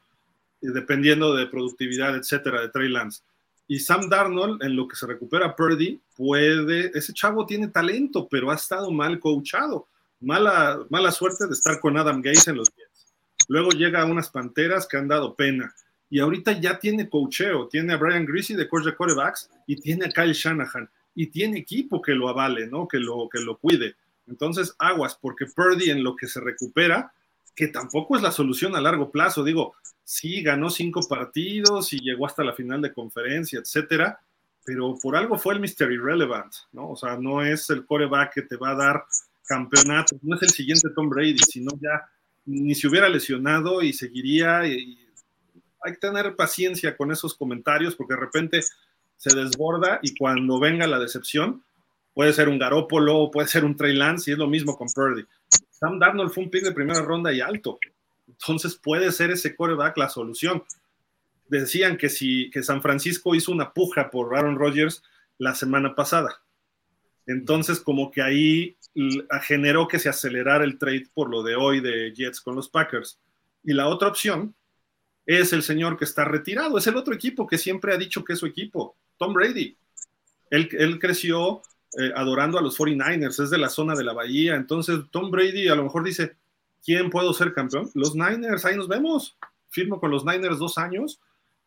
[0.61, 3.23] dependiendo de productividad, etcétera, de Trey Lance.
[3.69, 8.51] Y Sam Darnold, en lo que se recupera Purdy, puede, ese chavo tiene talento, pero
[8.51, 9.87] ha estado mal coachado.
[10.21, 13.13] Mala, mala suerte de estar con Adam Gates en los Jets.
[13.47, 15.73] Luego llega a unas Panteras que han dado pena.
[16.11, 18.95] Y ahorita ya tiene coacheo, tiene a Brian Greasy de coach de
[19.67, 20.89] y tiene a Kyle Shanahan
[21.21, 22.87] y tiene equipo que lo avale, ¿no?
[22.87, 23.97] Que lo, que lo cuide.
[24.29, 27.13] Entonces, aguas, porque Purdy en lo que se recupera,
[27.57, 29.43] que tampoco es la solución a largo plazo.
[29.43, 29.75] Digo,
[30.05, 34.21] sí ganó cinco partidos y llegó hasta la final de conferencia, etcétera,
[34.65, 35.91] pero por algo fue el Mr.
[35.91, 36.91] Irrelevant, ¿no?
[36.91, 39.05] O sea, no es el coreback que te va a dar
[39.45, 42.09] campeonato, no es el siguiente Tom Brady, sino ya
[42.47, 44.69] ni se hubiera lesionado y seguiría.
[44.69, 45.05] Y,
[45.83, 48.61] hay que tener paciencia con esos comentarios porque de repente
[49.19, 51.63] se desborda y cuando venga la decepción,
[52.15, 55.25] puede ser un Garópolo, puede ser un Trey Lance y es lo mismo con Purdy.
[55.71, 57.79] Sam Darnold fue un pick de primera ronda y alto.
[58.27, 60.63] Entonces puede ser ese coreback la solución.
[61.49, 65.03] Decían que si que San Francisco hizo una puja por Aaron Rodgers
[65.37, 66.41] la semana pasada.
[67.27, 68.77] Entonces, como que ahí
[69.43, 73.21] generó que se acelerara el trade por lo de hoy de Jets con los Packers.
[73.63, 74.55] Y la otra opción
[75.27, 78.33] es el señor que está retirado, es el otro equipo que siempre ha dicho que
[78.33, 79.77] es su equipo, Tom Brady.
[80.51, 81.63] Él, creció
[81.99, 85.69] eh, adorando a los 49ers, es de la zona de la bahía, entonces Tom Brady
[85.69, 86.37] a lo mejor dice,
[86.83, 87.91] ¿quién puedo ser campeón?
[87.95, 89.37] Los Niners, ahí nos vemos.
[89.69, 91.21] Firmo con los Niners dos años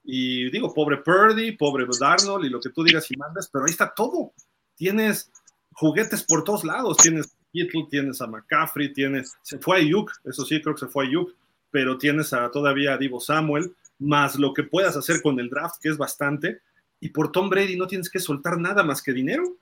[0.04, 3.72] y digo, pobre Purdy, pobre Darnold y lo que tú digas y mandas, pero ahí
[3.72, 4.34] está todo.
[4.76, 5.32] Tienes
[5.74, 10.46] juguetes por todos lados, tienes Kittle, tienes a McCaffrey, tienes, se fue a Yuk, eso
[10.46, 11.36] sí, creo que se fue a Yuk,
[11.70, 15.76] pero tienes a, todavía a Divo Samuel, más lo que puedas hacer con el draft,
[15.82, 16.62] que es bastante,
[17.02, 19.58] y por Tom Brady no tienes que soltar nada más que dinero.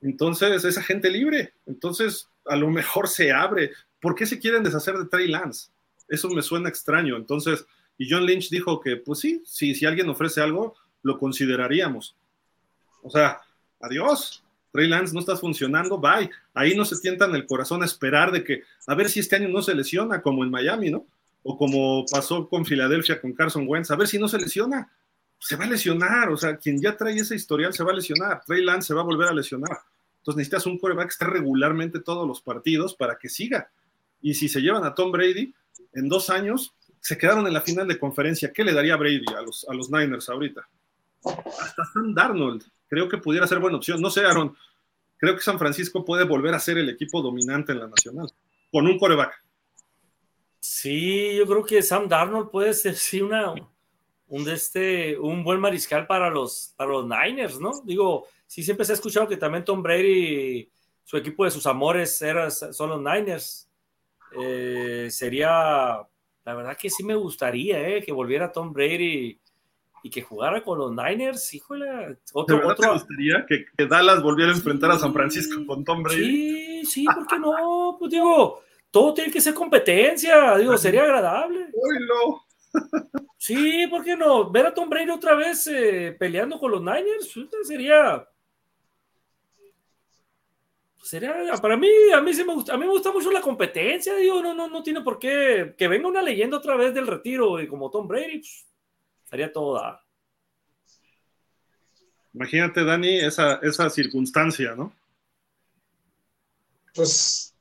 [0.00, 1.52] Entonces, esa gente libre.
[1.66, 3.72] Entonces, a lo mejor se abre.
[4.00, 5.70] ¿Por qué se quieren deshacer de Trey Lance?
[6.08, 7.16] Eso me suena extraño.
[7.16, 7.66] Entonces,
[7.98, 12.16] y John Lynch dijo que, pues sí, si, si alguien ofrece algo, lo consideraríamos.
[13.02, 13.40] O sea,
[13.78, 14.42] adiós.
[14.72, 16.30] Trey Lance no estás funcionando, bye.
[16.54, 19.48] Ahí no se tientan el corazón a esperar de que, a ver si este año
[19.48, 21.06] no se lesiona, como en Miami, ¿no?
[21.42, 24.90] O como pasó con Filadelfia con Carson Wentz, a ver si no se lesiona.
[25.38, 28.42] Se va a lesionar, o sea, quien ya trae ese historial se va a lesionar.
[28.44, 29.78] Trey Lance se va a volver a lesionar.
[30.18, 33.70] Entonces necesitas un coreback que esté regularmente todos los partidos para que siga.
[34.20, 35.54] Y si se llevan a Tom Brady,
[35.92, 38.52] en dos años se quedaron en la final de conferencia.
[38.52, 40.68] ¿Qué le daría Brady a los, a los Niners ahorita?
[41.24, 44.00] Hasta Sam Darnold creo que pudiera ser buena opción.
[44.00, 44.56] No sé, Aaron,
[45.16, 48.30] creo que San Francisco puede volver a ser el equipo dominante en la nacional,
[48.72, 49.42] con un coreback.
[50.58, 53.54] Sí, yo creo que Sam Darnold puede ser sí una
[54.28, 57.82] un de este un buen mariscal para los para los Niners, ¿no?
[57.84, 60.70] Digo, sí siempre se ha escuchado que también Tom Brady
[61.04, 63.68] su equipo de sus amores era, son los Niners.
[64.38, 66.06] Eh, sería
[66.48, 69.38] la verdad que sí me gustaría eh, que volviera Tom Brady
[70.02, 72.74] y que jugara con los Niners, híjole, otro, otro...
[72.74, 76.22] ¿Te gustaría que, Dallas volviera a enfrentar a San Francisco con Tom Brady?
[76.22, 77.96] Sí, sí, ¿por qué no?
[77.98, 81.66] Pues digo, todo tiene que ser competencia, digo, sería agradable.
[81.72, 81.98] Uy,
[83.36, 84.50] Sí, ¿por qué no?
[84.50, 87.32] Ver a Tom Brady otra vez eh, peleando con los Niners
[87.64, 88.28] sería
[91.02, 91.32] sería
[91.62, 94.42] para mí a mí sí me gusta a mí me gusta mucho la competencia digo
[94.42, 97.68] no no no tiene por qué que venga una leyenda otra vez del retiro y
[97.68, 98.66] como Tom Brady pues,
[99.28, 100.02] estaría toda.
[102.32, 104.90] Imagínate, Dani, esa, esa circunstancia, ¿no?
[106.94, 107.54] Pues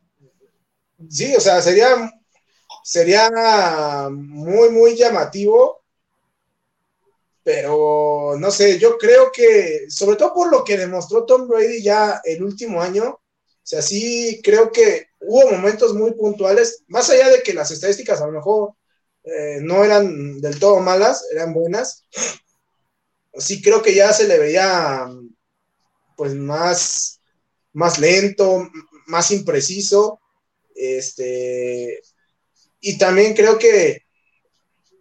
[1.09, 2.16] sí, o sea, sería,
[2.87, 5.83] sería muy, muy llamativo,
[7.43, 12.21] pero no sé, yo creo que, sobre todo por lo que demostró Tom Brady ya
[12.23, 13.21] el último año, o
[13.61, 18.27] sea, sí creo que hubo momentos muy puntuales, más allá de que las estadísticas a
[18.27, 18.71] lo mejor
[19.25, 22.05] eh, no eran del todo malas, eran buenas.
[23.37, 25.09] Sí creo que ya se le veía
[26.15, 27.19] pues más,
[27.73, 28.69] más lento,
[29.07, 30.21] más impreciso.
[30.73, 32.01] Este,
[32.89, 34.03] y también creo que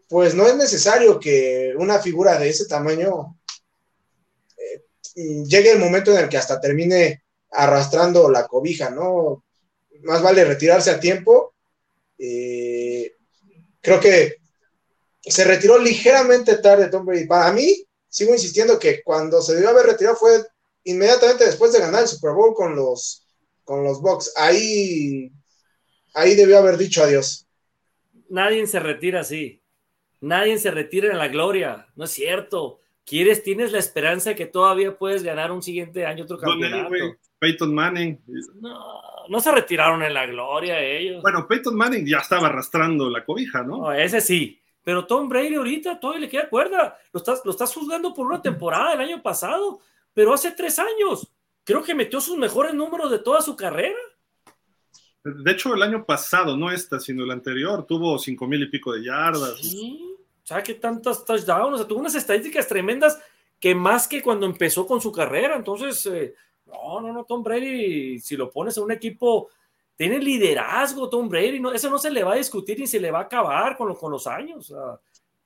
[0.09, 3.39] pues no es necesario que una figura de ese tamaño
[4.57, 7.23] eh, llegue el momento en el que hasta termine
[7.53, 9.45] arrastrando la cobija, ¿no?
[10.03, 11.55] Más vale retirarse a tiempo.
[12.19, 14.39] Creo que
[15.21, 17.27] se retiró ligeramente tarde Tom Brady.
[17.27, 20.45] Para mí, sigo insistiendo que cuando se debió haber retirado fue
[20.83, 23.25] inmediatamente después de ganar el Super Bowl con los,
[23.63, 24.33] con los Bucks.
[24.35, 25.31] Ahí,
[26.15, 27.46] ahí debió haber dicho adiós.
[28.29, 29.63] Nadie se retira así.
[30.21, 31.89] Nadie se retira en la gloria.
[31.95, 32.81] No es cierto.
[33.05, 36.91] Quieres, tienes la esperanza de que todavía puedes ganar un siguiente año otro campeonato.
[37.39, 38.21] Peyton Manning.
[38.61, 38.79] No,
[39.29, 41.23] no se retiraron en la gloria ellos.
[41.23, 43.79] Bueno, Peyton Manning ya estaba arrastrando la cobija, ¿no?
[43.79, 44.61] no ese sí.
[44.83, 46.97] Pero Tom Brady ahorita todavía le queda cuerda.
[47.13, 49.81] Lo estás, lo estás juzgando por una temporada del año pasado,
[50.15, 51.31] pero hace tres años.
[51.65, 53.99] Creo que metió sus mejores números de toda su carrera.
[55.35, 58.93] De hecho, el año pasado, no esta, sino el anterior, tuvo cinco mil y pico
[58.93, 59.59] de yardas.
[59.59, 63.19] Sí, o sea, que tantas touchdowns, o sea, tuvo unas estadísticas tremendas
[63.59, 65.57] que más que cuando empezó con su carrera.
[65.57, 66.35] Entonces, eh,
[66.67, 69.49] no, no, no, Tom Brady, si lo pones a un equipo,
[69.97, 73.11] tiene liderazgo Tom Brady, no, eso no se le va a discutir ni se le
[73.11, 74.73] va a acabar con, con los años.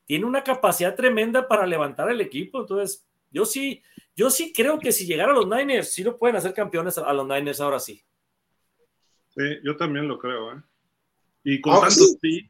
[0.05, 3.82] tiene una capacidad tremenda para levantar el equipo, entonces yo sí,
[4.15, 7.12] yo sí creo que si llegara a los Niners, sí lo pueden hacer campeones a
[7.12, 8.02] los Niners ahora sí.
[9.35, 10.62] Sí, yo también lo creo, ¿eh?
[11.44, 12.47] Y con tanto sí.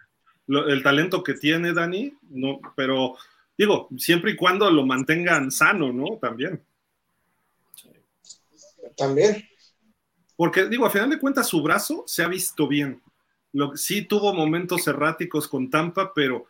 [0.49, 3.17] el talento que tiene Dani, no, pero
[3.57, 6.19] digo, siempre y cuando lo mantengan sano, ¿no?
[6.21, 6.63] También.
[8.97, 9.49] También.
[10.37, 13.01] Porque digo, a final de cuentas su brazo se ha visto bien.
[13.53, 16.47] Lo, sí tuvo momentos erráticos con Tampa, pero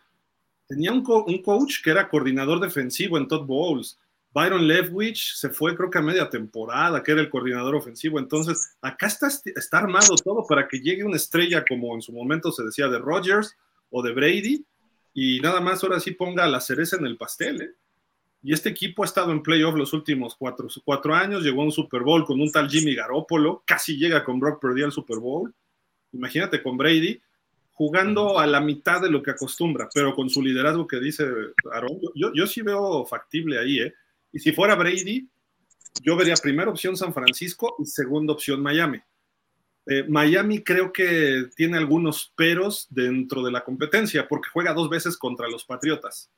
[0.66, 3.98] tenía un, un coach que era coordinador defensivo en Todd Bowles
[4.32, 8.18] Byron Leftwich se fue creo que a media temporada, que era el coordinador ofensivo.
[8.18, 12.52] Entonces, acá está, está armado todo para que llegue una estrella como en su momento
[12.52, 13.56] se decía de Rodgers
[13.90, 14.64] o de Brady
[15.12, 17.60] y nada más ahora sí ponga la cereza en el pastel.
[17.60, 17.70] ¿eh?
[18.42, 21.72] Y este equipo ha estado en playoff los últimos cuatro, cuatro años, llegó a un
[21.72, 25.52] Super Bowl con un tal Jimmy Garoppolo, casi llega con Brock Purdy al Super Bowl.
[26.12, 27.20] Imagínate con Brady
[27.72, 31.26] jugando a la mitad de lo que acostumbra, pero con su liderazgo que dice
[31.72, 33.94] Aaron, yo, yo sí veo factible ahí, ¿eh?
[34.32, 35.28] Y si fuera Brady,
[36.02, 39.00] yo vería primera opción San Francisco y segunda opción Miami.
[39.86, 45.16] Eh, Miami creo que tiene algunos peros dentro de la competencia porque juega dos veces
[45.16, 46.30] contra los Patriotas.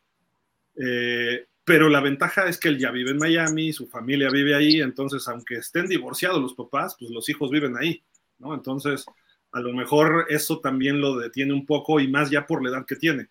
[0.76, 4.80] Eh, pero la ventaja es que él ya vive en Miami, su familia vive ahí,
[4.80, 8.02] entonces aunque estén divorciados los papás, pues los hijos viven ahí.
[8.44, 9.04] Entonces,
[9.52, 12.86] a lo mejor eso también lo detiene un poco y más ya por la edad
[12.86, 13.28] que tiene.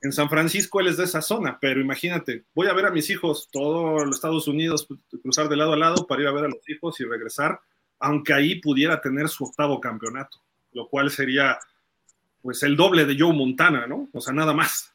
[0.00, 3.10] En San Francisco él es de esa zona, pero imagínate, voy a ver a mis
[3.10, 4.86] hijos, todo los Estados Unidos,
[5.22, 7.60] cruzar de lado a lado para ir a ver a los hijos y regresar,
[7.98, 10.40] aunque ahí pudiera tener su octavo campeonato,
[10.72, 11.58] lo cual sería
[12.42, 14.08] pues el doble de Joe Montana, ¿no?
[14.12, 14.94] O sea, nada más.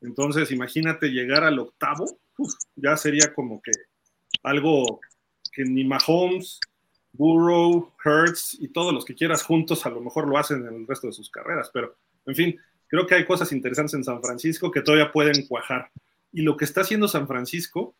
[0.00, 2.18] Entonces, imagínate llegar al octavo,
[2.76, 3.72] ya sería como que
[4.42, 5.00] algo
[5.52, 6.60] que ni Mahomes,
[7.12, 10.86] Burrow, Hertz y todos los que quieras juntos a lo mejor lo hacen en el
[10.86, 11.96] resto de sus carreras, pero
[12.26, 15.90] en fin, creo que hay cosas interesantes en San Francisco que todavía pueden cuajar.
[16.32, 17.94] Y lo que está haciendo San Francisco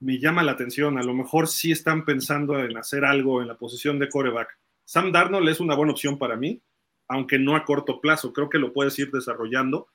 [0.00, 0.98] me llama la atención.
[0.98, 4.56] A lo mejor sí están pensando en hacer algo en la posición de coreback.
[4.84, 6.60] Sam Darnold es una buena opción para mí,
[7.08, 8.32] aunque no a corto plazo.
[8.32, 9.88] Creo que lo puedes ir desarrollando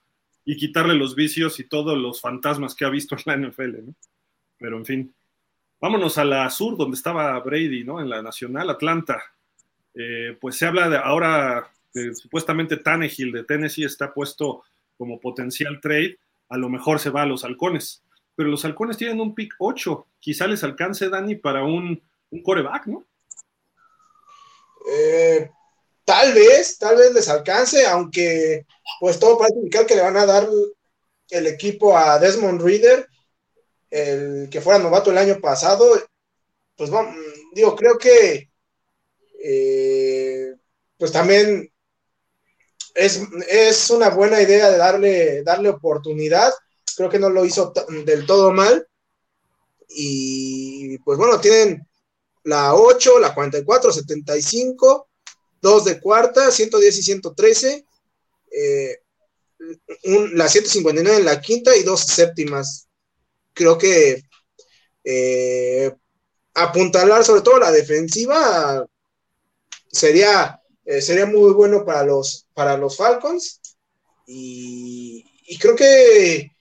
[0.43, 3.75] y quitarle los vicios y todos los fantasmas que ha visto en la NFL.
[4.57, 5.13] Pero en fin,
[5.79, 8.01] vámonos a la sur, donde estaba Brady, ¿no?
[8.01, 9.21] En la Nacional, Atlanta.
[9.93, 11.71] Eh, pues se habla de ahora
[12.13, 14.63] supuestamente Tannehill de Tennessee está puesto
[14.97, 16.17] como potencial trade,
[16.49, 18.03] a lo mejor se va a los halcones.
[18.35, 20.07] Pero los halcones tienen un pick 8.
[20.19, 23.05] Quizá les alcance, Dani, para un, un coreback, ¿no?
[24.89, 25.49] Eh,
[26.05, 28.65] tal vez, tal vez les alcance, aunque
[28.99, 30.47] pues todo parece indicar que le van a dar
[31.29, 33.07] el equipo a Desmond Reader,
[33.89, 35.85] el que fuera novato el año pasado.
[36.75, 37.15] Pues vamos,
[37.53, 38.49] digo, creo que
[39.43, 40.53] eh,
[40.97, 41.70] pues también
[42.95, 46.51] es, una buena idea de darle, darle oportunidad.
[46.95, 47.73] Creo que no lo hizo
[48.05, 48.87] del todo mal.
[49.89, 51.87] Y pues bueno, tienen
[52.43, 55.09] la 8, la 44, 75,
[55.61, 57.85] 2 de cuarta, 110 y 113,
[58.51, 58.99] eh,
[60.33, 62.87] la 159 en la quinta y dos séptimas.
[63.53, 64.23] Creo que
[65.03, 65.93] eh,
[66.53, 68.85] apuntalar sobre todo la defensiva
[69.91, 73.61] sería eh, sería muy bueno para los, para los Falcons.
[74.25, 75.25] Y,
[75.59, 76.53] creo que eh,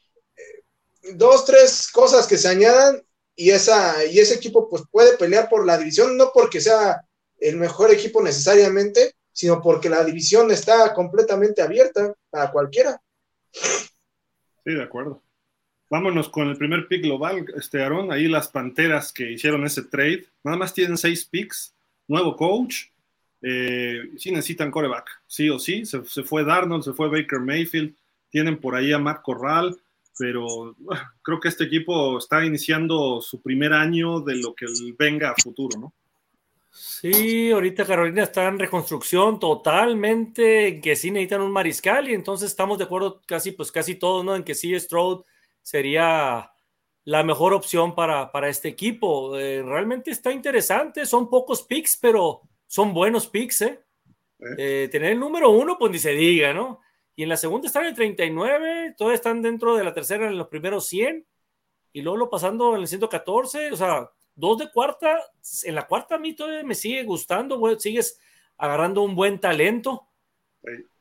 [1.14, 3.02] dos, tres cosas que se añadan
[3.36, 7.04] y, esa, y ese equipo pues puede pelear por la división, no porque sea
[7.38, 13.00] el mejor equipo necesariamente, sino porque la división está completamente abierta a cualquiera.
[13.52, 15.22] Sí, de acuerdo.
[15.88, 20.26] Vámonos con el primer pick global, este Aaron, ahí las Panteras que hicieron ese trade,
[20.44, 21.74] nada más tienen seis picks,
[22.06, 22.90] nuevo coach,
[23.42, 25.84] eh, sí necesitan coreback, sí o sí.
[25.84, 27.94] Se, fue Darnold, se fue Baker Mayfield,
[28.28, 29.76] tienen por ahí a Matt Corral,
[30.18, 34.66] pero ah, creo que este equipo está iniciando su primer año de lo que
[34.98, 35.94] venga a futuro, ¿no?
[36.72, 42.78] Sí, ahorita Carolina está en reconstrucción totalmente, que sí necesitan un mariscal y entonces estamos
[42.78, 44.36] de acuerdo casi, pues casi todos, ¿no?
[44.36, 45.24] En que sí Stroud
[45.62, 46.52] sería
[47.04, 49.36] la mejor opción para, para este equipo.
[49.36, 53.80] Eh, realmente está interesante, son pocos picks, pero son buenos picks, ¿eh?
[54.56, 54.88] ¿eh?
[54.92, 56.80] tener el número uno, pues ni se diga, ¿no?
[57.16, 60.46] Y en la segunda están en 39, todos están dentro de la tercera en los
[60.46, 61.26] primeros 100,
[61.92, 65.20] y luego lo pasando en el 114, o sea, dos de cuarta,
[65.64, 68.20] en la cuarta a mí todavía me sigue gustando, sigues
[68.56, 70.06] agarrando un buen talento.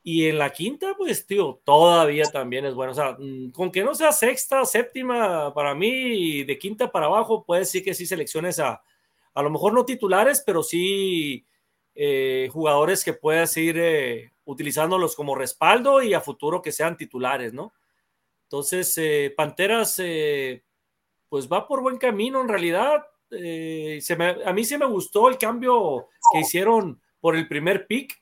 [0.01, 2.93] Y en la quinta, pues, tío, todavía también es bueno.
[2.93, 7.43] O sea, mm, con que no sea sexta, séptima, para mí, de quinta para abajo,
[7.45, 8.81] puede decir que sí selecciones a,
[9.35, 11.45] a lo mejor no titulares, pero sí
[12.01, 17.51] eh, jugadores que puedas ir eh, utilizándolos como respaldo y a futuro que sean titulares,
[17.51, 17.73] ¿no?
[18.43, 19.97] Entonces, eh, Panteras,
[21.27, 23.05] pues va por buen camino en realidad.
[24.45, 28.17] a mí sí me gustó el cambio que hicieron por el primer pick.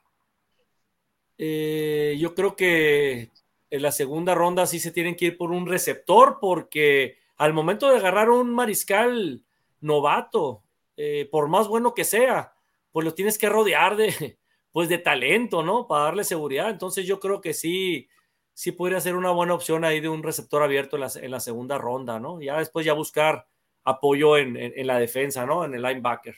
[1.37, 3.29] eh, yo creo que
[3.69, 7.91] en la segunda ronda sí se tienen que ir por un receptor porque al momento
[7.91, 9.43] de agarrar un mariscal
[9.81, 10.63] novato,
[10.95, 12.56] eh, por más bueno que sea,
[12.97, 14.39] pues lo tienes que rodear de,
[14.71, 15.85] pues de talento, ¿no?
[15.85, 16.71] Para darle seguridad.
[16.71, 18.09] Entonces yo creo que sí,
[18.55, 22.19] sí podría ser una buena opción ahí de un receptor abierto en la, segunda ronda,
[22.19, 22.41] ¿no?
[22.41, 23.45] Ya después ya buscar
[23.83, 25.63] apoyo en, la defensa, ¿no?
[25.63, 26.37] En el linebacker.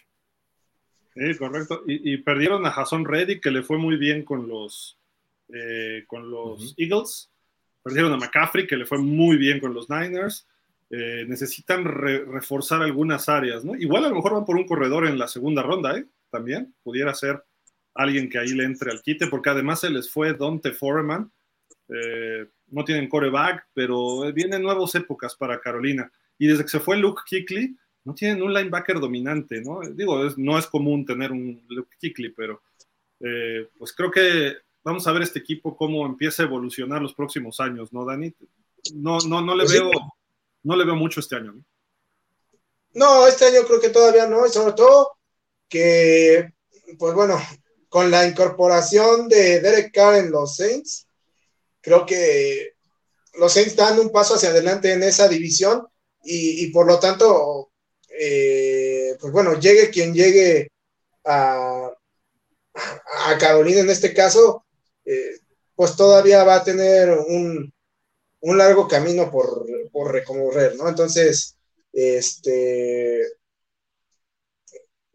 [1.14, 1.84] Sí, correcto.
[1.88, 5.00] Y, perdieron a Jason Reddy, que le fue muy bien con los,
[5.54, 7.32] eh, con los Eagles.
[7.82, 10.46] Perdieron a McCaffrey, que le fue muy bien con los Niners.
[10.90, 13.78] Eh, necesitan reforzar algunas áreas, ¿no?
[13.78, 16.06] Igual a lo mejor van por un corredor en la segunda ronda, ¿eh?
[16.30, 17.44] También pudiera ser
[17.94, 21.32] alguien que ahí le entre al quite, porque además se les fue Dante Foreman.
[21.90, 26.12] Eh, no tienen coreback, pero vienen nuevas épocas para Carolina.
[26.38, 29.82] Y desde que se fue Luke Kickley, no tienen un linebacker dominante, ¿no?
[29.82, 32.62] Digo, no es común tener un Luke Kickley, pero
[33.78, 37.92] pues creo que vamos a ver este equipo cómo empieza a evolucionar los próximos años,
[37.92, 38.34] ¿no, Dani?
[38.94, 39.92] No, no, no le pues veo
[40.64, 41.56] no le veo mucho este año.
[42.94, 43.28] ¿no?
[43.28, 45.19] este año creo que todavía no, y sobre todo
[45.70, 46.54] que,
[46.98, 47.40] pues bueno,
[47.88, 51.08] con la incorporación de Derek Carr en los Saints,
[51.82, 52.74] creo que
[53.34, 55.88] los Saints dan un paso hacia adelante en esa división
[56.24, 57.72] y, por lo tanto,
[58.10, 60.72] eh, pues bueno, llegue quien llegue
[61.24, 61.90] a,
[63.26, 64.66] a Carolina en este caso,
[65.06, 65.40] eh,
[65.76, 67.74] pues todavía va a tener un,
[68.42, 70.90] un largo camino por, por recorrer, ¿no?
[70.90, 71.56] Entonces,
[71.94, 73.24] este,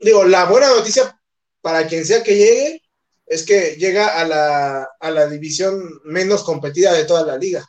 [0.04, 1.18] digo, la buena noticia
[1.60, 2.82] para quien sea que llegue
[3.26, 7.64] es que llega a la, a la división menos competida de toda la liga.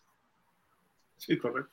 [1.18, 1.72] Sí, correcto.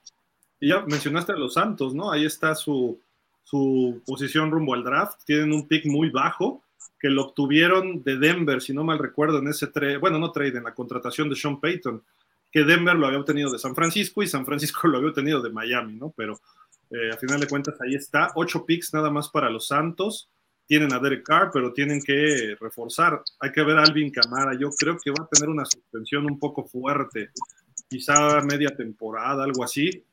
[0.61, 2.13] Y ya mencionaste a los Santos, ¿no?
[2.13, 3.01] Ahí está su,
[3.43, 5.21] su posición rumbo al draft.
[5.25, 6.63] Tienen un pick muy bajo
[7.01, 10.59] que lo obtuvieron de Denver, si no mal recuerdo, en ese trade, bueno, no trade,
[10.59, 12.03] en la contratación de Sean Payton
[12.53, 15.51] que Denver lo había obtenido de San Francisco y San Francisco lo había obtenido de
[15.51, 16.13] Miami, ¿no?
[16.17, 16.39] Pero
[16.91, 20.29] eh, a final de cuentas ahí está, ocho picks nada más para los Santos.
[20.67, 23.23] Tienen a Derek Carr, pero tienen que reforzar.
[23.41, 24.57] Hay que ver a Alvin Camara.
[24.59, 27.31] Yo creo que va a tener una suspensión un poco fuerte,
[27.89, 30.05] quizá media temporada, algo así.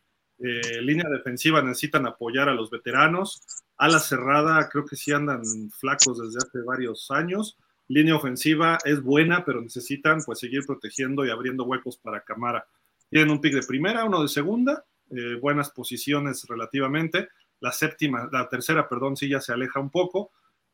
[0.41, 3.41] Eh, línea defensiva necesitan apoyar a los veteranos.
[3.77, 7.57] A la cerrada, creo que sí andan flacos desde hace varios años
[7.89, 12.65] línea ofensiva es buena, pero necesitan pues seguir protegiendo y abriendo huecos para Camara.
[13.09, 17.29] Tienen un pick de primera, uno de segunda, eh, buenas posiciones relativamente.
[17.59, 20.31] La séptima, la tercera, perdón, sí ya se aleja un poco.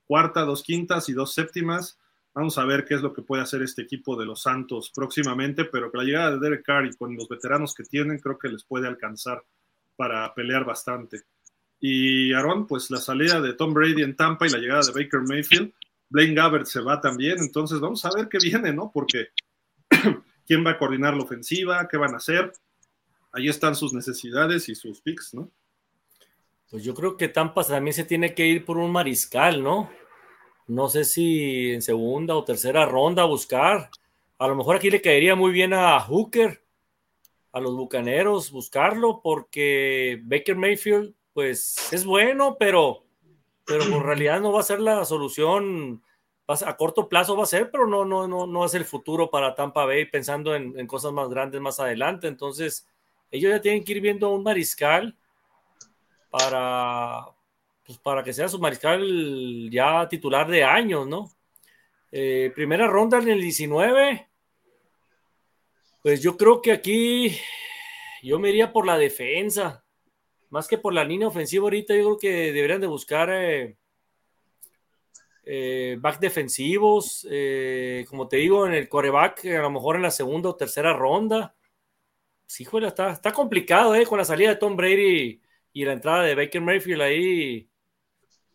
[0.07, 1.99] Cuarta, dos quintas y dos séptimas.
[2.33, 5.65] Vamos a ver qué es lo que puede hacer este equipo de los Santos próximamente,
[5.65, 8.49] pero con la llegada de Derek Carr y con los veteranos que tienen, creo que
[8.49, 9.43] les puede alcanzar
[9.95, 11.21] para pelear bastante.
[11.79, 15.21] Y Aaron, pues la salida de Tom Brady en Tampa y la llegada de Baker
[15.21, 15.73] Mayfield,
[16.09, 18.91] Blaine Gabbert se va también, entonces vamos a ver qué viene, ¿no?
[18.93, 19.29] Porque
[20.45, 22.51] quién va a coordinar la ofensiva, qué van a hacer.
[23.31, 25.51] Ahí están sus necesidades y sus picks, ¿no?
[26.69, 29.89] Pues yo creo que Tampa también se tiene que ir por un mariscal, ¿no?
[30.67, 33.89] No sé si en segunda o tercera ronda buscar.
[34.37, 36.63] A lo mejor aquí le caería muy bien a Hooker,
[37.51, 43.05] a los bucaneros, buscarlo, porque Baker Mayfield, pues es bueno, pero
[43.65, 46.03] pero en realidad no va a ser la solución
[46.47, 49.55] a corto plazo va a ser, pero no, no, no, no es el futuro para
[49.55, 52.27] Tampa Bay pensando en, cosas más grandes más adelante.
[52.27, 52.87] Entonces,
[53.31, 55.17] ellos ya tienen que ir viendo un mariscal
[56.37, 57.25] para,
[57.85, 61.31] pues para que sea su mariscal ya titular de años, ¿no?
[62.11, 64.27] Eh, primera ronda en el 19.
[66.01, 67.37] Pues yo creo que aquí
[68.21, 69.85] yo me iría por la defensa
[70.55, 73.77] más que por la línea ofensiva ahorita, yo creo que deberían de buscar eh,
[75.43, 80.11] eh, back defensivos, eh, como te digo, en el coreback, a lo mejor en la
[80.11, 81.55] segunda o tercera ronda.
[82.45, 85.41] Sí, híjole, está, está complicado, Con la salida de Tom Brady
[85.75, 87.69] y la entrada de Baker Mayfield ahí,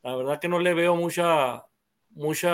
[0.03, 1.67] la verdad que no le veo mucha,
[2.09, 2.51] mucha,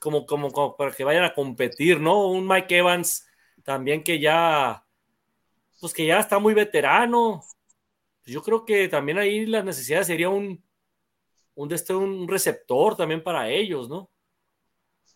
[0.00, 2.26] como, como, como para que vayan a competir, ¿no?
[2.26, 3.24] Un Mike Evans
[3.62, 4.84] también que ya
[5.80, 7.44] pues que ya está muy veterano.
[8.26, 10.60] Yo creo que también ahí la necesidad sería un,
[11.54, 14.10] un, este, un receptor también para ellos, ¿no?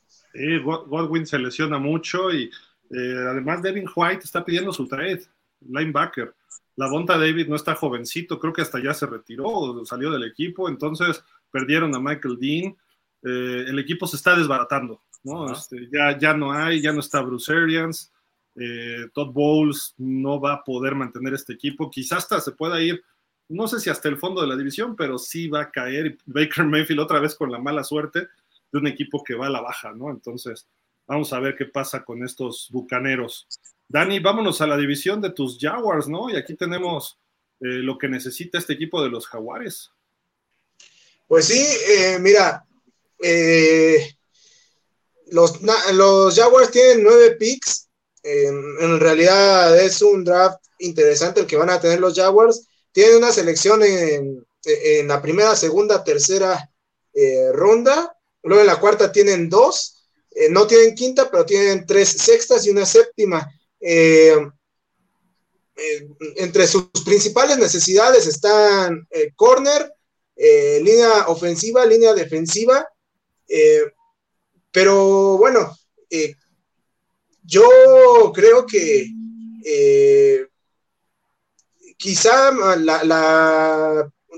[0.06, 5.24] Sí, Godwin se lesiona mucho y eh, además Devin White está pidiendo su trade,
[5.62, 6.32] linebacker.
[6.78, 10.68] La Bonta David no está jovencito, creo que hasta ya se retiró, salió del equipo,
[10.68, 12.76] entonces perdieron a Michael Dean.
[13.22, 15.52] Eh, el equipo se está desbaratando, ¿no?
[15.52, 18.12] Este, ya, ya no hay, ya no está Bruce Arians.
[18.54, 21.90] Eh, Todd Bowles no va a poder mantener este equipo.
[21.90, 23.02] Quizás hasta se pueda ir,
[23.48, 26.64] no sé si hasta el fondo de la división, pero sí va a caer Baker
[26.64, 28.28] Mayfield otra vez con la mala suerte
[28.70, 30.10] de un equipo que va a la baja, ¿no?
[30.10, 30.68] Entonces,
[31.08, 33.48] Vamos a ver qué pasa con estos bucaneros.
[33.88, 36.28] Dani, vámonos a la división de tus Jaguars, ¿no?
[36.30, 37.18] Y aquí tenemos
[37.60, 39.90] eh, lo que necesita este equipo de los Jaguares.
[41.26, 42.64] Pues sí, eh, mira,
[43.22, 44.14] eh,
[45.28, 45.58] los,
[46.34, 47.88] Jaguars tienen nueve picks.
[48.22, 52.66] en realidad es un draft interesante el que van a tener los Jaguars.
[52.92, 56.70] Tienen una selección en, en la primera, segunda, tercera
[57.52, 58.14] ronda.
[58.42, 59.98] Luego en la cuarta tienen dos
[60.38, 63.52] eh, no tienen quinta, pero tienen tres sextas y una séptima.
[63.80, 64.34] Eh,
[65.76, 69.06] eh, entre sus principales necesidades están
[69.36, 69.92] corner,
[70.36, 72.86] línea ofensiva, línea defensiva.
[74.72, 75.76] pero bueno,
[77.44, 79.08] yo creo que
[81.96, 82.50] quizá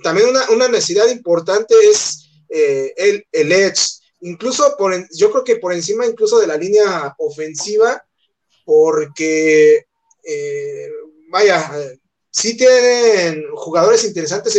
[0.03, 6.07] también una, necesidad importante es el, el edge incluso por, yo creo que por encima
[6.07, 8.03] incluso de la línea ofensiva,
[8.71, 9.87] porque,
[10.23, 10.89] eh,
[11.29, 11.73] vaya,
[12.31, 14.55] sí tienen jugadores interesantes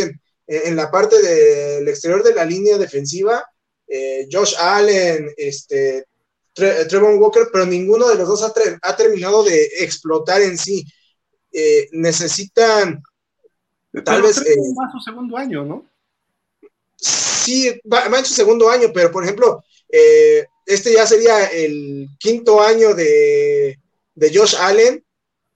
[0.47, 3.41] en, la parte del exterior de la línea defensiva,
[3.87, 6.07] eh, Josh Allen, este,
[6.53, 10.85] Trevor Walker, pero ninguno de los dos ha, terminado de explotar en sí.
[11.53, 13.01] Eh, necesitan
[14.03, 14.35] tal vez...
[14.35, 15.89] su segundo año, ¿no?
[16.97, 19.63] sí, va, en su segundo año, pero por ejemplo,
[20.65, 23.80] este ya sería el quinto año de,
[24.15, 25.03] Josh Allen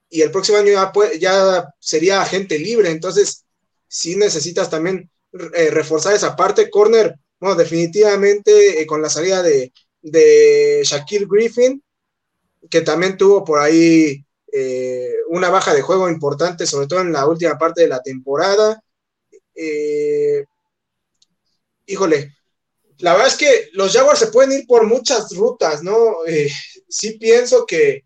[0.10, 0.72] y el próximo año
[1.20, 3.46] ya, sería agente libre, entonces
[3.88, 5.10] sí necesitas también
[5.54, 6.70] eh, reforzar esa parte.
[6.70, 11.84] Corner, bueno, definitivamente eh, con la salida de, de Shaquille Griffin,
[12.70, 14.22] que también tuvo por ahí
[15.28, 18.82] una baja de juego importante, sobre todo en la última parte de la temporada.
[19.56, 20.46] Eh,
[21.86, 22.36] híjole,
[23.00, 26.26] la verdad es que los Jaguars se pueden ir por muchas rutas, ¿no?
[26.28, 26.52] Eh,
[26.90, 28.05] sí pienso que,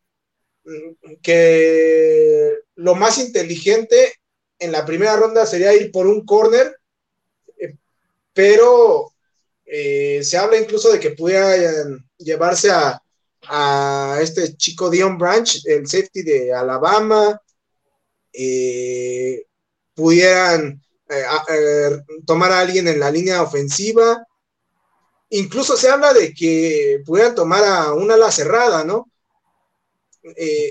[1.22, 4.14] que lo más inteligente
[4.60, 6.78] en la primera ronda sería ir por un corner,
[7.58, 7.76] eh,
[8.34, 9.12] pero
[9.66, 13.02] eh, se habla incluso de que pudieran llevarse a,
[13.48, 17.42] a, este chico Dion Branch, el safety de Alabama,
[19.96, 24.26] pudieran eh, tomar a alguien en la línea ofensiva.
[25.30, 29.10] Incluso se habla de que pudieran tomar a una ala cerrada, ¿no?
[30.24, 30.70] Eh,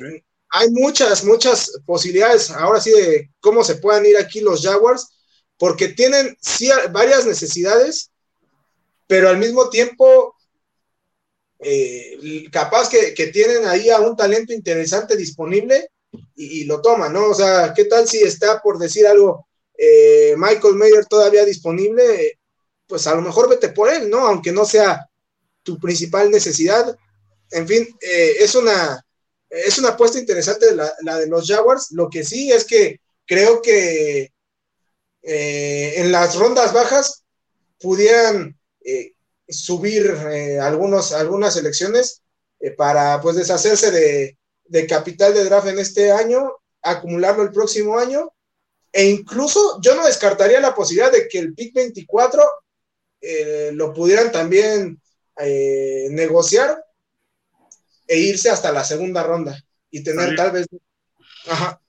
[0.51, 5.09] hay muchas, muchas posibilidades ahora sí de cómo se puedan ir aquí los Jaguars,
[5.59, 8.11] porque tienen sí, varias necesidades,
[9.07, 10.35] pero al mismo tiempo
[11.59, 15.91] eh, capaz que, tienen ahí a un talento interesante disponible
[16.35, 17.27] y, y, lo toman, ¿no?
[17.27, 19.49] O sea, ¿qué tal si está por decir algo
[19.79, 22.41] eh, Michael Mayer todavía disponible,
[22.89, 24.27] pues a lo mejor vete por él, ¿no?
[24.27, 25.09] Aunque no sea
[25.62, 26.99] tu principal necesidad.
[27.53, 29.01] En fin, eh, es, una,
[29.51, 31.91] es una apuesta interesante la, de los Jaguars.
[31.93, 34.33] Lo que sí es que creo que
[35.23, 37.25] eh, en las rondas bajas
[37.81, 38.59] pudieran
[39.49, 40.11] subir
[40.61, 42.23] algunos, algunas elecciones
[42.77, 46.53] para pues deshacerse de, de capital de draft en este año,
[46.83, 48.33] acumularlo el próximo año
[48.93, 52.43] e incluso yo no descartaría la posibilidad de que el pick 24
[53.20, 55.01] eh, lo pudieran también
[55.39, 56.83] eh, negociar
[58.09, 60.66] e irse hasta la segunda ronda y tener tal vez...
[61.47, 61.80] Ajá.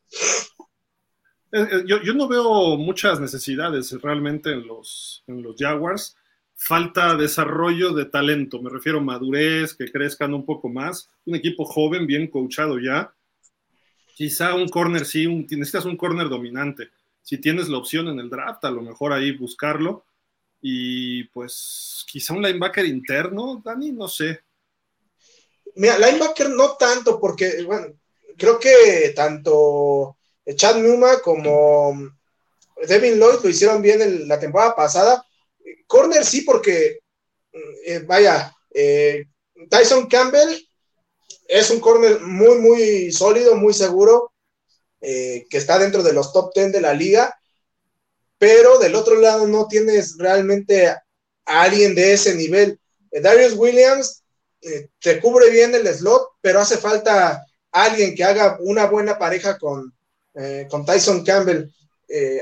[1.51, 6.15] Eh, yo, no veo muchas necesidades realmente en los, en los Jaguars.
[6.55, 11.09] Falta desarrollo de talento, me refiero a madurez, que crezcan un poco más.
[11.25, 13.11] Un equipo joven, bien coachado ya
[14.19, 16.89] quizá un corner sí, un, necesitas un corner dominante.
[17.21, 20.03] Si tienes la opción en el draft, a lo mejor ahí buscarlo.
[20.61, 24.41] Y pues quizá un linebacker interno, Dani, no sé.
[25.75, 27.87] Mira, linebacker no tanto, porque, bueno,
[28.37, 30.17] creo que tanto
[30.55, 31.95] Chad Numa como
[32.87, 35.25] Devin Lloyd lo hicieron bien en la temporada pasada.
[35.87, 36.99] Corner sí, porque,
[37.85, 39.25] eh, vaya, eh,
[39.69, 40.67] Tyson Campbell
[41.47, 44.31] es un corner muy, muy sólido, muy seguro,
[45.01, 47.35] eh, que está dentro de los top 10 de la liga,
[48.37, 51.01] pero del otro lado no tienes realmente a
[51.45, 52.79] alguien de ese nivel.
[53.11, 54.18] Darius Williams
[54.61, 59.57] eh, te cubre bien el slot, pero hace falta alguien que haga una buena pareja
[59.57, 59.93] con,
[60.69, 61.69] con Tyson Campbell.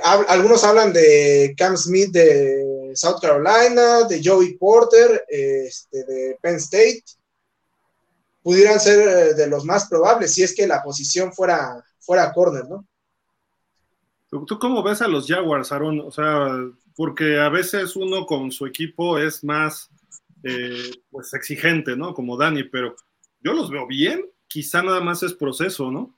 [0.03, 7.03] algunos hablan de Cam Smith de South Carolina, de Joey Porter, este, de Penn State
[8.47, 12.63] pudieran ser eh, de los más probables si es que la posición fuera, fuera corner,
[12.69, 12.87] ¿no?
[14.29, 15.99] ¿Tú cómo ves a los Jaguars, Aaron?
[15.99, 16.47] O sea,
[16.95, 19.89] porque a veces uno con su equipo es más
[20.43, 22.13] eh, pues exigente, ¿no?
[22.13, 22.95] Como Dani, pero
[23.41, 26.17] yo los veo bien, quizá nada más es proceso, ¿no?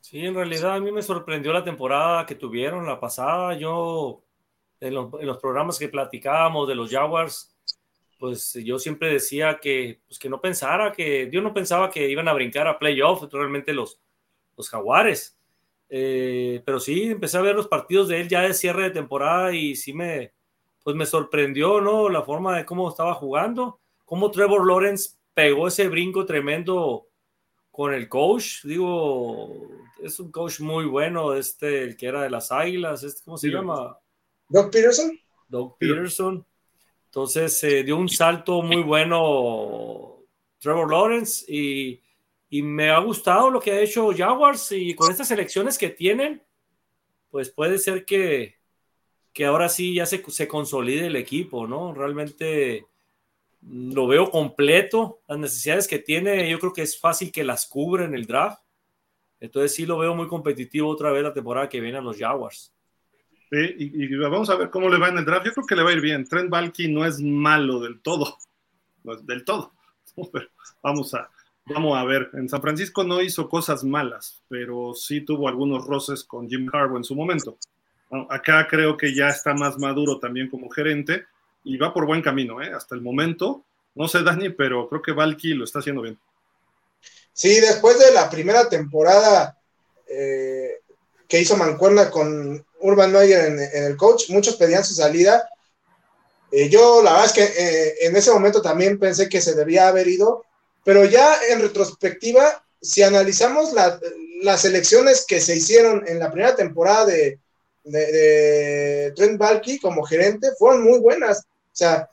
[0.00, 3.56] Sí, en realidad a mí me sorprendió la temporada que tuvieron, la pasada.
[3.56, 4.22] Yo,
[4.80, 7.56] en los, programas que platicábamos de los Jaguars,
[8.18, 12.28] pues yo siempre decía que, pues que no pensara, que yo no pensaba que iban
[12.28, 13.98] a brincar a playoff, realmente los,
[14.56, 15.38] los Jaguares.
[15.88, 19.54] Eh, pero sí, empecé a ver los partidos de él ya de cierre de temporada
[19.54, 20.32] y sí me,
[20.84, 22.08] pues me sorprendió, ¿no?
[22.10, 27.08] La forma de cómo estaba jugando, cómo Trevor Lawrence pegó ese brinco tremendo
[27.70, 29.66] con el coach, digo,
[30.00, 33.48] es un coach muy bueno, este, el que era de las Águilas, este, ¿cómo se
[33.48, 33.98] llama?
[34.48, 35.18] Doug Peterson.
[35.48, 36.46] Doug Peterson.
[37.06, 40.18] Entonces se dio un salto muy bueno
[40.58, 42.00] Trevor Lawrence y,
[42.50, 46.42] y, me ha gustado lo que ha hecho Jaguars y con estas elecciones que tienen,
[47.30, 48.53] pues puede ser que,
[49.34, 51.92] que ahora sí ya se, se consolide el equipo, ¿no?
[51.92, 52.86] Realmente
[53.68, 55.20] lo veo completo.
[55.26, 58.62] Las necesidades que tiene, yo creo que es fácil que las cubra en el draft.
[59.40, 62.72] Entonces sí lo veo muy competitivo otra vez la temporada que viene a los Jaguars.
[63.50, 65.46] Sí, y, vamos a ver cómo le va en el draft.
[65.46, 66.24] Yo creo que le va a ir bien.
[66.24, 68.38] Trent Balky no es malo del todo.
[69.02, 69.72] del todo.
[70.82, 71.28] vamos a,
[71.66, 72.30] vamos a ver.
[72.34, 76.98] En San Francisco no hizo cosas malas, pero sí tuvo algunos roces con Jim Harbaugh
[76.98, 77.58] en su momento.
[78.30, 81.24] Acá creo que ya está más maduro también como gerente
[81.64, 82.72] y va por buen camino, ¿eh?
[82.72, 83.64] Hasta el momento.
[83.94, 86.18] No sé, Dani, pero creo que Valky lo está haciendo bien.
[87.32, 89.58] Sí, después de la primera temporada
[90.08, 90.80] eh,
[91.26, 95.48] que hizo Mancuerna con Urban Meyer en, el coach, muchos pedían su salida.
[96.52, 100.06] Eh, yo la verdad es que en ese momento también pensé que se debía haber
[100.06, 100.44] ido,
[100.84, 103.72] pero ya en retrospectiva, si analizamos
[104.42, 107.40] las elecciones que se hicieron en la primera temporada de,
[107.84, 111.40] de, Trent Balky como gerente, fueron muy buenas.
[111.40, 112.08] O sea,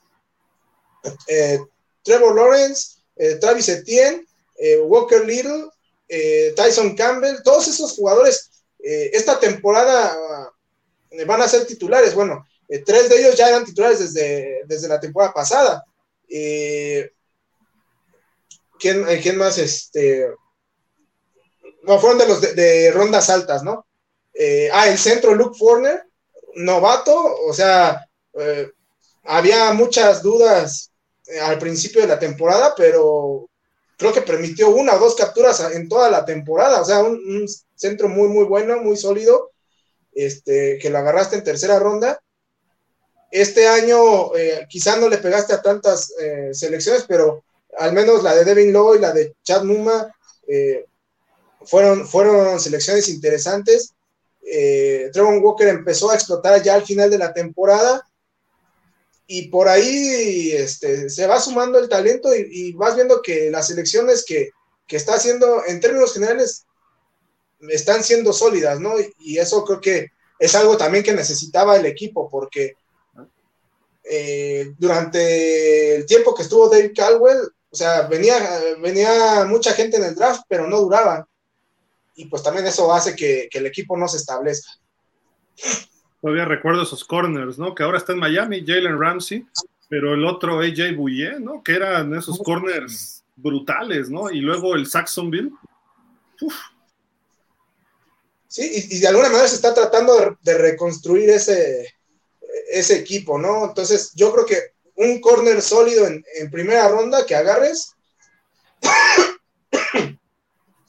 [1.28, 1.60] eh,
[2.04, 4.26] Trevor Lawrence, eh, Travis Etienne,
[4.58, 5.70] eh, Walker Little,
[6.58, 10.14] Tyson Campbell, todos esos jugadores esta temporada
[11.26, 12.14] van a ser titulares.
[12.14, 12.46] Bueno,
[12.86, 15.86] tres de ellos ya eran titulares desde, desde la temporada pasada.
[18.78, 19.58] ¿quién, ¿quién, más?
[19.58, 20.28] Este,
[21.84, 23.86] no, fueron de los de, rondas altas, ¿no?
[24.74, 26.04] Ah, el centro Luke Forner,
[26.56, 28.06] novato, o sea,
[29.24, 30.92] había muchas dudas
[31.28, 33.48] eh, al principio de la temporada, pero
[33.98, 38.08] creo que permitió una o dos capturas en toda la temporada, o sea, un, centro
[38.10, 39.52] muy, muy bueno, muy sólido,
[40.14, 42.22] este, que lo agarraste en tercera ronda.
[43.32, 47.44] Este año eh, quizá no le pegaste a tantas eh, selecciones, pero
[47.78, 50.14] al menos la de Devin Lowe y la de Chad Numa
[51.66, 53.96] fueron, fueron selecciones interesantes.
[54.42, 58.06] Trevor Walker empezó a explotar ya al final de la temporada
[59.34, 64.26] y por ahí este, se va sumando el talento y, vas viendo que las elecciones
[64.26, 64.52] que,
[64.90, 66.66] está haciendo en términos generales
[67.70, 68.96] están siendo sólidas, ¿no?
[69.20, 70.08] Y, eso creo que
[70.38, 72.76] es algo también que necesitaba el equipo, porque
[74.04, 77.40] eh, durante el tiempo que estuvo David Caldwell,
[77.70, 78.36] o sea, venía,
[78.82, 81.26] venía mucha gente en el draft, pero no duraban.
[82.16, 84.72] Y pues también eso hace que, que el equipo no se establezca.
[86.22, 87.74] Todavía recuerdo esos corners, ¿no?
[87.74, 89.46] Que ahora está en Miami, Jalen Ramsey,
[89.90, 91.64] pero el otro AJ Bouye, ¿no?
[91.64, 94.30] Que eran esos corners brutales, ¿no?
[94.30, 95.52] Y luego el Saxonville.
[98.48, 101.88] Sí, y, de alguna manera se está tratando de, reconstruir ese,
[102.70, 103.66] ese equipo, ¿no?
[103.66, 104.60] Entonces, yo creo que
[104.96, 107.96] un corner sólido en, en primera ronda que agarres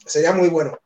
[0.06, 0.81] sería muy bueno.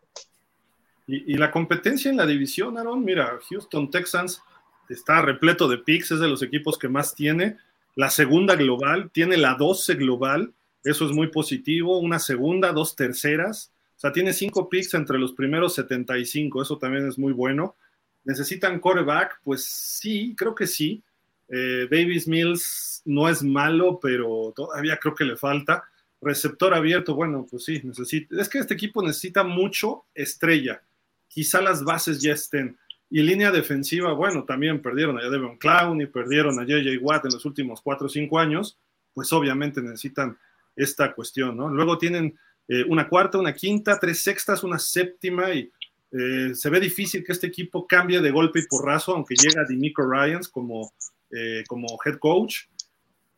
[1.07, 4.43] Y, la competencia en la división, Aaron, mira, Houston Texans
[4.89, 7.59] está repleto de picks, es de los equipos que más tiene.
[7.95, 10.53] La segunda global, tiene la 12 global,
[10.83, 11.99] eso es muy positivo.
[11.99, 13.73] Una segunda, dos terceras.
[13.97, 17.77] O sea, tiene cinco picks entre los primeros 75, eso también es muy bueno.
[18.25, 19.41] ¿Necesitan coreback?
[19.45, 21.03] Pues sí, creo que sí.
[21.49, 25.85] Eh, Davis Mills no es malo, pero todavía creo que le falta.
[26.21, 28.41] Receptor abierto, bueno, pues sí, necesita.
[28.41, 30.83] Es que este equipo necesita mucho estrella
[31.37, 32.79] quizá las bases ya estén.
[33.11, 37.33] Y línea defensiva, bueno, también perdieron a Devon Clown y perdieron a JJ Watt en
[37.35, 38.79] los últimos cuatro o cinco años,
[39.13, 40.39] pues obviamente necesitan
[40.75, 41.69] esta cuestión, ¿no?
[41.69, 42.39] Luego tienen
[42.69, 45.71] eh, una cuarta, una quinta, tres sextas, una séptima y
[46.11, 50.11] eh, se ve difícil que este equipo cambie de golpe y porrazo, aunque llega Dimico
[50.11, 50.91] Ryans como,
[51.33, 52.61] eh, como head coach.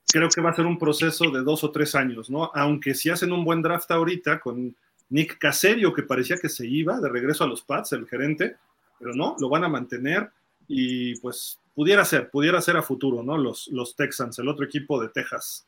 [0.07, 2.53] Creo que va a ser un proceso de dos o tres años, ¿no?
[2.55, 4.77] Aunque si hacen un buen draft ahorita con
[5.11, 8.57] Nick Caserio, que parecía que se iba de regreso a los Pats, el gerente,
[8.99, 10.31] pero no, lo van a mantener
[10.67, 13.39] y pues pudiera ser, pudiera ser a futuro, ¿no?
[13.39, 15.67] Los, los Texans, el otro equipo de Texas.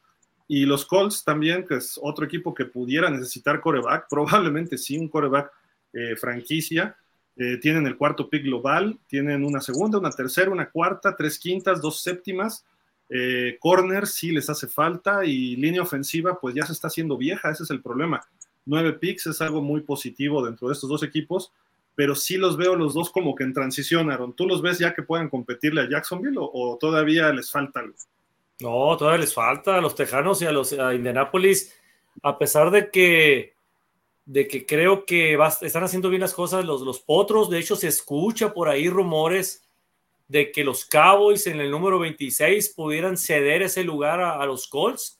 [0.48, 5.08] Y los Colts también, que es otro equipo que pudiera necesitar coreback, probablemente sí, un
[5.08, 5.52] coreback
[5.92, 6.96] eh, franquicia.
[7.36, 11.80] Eh, tienen el cuarto pick global, tienen una segunda, una tercera, una cuarta, tres quintas,
[11.80, 12.64] dos séptimas.
[13.08, 17.50] Eh, corner sí les hace falta y línea ofensiva pues ya se está haciendo vieja,
[17.50, 18.20] ese es el problema.
[18.70, 21.52] Nueve picks es algo muy positivo dentro de estos dos equipos,
[21.97, 24.32] pero sí los veo los dos como que en transición, Aaron.
[24.32, 27.82] ¿Tú los ves ya que puedan competirle a Jacksonville o, todavía les falta?
[28.60, 31.76] No, todavía les falta a los Tejanos y a los a Indianapolis,
[32.22, 33.55] a pesar de que
[34.24, 37.51] de que creo que están haciendo bien las cosas los, los potros.
[37.51, 39.68] De hecho, se escucha por ahí rumores
[40.28, 45.19] de que los Cowboys en el número 26 pudieran ceder ese lugar a, los Colts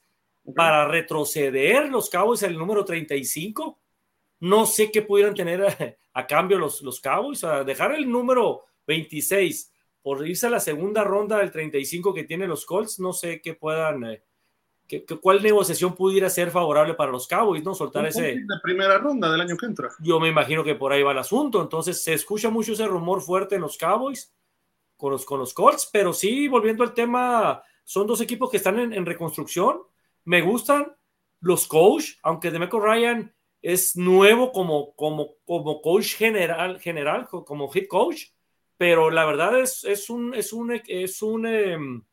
[0.55, 3.79] para retroceder los Cowboys en el número 35.
[4.41, 9.71] No sé qué pudieran tener a, cambio los, los Cowboys, a dejar el número 26
[10.01, 13.53] por irse a la segunda ronda del 35 que tienen los Colts, no sé qué
[13.53, 14.23] puedan, eh,
[15.21, 17.73] cuál negociación pudiera ser favorable para los Cowboys, ¿no?
[17.73, 18.21] Soltar ese.
[18.21, 19.89] De primera ronda del año que entra.
[19.99, 21.61] Yo me imagino que por ahí va el asunto.
[21.61, 24.33] Entonces se escucha mucho ese rumor fuerte en los Cowboys
[24.97, 28.93] con los, con los Colts, pero sí, volviendo al tema, son dos equipos que están
[28.93, 29.81] en, reconstrucción.
[30.25, 30.95] Me gustan
[31.39, 37.87] los coach, aunque Demeco Ryan es nuevo como, como, como coach general, general, como head
[37.87, 38.25] coach,
[38.77, 42.03] pero la verdad es, es un, es un, es un, em,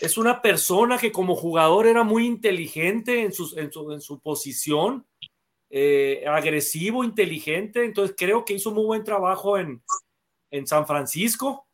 [0.00, 4.20] es una persona que como jugador era muy inteligente en, su, en, su, en su
[4.20, 5.06] posición,
[5.70, 9.82] eh, agresivo, inteligente, entonces creo que hizo muy buen trabajo en,
[10.50, 11.66] en San Francisco.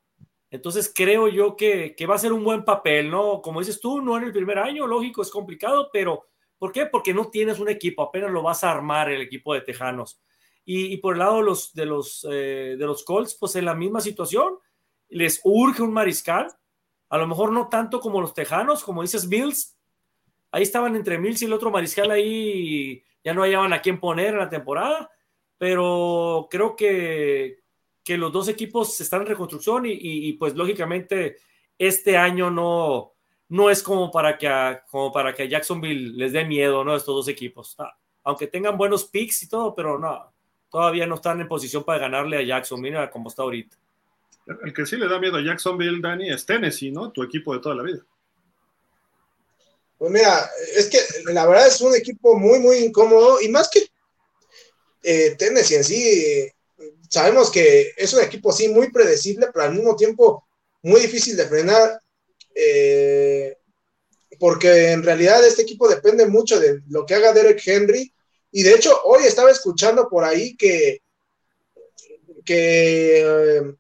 [0.50, 3.40] Entonces creo yo que, va a ser un buen papel, ¿no?
[3.40, 6.26] Como dices tú, no en el primer año, lógico, es complicado, pero
[6.58, 6.86] ¿por qué?
[6.86, 10.20] Porque no tienes un equipo, apenas lo vas a armar el equipo de Tejanos.
[10.64, 13.74] Y, por el lado de los, de, los, eh, de los Colts, pues en la
[13.74, 14.58] misma situación,
[15.08, 16.48] les urge un mariscal,
[17.08, 19.76] a lo mejor no tanto como los Tejanos, como dices Mills,
[20.50, 24.34] ahí estaban entre Mills y el otro mariscal ahí, ya no hallaban a quién poner
[24.34, 25.10] en la temporada,
[25.58, 27.59] pero creo que,
[28.10, 31.36] que los dos equipos están en reconstrucción y, pues lógicamente
[31.78, 33.12] este año no,
[33.50, 36.96] no es como para, que a, como para que a Jacksonville les dé miedo, ¿no?
[36.96, 37.76] Estos dos equipos.
[37.78, 40.32] Ah, aunque tengan buenos picks y todo, pero no,
[40.68, 43.76] todavía no están en posición para ganarle a Jacksonville como está ahorita.
[44.64, 47.12] El que sí le da miedo a Jacksonville, Dani, es Tennessee, ¿no?
[47.12, 48.04] Tu equipo de toda la vida.
[49.98, 50.98] Pues mira, es que
[51.32, 53.88] la verdad es un equipo muy, muy incómodo y más que
[55.04, 56.52] eh, Tennessee en sí,
[57.08, 60.44] sabemos que es un equipo sí muy predecible, pero al mismo tiempo
[60.82, 62.00] muy difícil de frenar,
[62.54, 63.56] eh,
[64.38, 68.12] porque en realidad este equipo depende mucho de lo que haga Derek Henry.
[68.52, 71.02] Y de hecho, hoy estaba escuchando por ahí que,
[72.44, 73.74] que eh,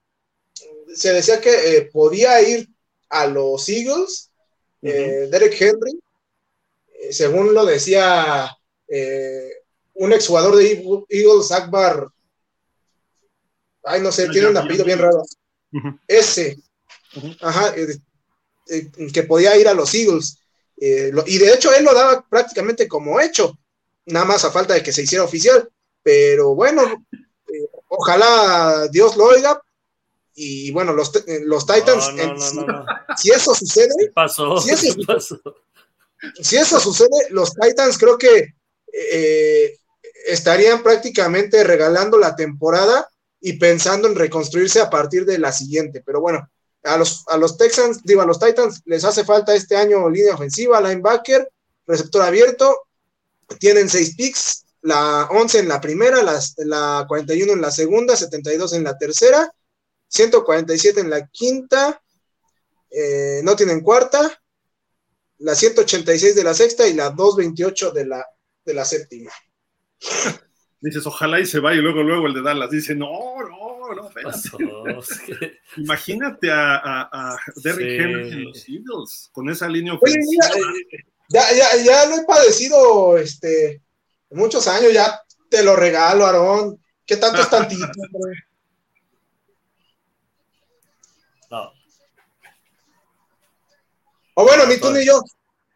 [0.94, 2.68] se decía que eh, podía ir
[3.08, 4.30] a los Eagles,
[4.82, 6.00] Derek Henry,
[7.10, 8.48] según lo decía
[9.94, 12.08] un exjugador de Eagles, Akbar
[13.84, 15.22] ay, no sé, tiene un apellido bien raro.
[16.06, 16.58] Ese,
[17.40, 17.98] ajá, eh,
[18.68, 20.38] eh, que podía ir a los Eagles.
[20.80, 23.58] Eh, y de hecho él lo daba prácticamente como hecho,
[24.06, 25.68] nada más a falta de que se hiciera oficial.
[26.02, 27.06] Pero bueno,
[27.88, 29.60] ojalá Dios lo oiga.
[30.34, 31.12] Y bueno, los,
[31.42, 32.12] los Titans,
[33.18, 33.92] si, eso sucede,
[34.56, 35.38] si, eso,
[36.40, 38.54] si eso sucede, los Titans creo que
[40.26, 43.10] estarían prácticamente regalando la temporada
[43.40, 46.02] y pensando en reconstruirse a partir de la siguiente.
[46.04, 46.48] Pero bueno,
[46.84, 50.34] a los, a los Texans, digo, a los Titans les hace falta este año línea
[50.34, 51.50] ofensiva, linebacker,
[51.86, 52.86] receptor abierto,
[53.58, 58.84] tienen seis picks, la 11 en la primera, la 41 en la segunda, 72 en
[58.84, 59.52] la tercera,
[60.08, 62.02] 147 en la quinta,
[62.90, 64.40] eh, no tienen cuarta,
[65.38, 68.26] la 186 de la sexta y la 228 de la,
[68.64, 69.32] de la séptima
[70.80, 73.10] dices, ojalá y se vaya, y luego, luego el de Dallas dice, no,
[73.42, 74.10] no, no,
[75.76, 80.46] Imagínate a, a, a Derrick Henry en los Eagles, con esa línea ofensiva.
[81.28, 83.82] ya, ya, ya lo he padecido este,
[84.30, 86.80] muchos años, ya te lo regalo, Aarón.
[87.04, 87.86] ¿Qué tanto es tantito?
[91.50, 91.72] no.
[94.34, 95.20] O bueno, ni tú ni yo.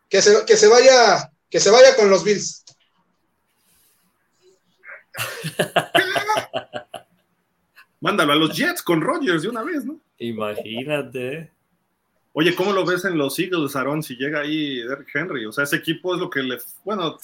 [0.09, 2.64] Que se, que se vaya, que se vaya con los Bills.
[8.01, 9.99] Mándalo a los Jets con Rodgers de una vez, ¿no?
[10.19, 11.51] Imagínate.
[12.33, 15.47] Oye, ¿cómo lo ves en los Eagles, Aaron, si llega ahí Derrick Henry?
[15.47, 16.59] O sea, ese equipo es lo que le...
[16.85, 17.17] Bueno,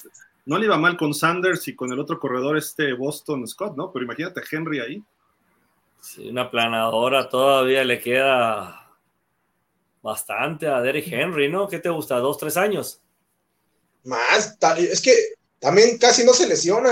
[0.45, 3.91] no le iba mal con Sanders y con el otro corredor, este Boston Scott, ¿no?
[3.91, 5.03] Pero imagínate Henry ahí.
[6.01, 8.97] Sí, una planadora todavía le queda
[10.01, 11.67] bastante a Derrick Henry, ¿no?
[11.67, 12.17] ¿Qué te gusta?
[12.17, 12.99] ¿Dos, tres años?
[14.03, 15.13] Más, es que
[15.59, 16.91] también casi no se lesiona.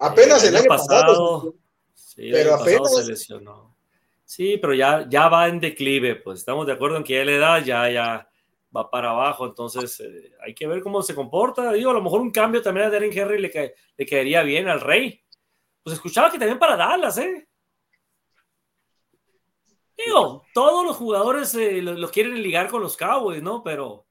[0.00, 1.54] Apenas el, año, pasado.
[1.94, 3.76] sí, pero apenas se lesionó.
[4.24, 7.32] Sí, pero ya, ya va en declive, pues estamos de acuerdo en que ya la
[7.32, 8.30] edad ya, ya
[8.74, 11.72] va para abajo, entonces eh, hay que ver cómo se comporta.
[11.72, 14.80] Digo, a lo mejor un cambio también a Darren Henry le, le caería bien al
[14.80, 15.22] Rey.
[15.82, 17.48] Pues escuchaba que también para Dallas, ¿eh?
[20.04, 23.62] Digo, todos los jugadores eh, lo, quieren ligar con los Cowboys, ¿no?
[23.62, 24.06] Pero,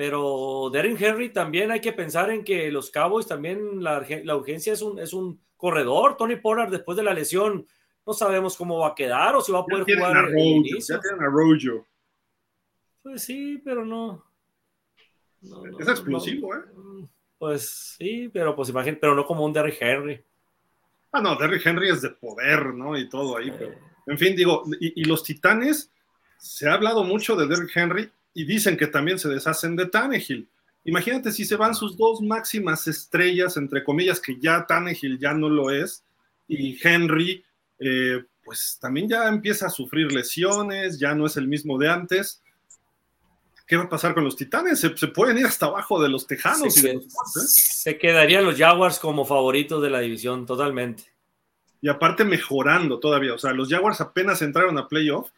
[0.00, 3.98] pero Darren Henry también hay que pensar en que los Cowboys también la,
[4.34, 6.16] urgencia es un, es un corredor.
[6.16, 7.66] Tony Pollard después de la lesión
[8.06, 10.16] no sabemos cómo va a quedar o si va a poder jugar.
[10.16, 11.84] A ya tienen a
[13.02, 14.24] Pues sí, pero no.
[15.78, 16.60] es explosivo, ¿eh?
[17.36, 20.24] Pues sí, pero pues imagínate, pero no como un Derrick Henry.
[21.12, 22.96] Ah, no, Derrick Henry es de poder, ¿no?
[22.96, 23.74] Y todo ahí, pero
[24.06, 25.92] en fin, digo, y, los Titanes,
[26.38, 30.48] se ha hablado mucho de Derrick Henry y dicen que también se deshacen de Tannehill.
[30.84, 35.48] Imagínate si se van sus dos máximas estrellas, entre comillas, que ya Tannehill ya no
[35.48, 36.04] lo es,
[36.48, 37.44] y Henry,
[37.78, 42.42] eh, pues también ya empieza a sufrir lesiones, ya no es el mismo de antes.
[43.66, 44.80] ¿Qué va a pasar con los Titanes?
[44.80, 46.74] Se, pueden ir hasta abajo de los Tejanos.
[46.74, 47.00] Se, y ¿eh?
[47.34, 51.04] se quedarían los Jaguars como favoritos de la división, totalmente
[51.80, 53.34] y aparte mejorando todavía.
[53.34, 55.30] O sea, los Jaguars apenas entraron a playoff,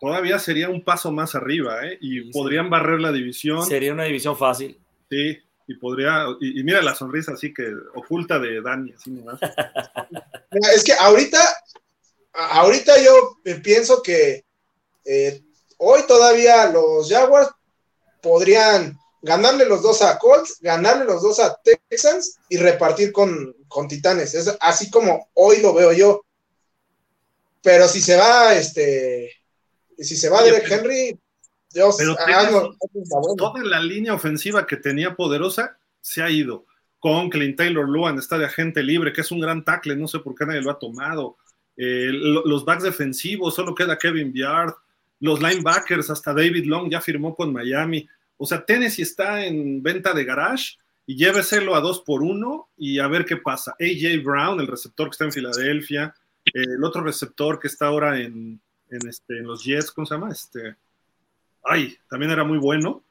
[0.00, 1.98] todavía sería un paso más arriba, ¿eh?
[2.00, 3.64] Y podrían barrer la división.
[3.66, 4.78] Sería una división fácil.
[5.10, 9.38] Sí, y podría, y, mira la sonrisa así que oculta de Dani, así nomás.
[10.74, 11.38] es que ahorita,
[12.32, 14.44] ahorita yo pienso que
[15.04, 15.42] eh,
[15.78, 17.50] hoy todavía los Jaguars
[18.22, 21.58] podrían ganarle los dos a Colts, ganarle los dos a
[21.88, 24.34] Texans y repartir con, con Titanes.
[24.34, 26.24] Es así como hoy lo veo yo.
[27.62, 29.32] Pero si se va, este,
[30.04, 31.18] si se va Derek Henry,
[31.72, 31.98] Dios,
[33.36, 36.64] toda la línea ofensiva que tenía poderosa se ha ido.
[36.98, 40.34] Conklin, Taylor Luan está de agente libre, que es un gran tackle, no sé por
[40.34, 41.36] qué nadie lo ha tomado.
[41.76, 44.74] Eh, los backs defensivos, solo queda Kevin Biard.
[45.20, 48.08] Los linebackers, hasta David Long ya firmó con Miami.
[48.36, 50.76] O sea, Tennessee está en venta de garage
[51.06, 53.76] y lléveselo a dos por uno y a ver qué pasa.
[53.80, 56.14] AJ Brown, el receptor que está en Filadelfia,
[56.52, 60.30] el otro receptor que está ahora en, este, en los Jets, ¿cómo se llama?
[60.30, 60.76] Este,
[61.64, 63.02] ay, también era muy bueno.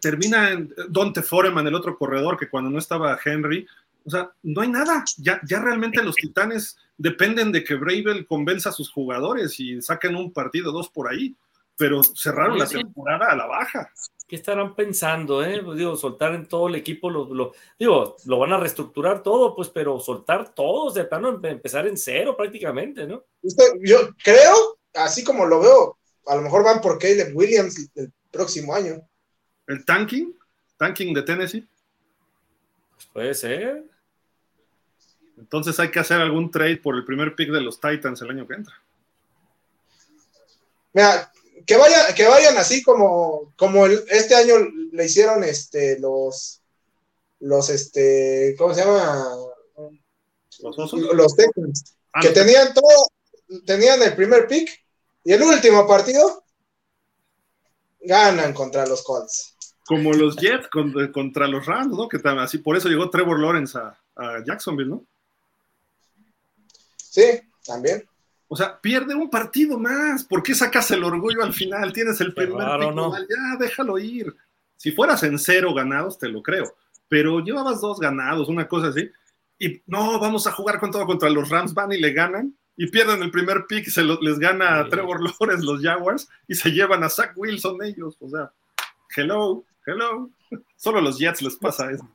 [0.00, 3.66] Termina en Dante Foreman, el otro corredor, que cuando no estaba Henry,
[4.04, 5.04] o sea, no hay nada.
[5.18, 10.16] Ya, ya realmente los Titanes dependen de que Bravel convenza a sus jugadores y saquen
[10.16, 11.36] un partido, dos por ahí
[11.76, 13.90] pero cerraron la temporada a la baja.
[14.32, 15.60] ¿Qué estarán pensando, eh?
[15.62, 19.68] Pues digo, soltar en todo el equipo, lo, digo, lo van a reestructurar todo, pues,
[19.68, 23.26] pero soltar todo, de plano empezar en cero prácticamente, ¿no?
[23.82, 28.74] Yo creo, así como lo veo, a lo mejor van por Caleb Williams el próximo
[28.74, 29.06] año.
[29.66, 30.34] ¿El tanking?
[30.78, 31.68] ¿Tanking de Tennessee?
[32.94, 33.84] Pues puede ser.
[35.36, 38.48] Entonces hay que hacer algún trade por el primer pick de los Titans el año
[38.48, 38.82] que entra.
[40.94, 41.31] Mira,
[41.66, 44.54] que, vaya, que vayan así como, como este año
[44.92, 46.60] le hicieron este, los,
[47.40, 49.36] los, este, ¿cómo se llama?
[50.60, 54.70] Los, los Texans, ah, que tenían todo, tenían el primer pick
[55.24, 56.44] y el último partido
[58.00, 59.56] ganan contra los Colts.
[59.84, 60.68] Como los Jets
[61.12, 62.08] contra los Rams, ¿no?
[62.08, 65.04] Que así, por eso llegó Trevor Lawrence a, a Jacksonville, ¿no?
[66.96, 68.08] Sí, también.
[68.52, 70.24] O sea, pierde un partido más.
[70.24, 71.90] ¿Por qué sacas el orgullo al final?
[71.90, 74.36] Tienes el primer claro, Ya, déjalo ir.
[74.76, 76.76] Si fueras en cero ganados, te lo creo.
[77.08, 79.10] Pero llevabas dos ganados, una cosa así.
[79.58, 81.72] Y no, vamos a jugar con todo contra los Rams.
[81.72, 82.54] Van y le ganan.
[82.76, 83.88] Y pierden el primer pick.
[83.88, 86.28] Se les gana a Trevor Lawrence los Jaguars.
[86.46, 88.18] Y se llevan a Zach Wilson ellos.
[88.20, 88.52] O sea,
[89.16, 90.28] hello, hello.
[90.76, 92.06] Solo los Jets les pasa eso.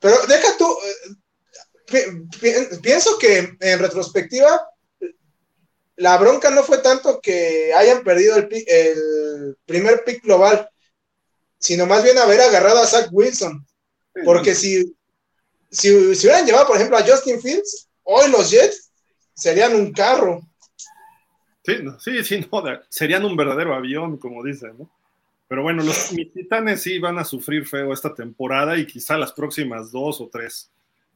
[0.00, 0.74] Pero deja tú.
[1.92, 4.71] Eh, pienso que en retrospectiva
[5.96, 10.68] la bronca no fue tanto que hayan perdido el, primer pick global,
[11.58, 13.66] sino más bien haber agarrado a Zach Wilson.
[14.24, 14.94] Porque si,
[15.70, 18.90] si, hubieran llevado, por ejemplo, a Justin Fields, hoy los Jets
[19.34, 20.42] serían un carro.
[21.64, 24.90] Sí, sí, sí, no, serían un verdadero avión, como dicen, ¿no?
[25.48, 29.92] Pero bueno, los titanes sí van a sufrir feo esta temporada y quizá las próximas
[29.92, 30.70] dos o tres.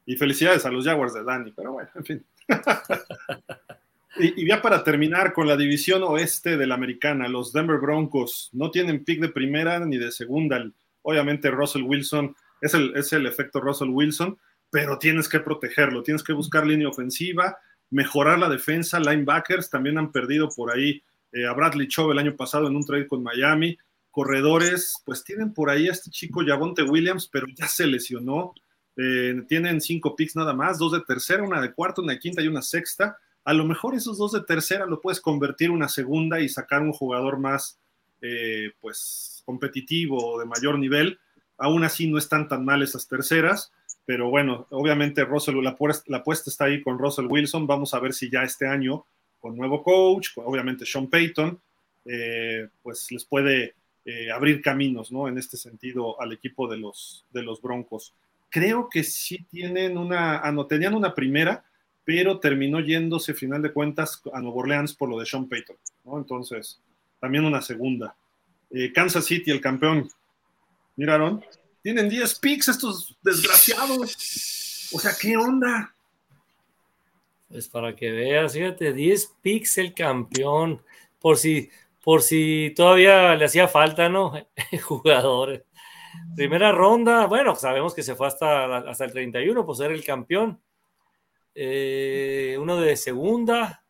[0.05, 2.27] Y felicidades a los Jaguars de Dani, pero bueno, en fin.
[4.19, 8.71] Y, ya para terminar con la división oeste de la americana, los Denver Broncos no
[8.71, 10.65] tienen pick de primera ni de segunda.
[11.03, 14.39] Obviamente Russell Wilson es el, es el efecto Russell Wilson,
[14.71, 17.59] pero tienes que protegerlo, tienes que buscar línea ofensiva,
[17.91, 21.03] mejorar la defensa, linebackers también han perdido por ahí
[21.33, 23.79] eh, a Bradley Chubb el año pasado en un trade con Miami.
[24.11, 28.55] corredores, pues tienen por ahí a este chico Yavonte Williams, pero ya se lesionó.
[28.97, 32.41] Eh, tienen cinco picks nada más, dos de tercera, una de cuarta, una de quinta
[32.41, 33.19] y una sexta.
[33.47, 36.83] A lo mejor esos dos de tercera lo puedes convertir en una segunda y sacar
[36.83, 37.79] un jugador más,
[38.21, 41.21] eh, pues, competitivo de mayor nivel.
[41.57, 43.73] Aún así no están tan mal esas terceras,
[44.05, 47.69] pero bueno, obviamente Russell, la, la apuesta está ahí con Russell Wilson.
[47.69, 49.07] Vamos a ver si ya este año,
[49.39, 51.61] con nuevo coach, obviamente Sean Payton,
[52.05, 53.75] eh, pues les puede
[54.05, 55.29] eh, abrir caminos, ¿no?
[55.29, 58.13] En este sentido al equipo de los, de los Broncos.
[58.51, 61.65] Creo que sí tienen una, ah, no, tenían una primera,
[62.07, 66.19] pero terminó yéndose, final de cuentas, a Nueva Orleans por lo de Sean Payton, ¿no?
[66.19, 66.81] Entonces,
[67.21, 68.15] también una segunda.
[68.71, 70.09] Eh, Kansas City, el campeón.
[70.95, 71.45] ¿Miraron?
[71.83, 74.89] Tienen 10 picks estos desgraciados.
[74.93, 75.93] O sea, ¿qué onda?
[77.49, 80.81] Pues para que veas, fíjate, 10 picks el campeón.
[81.19, 81.71] Por si,
[82.05, 84.33] por si todavía le hacía falta, ¿no?
[84.85, 85.63] Jugadores.
[86.37, 90.61] Primera ronda, bueno, sabemos que se fue hasta, hasta el 31, pues era el campeón.
[91.59, 93.83] Eh, uno de segunda,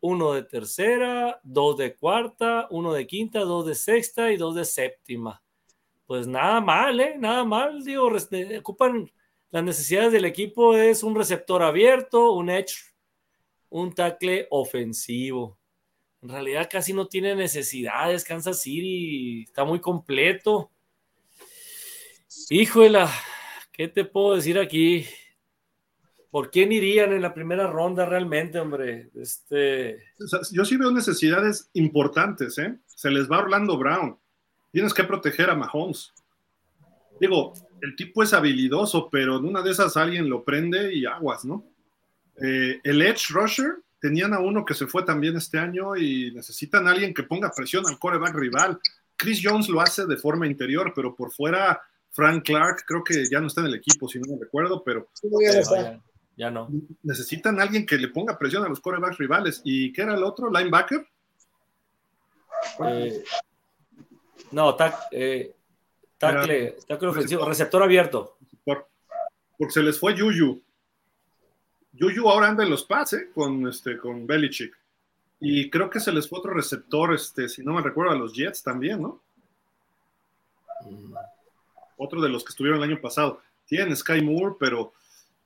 [0.00, 4.64] uno de tercera, dos de cuarta, uno de quinta, dos de sexta y dos de
[4.64, 5.42] séptima.
[6.06, 7.16] Pues nada mal, ¿eh?
[7.18, 8.08] Nada mal, digo,
[8.60, 9.10] ocupan
[9.50, 12.76] las necesidades del equipo, es un receptor abierto, un edge,
[13.68, 15.58] un tackle ofensivo
[16.20, 18.24] en realidad casi no tiene necesidades.
[18.24, 20.70] Kansas City está muy completo.
[22.50, 23.06] Híjole,
[23.72, 25.06] ¿qué te puedo decir aquí?
[26.30, 29.10] ¿Por quién irían en la primera ronda realmente, hombre?
[29.14, 30.02] Este...
[30.52, 32.76] yo sí veo necesidades importantes, ¿eh?
[32.86, 34.18] Se les va Orlando Brown.
[34.70, 36.12] Tienes que proteger a Mahomes.
[37.18, 41.44] Digo, el tipo es habilidoso, pero en una de esas alguien lo prende y aguas,
[41.44, 41.64] ¿no?
[42.36, 46.86] Eh, el Edge Rusher, tenían a uno que se fue también este año y necesitan
[46.86, 48.78] a alguien que ponga presión al coreback rival.
[49.16, 51.80] Chris Jones lo hace de forma interior, pero por fuera,
[52.10, 55.08] Frank Clark creo que ya no está en el equipo, si no me recuerdo, pero
[56.38, 56.68] ya, no.
[57.02, 59.60] Necesitan a alguien que le ponga presión a los corebacks rivales.
[59.64, 60.48] ¿Y qué era el otro?
[60.48, 61.04] ¿Linebacker?
[62.86, 63.24] Eh,
[64.52, 64.76] no,
[65.10, 65.56] eh,
[66.16, 66.76] tackle,
[67.08, 68.38] ofensivo, receptor abierto.
[68.64, 70.62] porque se les fue Yuyu.
[71.94, 73.30] Yuyu ahora anda en los pases ¿eh?
[73.34, 74.72] con, este, con Belichick.
[75.40, 78.32] Y creo que se les fue otro receptor, este, si no me recuerdo, a los
[78.32, 79.20] Jets también, ¿no?
[80.88, 81.14] Mm.
[81.96, 83.40] Otro de los que estuvieron el año pasado.
[83.66, 84.92] Tienen Sky Moore, pero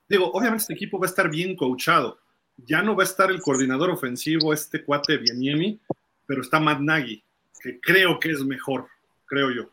[0.07, 2.19] digo, obviamente este equipo va a estar bien coachado.
[2.57, 5.79] Ya no va a estar el coordinador ofensivo, este cuate Bieniemi,
[6.25, 7.23] pero está Matt Nagy,
[7.61, 8.87] que creo que es mejor,
[9.25, 9.63] creo yo.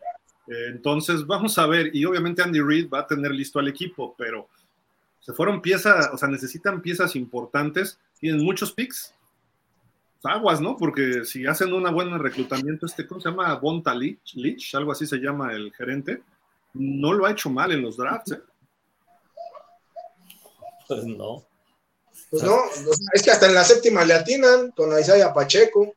[0.49, 4.15] Eh, entonces, vamos a ver, y obviamente Andy Reid va a tener listo al equipo,
[4.17, 4.49] pero
[5.21, 9.15] se fueron piezas, o sea, necesitan piezas importantes, tienen muchos picks.
[10.23, 10.77] Aguas, ¿no?
[10.77, 13.55] Porque si hacen un buen reclutamiento, este, ¿cómo se llama?
[13.55, 16.23] Bonta Lich, algo así se llama el gerente,
[16.75, 18.41] no lo ha hecho mal en los drafts, ¿eh?
[20.95, 21.47] Pues no.
[22.31, 22.59] Pues no,
[23.13, 25.95] es que hasta en la séptima le atinan con Isaiah Pacheco.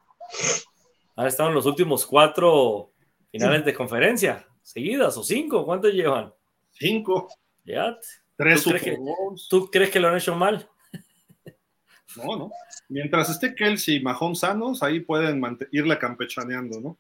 [1.16, 2.92] Han estado en los últimos cuatro
[3.32, 6.34] finales de conferencia, seguidas o cinco, ¿cuántos llevan?
[6.72, 7.28] Cinco.
[7.66, 7.98] Ya.
[8.38, 8.98] ¿Tú crees, que,
[9.50, 10.68] ¿Tú crees que lo han hecho mal?
[12.16, 12.52] No, no.
[12.90, 15.42] Mientras esté Kelsey y Mahomes sanos, ahí pueden
[15.72, 16.98] irle campechaneando, ¿no?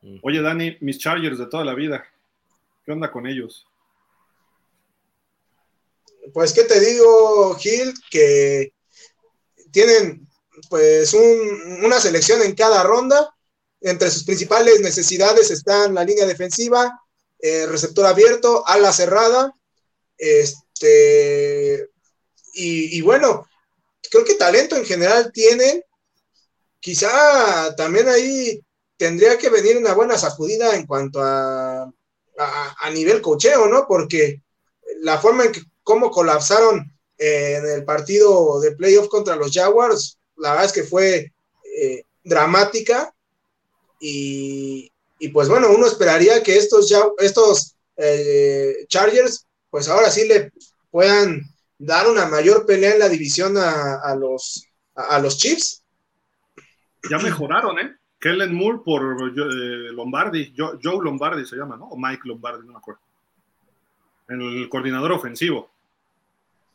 [0.00, 0.18] Mm.
[0.22, 2.04] Oye, Dani, mis Chargers de toda la vida,
[2.84, 3.66] ¿qué onda con ellos?
[6.32, 7.94] Pues, ¿qué te digo, Gil?
[8.10, 8.72] Que
[9.72, 10.28] tienen,
[10.68, 13.34] pues, una selección en cada ronda.
[13.80, 17.00] Entre sus principales necesidades están la línea defensiva,
[17.38, 19.54] eh, receptor abierto, ala cerrada
[20.18, 21.88] este,
[22.52, 23.46] y, bueno,
[24.10, 25.82] creo que talento en general tienen.
[26.80, 28.60] Quizá también ahí
[28.96, 31.90] tendría que venir una buena sacudida en cuanto a,
[32.36, 33.86] a, nivel cocheo, ¿no?
[33.86, 34.42] Porque
[35.00, 40.50] la forma en que cómo colapsaron en el partido de playoff contra los Jaguars, la
[40.50, 41.32] verdad es que fue
[41.64, 43.14] eh, dramática.
[43.98, 44.92] Y,
[45.32, 50.52] pues bueno, uno esperaría que estos, estos eh, Chargers pues ahora sí le
[50.90, 51.42] puedan
[51.78, 55.82] dar una mayor pelea en la división a, los, a, los Chiefs.
[57.10, 57.96] Ya mejoraron, ¿eh?
[58.20, 61.86] Kellen Moore por eh, Lombardi, Joe, Lombardi se llama, ¿no?
[61.86, 63.00] O Mike Lombardi, no me acuerdo.
[64.28, 65.70] El coordinador ofensivo.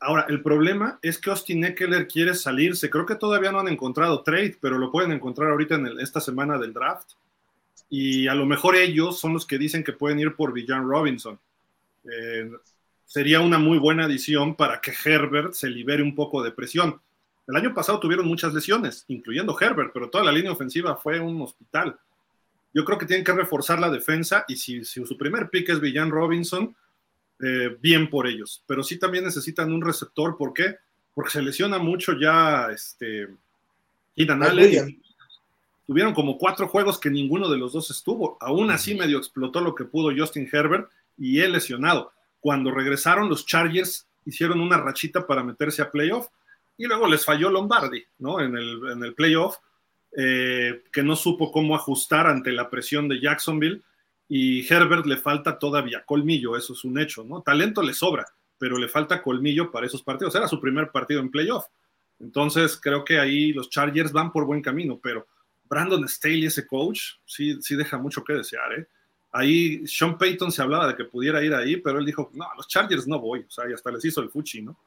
[0.04, 2.90] Ahora, el problema es que Austin Eckler quiere salirse.
[2.90, 6.58] Creo que todavía no han encontrado trade, pero lo pueden encontrar ahorita en esta semana
[6.58, 7.12] del draft.
[7.90, 11.40] Y a lo mejor ellos son los que dicen que pueden ir por Villan Robinson.
[12.12, 12.52] Eh,
[13.06, 17.00] sería una muy buena adición para que Herbert se libere un poco de presión.
[17.48, 21.42] El año pasado tuvieron muchas lesiones, incluyendo Herbert, pero toda la línea ofensiva fue un
[21.42, 21.98] hospital.
[22.74, 26.10] Yo creo que tienen que reforzar la defensa y si, su primer pick es Villan
[26.10, 26.76] Robinson,
[27.44, 28.64] eh, bien por ellos.
[28.66, 30.38] Pero sí también necesitan un receptor.
[30.38, 30.78] ¿Por qué?
[31.14, 33.28] Porque se lesiona mucho ya este,
[34.16, 35.02] Keenan Allen.
[35.86, 38.38] Tuvieron como cuatro juegos que ninguno de los dos estuvo.
[38.40, 42.14] Aún así medio explotó lo que pudo Justin Herbert y él lesionado.
[42.40, 46.28] Cuando regresaron los Chargers hicieron una rachita para meterse a playoff
[46.78, 48.40] y luego les falló Lombardi, ¿no?
[48.40, 49.58] En el, en el playoff,
[50.16, 53.82] eh, que no supo cómo ajustar ante la presión de Jacksonville
[54.28, 57.42] y Herbert le falta todavía colmillo, eso es un hecho, ¿no?
[57.42, 58.26] Talento le sobra,
[58.58, 60.36] pero le falta colmillo para esos partidos.
[60.36, 61.66] Era su primer partido en playoff.
[62.20, 65.28] Entonces creo que ahí los Chargers van por buen camino, pero
[65.66, 68.88] Brandon Staley, ese coach, sí, sí deja mucho que desear, ¿eh?
[69.32, 72.56] Ahí Sean Payton se hablaba de que pudiera ir ahí, pero él dijo, no, a
[72.56, 74.78] los Chargers no voy, o sea, y hasta les hizo el fuchi, ¿no?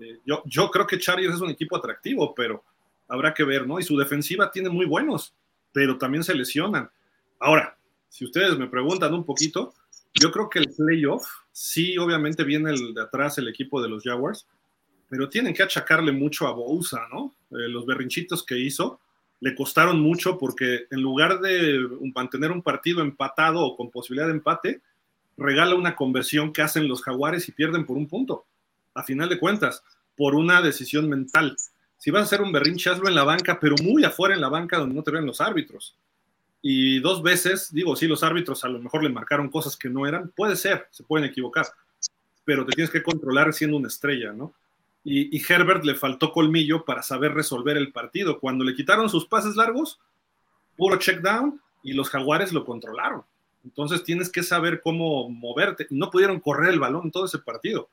[0.00, 2.64] Eh, yo, yo creo que Chargers es un equipo atractivo, pero
[3.08, 3.78] habrá que ver, ¿no?
[3.78, 5.34] Y su defensiva tiene muy buenos,
[5.72, 6.90] pero también se lesionan.
[7.38, 9.74] Ahora, si ustedes me preguntan un poquito,
[10.14, 14.02] yo creo que el playoff, sí, obviamente viene el de atrás el equipo de los
[14.02, 14.46] Jaguars,
[15.08, 17.34] pero tienen que achacarle mucho a Bousa, ¿no?
[17.50, 19.00] Eh, los berrinchitos que hizo,
[19.40, 24.34] le costaron mucho porque en lugar de mantener un partido empatado o con posibilidad de
[24.34, 24.80] empate,
[25.36, 28.46] regala una conversión que hacen los jaguares y pierden por un punto,
[28.94, 29.82] a final de cuentas,
[30.16, 31.56] por una decisión mental.
[31.98, 34.48] Si vas a hacer un berrinche, hazlo en la banca, pero muy afuera en la
[34.48, 35.96] banca donde no te ven los árbitros.
[36.68, 40.06] Y dos veces, digo, si los árbitros a lo mejor le marcaron cosas que no
[40.06, 41.66] eran, puede ser, se pueden equivocar,
[42.44, 44.52] pero te tienes que controlar siendo una estrella, ¿no?
[45.08, 48.40] y, Herbert le faltó colmillo para saber resolver el partido.
[48.40, 50.00] Cuando le quitaron sus pases largos,
[50.76, 53.22] puro check down y los jaguares lo controlaron.
[53.64, 55.86] Entonces tienes que saber cómo moverte.
[55.90, 57.88] No pudieron correr el balón todo ese partido.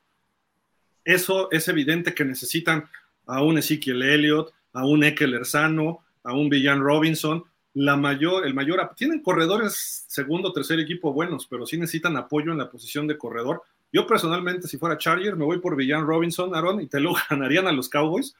[1.04, 2.88] Eso es evidente que necesitan
[3.26, 7.44] a un Ezekiel Elliott, a un Eckler Sano, a un Villan Robinson.
[7.74, 12.58] La mayor, el mayor, tienen corredores segundo, tercer equipo buenos, pero sí necesitan apoyo en
[12.58, 13.62] la posición de corredor
[13.94, 17.68] yo personalmente, si fuera Charger, me voy por Villan Robinson, Aaron, y te lo ganarían
[17.68, 18.34] a los Cowboys,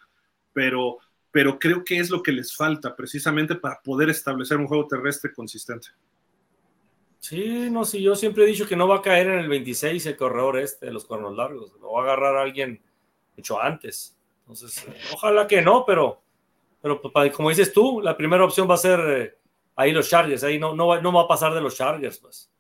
[0.53, 0.99] pero,
[1.31, 5.33] pero creo que es lo que les falta precisamente para poder establecer un juego terrestre
[5.33, 5.91] consistente.
[7.21, 10.05] Sí, no, sí, yo siempre he dicho que no va a caer en el 26
[10.07, 12.83] el corredor este de los cuernos largos, lo va a agarrar a alguien
[13.37, 14.19] mucho antes.
[14.41, 16.24] Entonces, ojalá que no, pero,
[16.85, 19.39] pero pues, como dices tú, la primera opción va a ser eh,
[19.75, 22.53] ahí los Chargers, ahí no, no, no va a pasar de los Chargers, pues.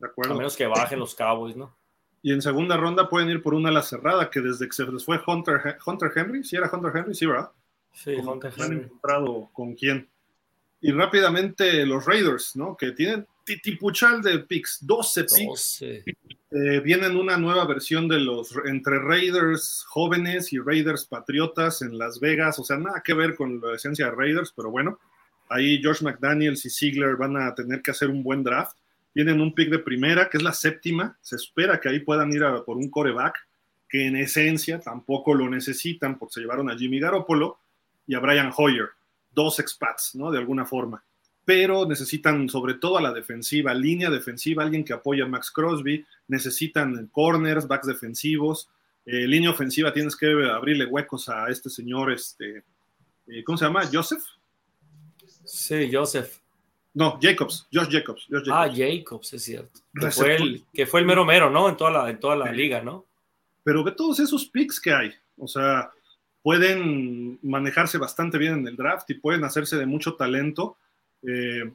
[0.00, 1.76] A menos que bajen los Cowboys, ¿no?
[2.22, 5.04] Y en segunda ronda pueden ir por una ala cerrada, que desde que se les
[5.04, 7.50] fue Hunter, Hunter Henry, si ¿Sí era Hunter Henry, sí, ¿verdad?
[7.92, 8.76] Sí, Hunter Henry.
[8.78, 10.08] Han encontrado con quién.
[10.80, 12.74] Y rápidamente los Raiders, ¿no?
[12.74, 15.82] Que tienen titipuchal de picks, 12 picks.
[15.82, 22.20] Eh, vienen una nueva versión de los entre Raiders jóvenes y Raiders patriotas en Las
[22.20, 24.98] Vegas, o sea, nada que ver con la esencia de Raiders, pero bueno,
[25.48, 28.76] ahí George McDaniels y Ziegler van a tener que hacer un buen draft
[29.14, 31.16] tienen un pick de primera, que es la séptima.
[31.22, 33.36] Se espera que ahí puedan ir a por un coreback,
[33.88, 37.58] que en esencia tampoco lo necesitan porque se llevaron a Jimmy Garoppolo
[38.08, 38.88] y a Brian Hoyer,
[39.32, 40.32] dos expats, ¿no?
[40.32, 41.04] De alguna forma.
[41.44, 46.04] Pero necesitan sobre todo a la defensiva, línea defensiva, alguien que apoye a Max Crosby,
[46.28, 48.70] necesitan corners, backs defensivos,
[49.06, 52.64] eh, línea ofensiva tienes que abrirle huecos a este señor, este,
[53.26, 53.82] eh, ¿cómo se llama?
[53.92, 54.22] ¿Joseph?
[55.44, 56.38] Sí, Joseph.
[56.94, 58.28] No, Jacobs, Josh Jacobs.
[58.50, 59.80] Ah, Jacobs, es cierto.
[59.92, 61.68] Que fue, el, que fue, el, mero mero, ¿no?
[61.68, 63.04] En toda la, en toda la liga, ¿no?
[63.64, 65.12] Pero ve todos esos picks que hay.
[65.36, 65.90] O sea,
[66.42, 70.76] pueden manejarse bastante bien en el draft y pueden hacerse de mucho talento.
[71.26, 71.72] Eh,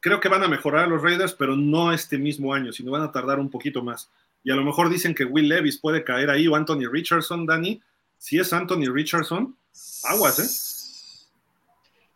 [0.00, 3.02] creo que van a mejorar a los Raiders, pero no este mismo año, sino van
[3.02, 4.10] a tardar un poquito más.
[4.44, 7.80] Y a lo mejor dicen que Will Levis puede caer ahí o Anthony Richardson, Danny.
[8.18, 9.56] Si es Anthony Richardson,
[10.04, 11.28] aguas, ¿eh?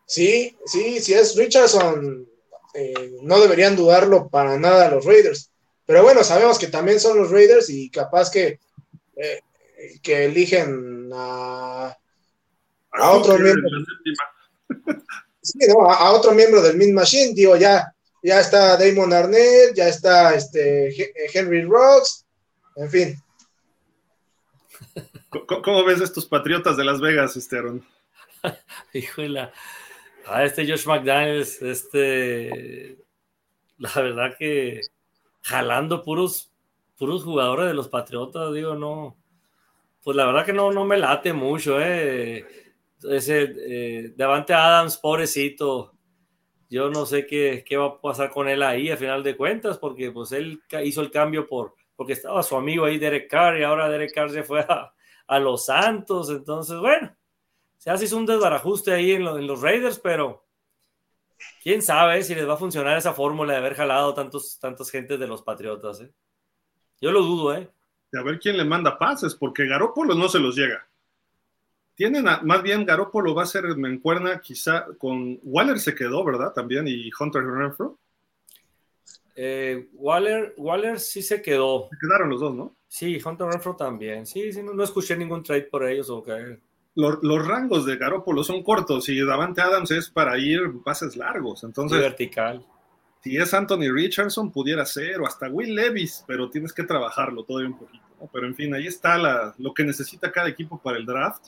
[0.05, 2.27] Sí, sí, si es Richardson,
[2.73, 5.51] eh, no deberían dudarlo para nada los Raiders.
[5.85, 8.59] Pero bueno, sabemos que también son los Raiders y capaz que,
[9.15, 9.41] eh,
[10.01, 11.97] que eligen a,
[12.91, 13.69] a otro miembro.
[15.47, 19.87] Sí, no, a, otro miembro del Min Machine, digo, ya, ya está Damon Arnett, ya
[19.87, 20.93] está este
[21.33, 22.25] Henry Rocks,
[22.75, 23.23] en fin.
[25.63, 27.85] ¿Cómo, ves estos patriotas de Las Vegas, Esteron?
[28.93, 29.49] Híjole,
[30.29, 32.97] Ah, este Josh McDaniels, este,
[33.77, 34.81] la verdad que
[35.41, 36.51] jalando puros,
[36.97, 39.15] puros jugadores de los Patriotas, digo, no,
[40.03, 42.66] pues la verdad que no, no me late mucho, eh.
[43.03, 45.93] Ese eh, Davante Adams, pobrecito,
[46.69, 49.77] yo no sé qué, qué, va a pasar con él ahí a final de cuentas,
[49.77, 53.63] porque pues él hizo el cambio por, porque estaba su amigo ahí, Derek Carr, y
[53.63, 54.93] ahora Derek Carr se fue a,
[55.27, 57.15] a Los Santos, entonces, bueno,
[57.77, 60.45] se hace un desbarajuste ahí en, los Raiders, pero
[61.61, 65.19] quién sabe si les va a funcionar esa fórmula de haber jalado tantos, tantos gentes
[65.19, 66.01] de los Patriotas.
[66.01, 66.11] ¿eh?
[66.99, 67.69] Yo lo dudo, ¿eh?
[68.17, 70.87] a ver quién le manda pases, porque Garópolo no se los llega.
[71.97, 76.53] Tienen, más bien Garópolo va a ser mencuerna quizá con Waller se quedó, ¿verdad?
[76.53, 77.97] También y Hunter Renfro.
[79.35, 81.89] Eh, Waller, Waller sí se quedó.
[81.89, 82.75] Se quedaron los dos, ¿no?
[82.87, 84.27] Sí, Hunter Renfro también.
[84.27, 86.07] Sí, sí, no, escuché ningún trade por ellos.
[86.11, 86.59] Okay.
[86.93, 91.63] Los, los, rangos de Garópolo son cortos y Davante Adams es para ir pases largos.
[91.63, 92.63] Entonces, vertical.
[93.23, 97.69] Si es Anthony Richardson, pudiera ser, o hasta Will Levis, pero tienes que trabajarlo todavía
[97.69, 98.05] un poquito.
[98.31, 101.47] Pero en fin, ahí está la, lo que necesita cada equipo para el draft.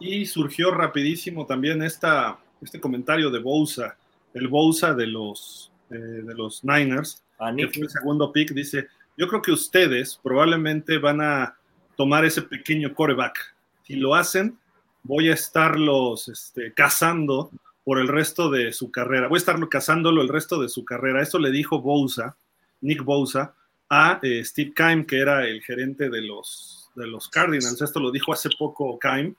[0.00, 3.96] Y surgió rapidísimo también esta, este comentario de Bousa,
[4.34, 8.88] el Bousa de los, eh, de los Niners, ah, que fue el segundo pick, dice,
[9.16, 11.54] yo creo que ustedes probablemente van a
[11.96, 13.54] tomar ese pequeño coreback.
[13.82, 14.58] Si lo hacen,
[15.02, 17.50] voy a estarlos este, cazando
[17.84, 19.28] por el resto de su carrera.
[19.28, 21.20] Voy a estarlo cazándolo el resto de su carrera.
[21.20, 22.36] Esto le dijo Bousa,
[22.80, 23.54] Nick Bousa,
[23.90, 27.82] a eh, Steve Keim, que era el gerente de los, de los Cardinals.
[27.82, 29.34] Esto lo dijo hace poco Keim,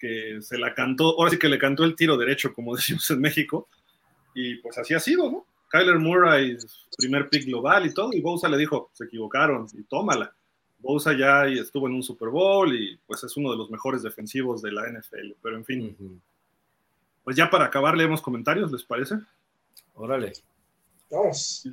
[0.00, 3.20] que se la cantó, ahora sí que le cantó el tiro derecho, como decimos en
[3.20, 3.68] México.
[4.34, 5.46] Y pues así ha sido, ¿no?
[5.68, 6.56] Kyler Murray,
[6.98, 10.34] primer pick global y todo, y Bousa le dijo, se equivocaron, y tómala.
[10.80, 14.62] Bousa ya estuvo en un Super Bowl y pues es uno de los mejores defensivos
[14.62, 16.22] de la NFL, pero en fin.
[17.22, 19.16] Pues ya para acabar, leemos comentarios, ¿les parece?
[19.94, 20.32] Órale.
[21.10, 21.68] Vamos.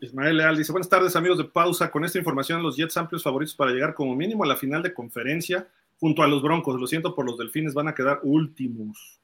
[0.00, 3.54] Ismael Leal dice, buenas tardes amigos de pausa, con esta información los Jets amplios favoritos
[3.54, 5.68] para llegar como mínimo a la final de conferencia
[6.00, 6.80] junto a los Broncos.
[6.80, 9.20] Lo siento por los Delfines, van a quedar últimos.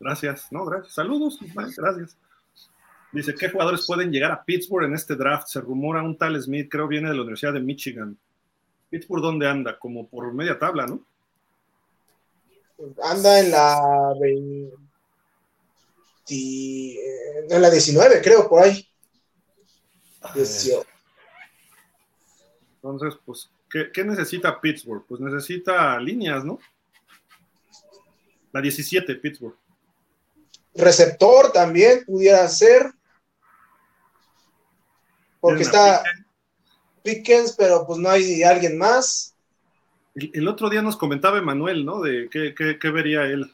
[0.00, 0.94] Gracias, no, gracias.
[0.94, 2.16] Saludos, gracias.
[3.12, 5.48] Dice, ¿qué jugadores pueden llegar a Pittsburgh en este draft?
[5.48, 8.16] Se rumora un tal Smith, creo viene de la Universidad de Michigan.
[8.88, 9.78] Pittsburgh, ¿dónde anda?
[9.78, 11.04] Como por media tabla, ¿no?
[13.02, 14.14] anda en la
[16.30, 18.88] en la 19, creo, por ahí.
[22.76, 25.04] Entonces, pues, ¿qué, necesita Pittsburgh?
[25.08, 26.58] Pues necesita líneas, ¿no?
[28.52, 29.56] La 17, Pittsburgh.
[30.74, 32.92] Receptor también pudiera ser.
[35.40, 36.02] Porque está
[37.02, 39.34] Pickens, pero pues no hay alguien más.
[40.14, 42.00] El, otro día nos comentaba Emanuel, ¿no?
[42.00, 43.50] De qué, vería él.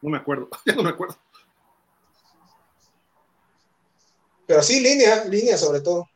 [0.00, 1.16] No me acuerdo, ya no me acuerdo.
[4.46, 6.08] Pero sí, línea, línea sobre todo.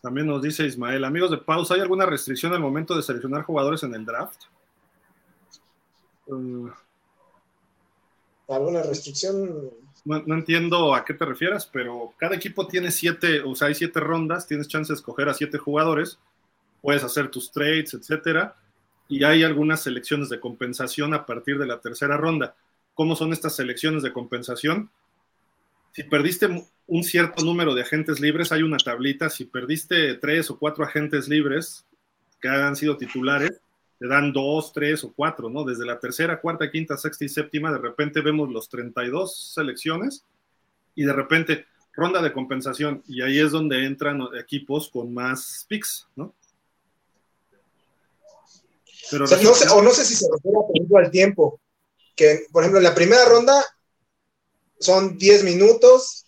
[0.00, 3.82] También nos dice Ismael, amigos de pausa, ¿hay alguna restricción al momento de seleccionar jugadores
[3.82, 4.42] en el draft?
[6.26, 6.68] Uh,
[8.48, 9.70] ¿Alguna restricción?
[10.04, 13.74] No, no, entiendo a qué te refieras, pero cada equipo tiene siete, o sea, hay
[13.74, 16.18] siete rondas, tienes chance de escoger a siete jugadores
[16.80, 18.56] puedes hacer tus trades, etcétera,
[19.08, 22.54] y hay algunas selecciones de compensación a partir de la tercera ronda.
[22.94, 24.90] ¿Cómo son estas selecciones de compensación?
[25.92, 29.30] Si perdiste un cierto número de agentes libres, hay una tablita.
[29.30, 31.84] Si perdiste tres o cuatro agentes libres
[32.40, 33.60] que han sido titulares,
[33.98, 35.64] te dan dos, tres o cuatro, ¿no?
[35.64, 40.24] Desde la tercera, cuarta, quinta, sexta y séptima, de repente vemos los 32 selecciones
[40.94, 46.08] y de repente ronda de compensación y ahí es donde entran equipos con más picks,
[46.16, 46.34] ¿no?
[49.12, 50.58] o, no sé, si se refiere
[50.96, 51.60] al tiempo,
[52.14, 53.64] que por ejemplo en la primera ronda
[54.78, 56.24] son 10 minutos,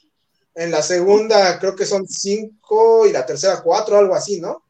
[0.54, 4.64] en la segunda creo que son 5 y la tercera 4, algo así, ¿no?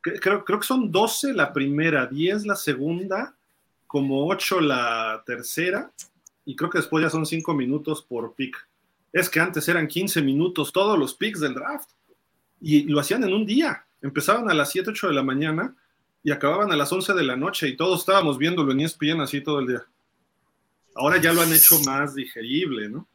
[0.00, 3.36] Creo, creo que son 12 la primera, 10 la segunda,
[3.86, 5.92] como 8 la tercera,
[6.44, 8.56] y creo que después ya son 5 minutos por pick.
[9.12, 11.90] Es que antes eran 15 minutos todos los picks del draft,
[12.60, 13.84] y lo hacían en un día.
[14.02, 15.76] Empezaban a las 7, 8 de la mañana
[16.22, 19.40] y acababan a las 11 de la noche y todos estábamos viéndolo en ESPN así
[19.40, 19.86] todo el día.
[20.94, 23.06] Ahora ya lo han hecho más digerible, ¿no?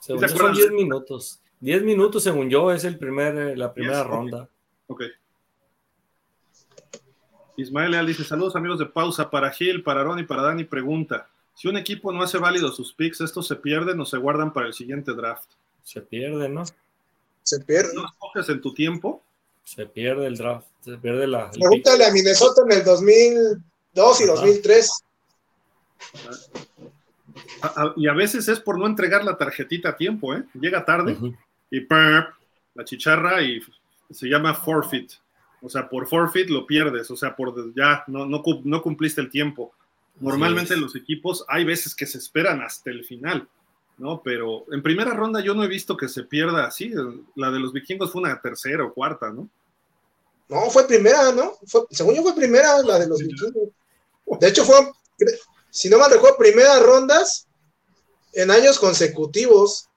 [0.00, 1.40] Según son 10 minutos.
[1.60, 4.48] 10 minutos, según yo, es el primer, eh, la primera ronda.
[4.86, 5.02] Ok.
[7.56, 9.30] Ismael Leal dice: Saludos, amigos de pausa.
[9.30, 12.94] Para Gil, para Ron y para Dani, pregunta: Si un equipo no hace válido sus
[12.94, 15.50] picks, ¿estos se pierden o se guardan para el siguiente draft?
[15.82, 16.64] Se pierden, ¿no?
[17.42, 17.96] Se pierden.
[17.96, 19.22] ¿No escoges en tu tiempo?
[19.64, 21.50] Se pierde el draft, se pierde la.
[21.50, 25.04] Pregúntale a Minnesota en el 2002 y 2003.
[27.96, 30.44] Y a veces es por no entregar la tarjetita a tiempo, ¿eh?
[30.54, 31.16] Llega tarde
[31.70, 31.86] y
[32.74, 33.60] la chicharra y
[34.10, 35.12] se llama forfeit.
[35.62, 39.72] O sea, por forfeit lo pierdes, o sea, por ya no, no, cumpliste el tiempo.
[40.20, 43.48] Normalmente los equipos hay veces que se esperan hasta el final.
[44.00, 44.22] ¿no?
[44.22, 46.92] Pero en primera ronda yo no he visto que se pierda así.
[47.36, 49.48] La de los vikingos fue una tercera o cuarta, ¿no?
[50.48, 51.52] No, fue primera, ¿no?
[51.66, 53.52] Fue, según yo fue primera la de los vikingos.
[54.40, 54.76] De hecho, fue,
[55.70, 57.48] si no mal recuerdo, primeras rondas
[58.32, 59.88] en años consecutivos.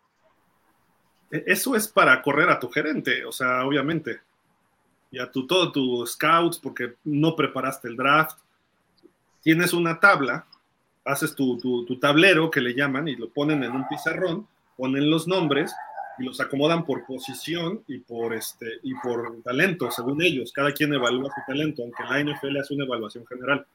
[1.31, 4.21] E, eso es para correr a tu gerente, o sea, obviamente.
[5.11, 8.37] Y a tu, todo tus scouts, porque no preparaste el draft.
[9.41, 10.47] Tienes una tabla,
[11.05, 14.47] haces tu, tu tablero que le llaman y lo ponen en un pizarrón,
[14.77, 15.73] ponen los nombres
[16.17, 20.51] y los acomodan por posición y por, este, y por talento, según ellos.
[20.51, 23.65] Cada quien evalúa su talento, aunque la NFL hace una evaluación general.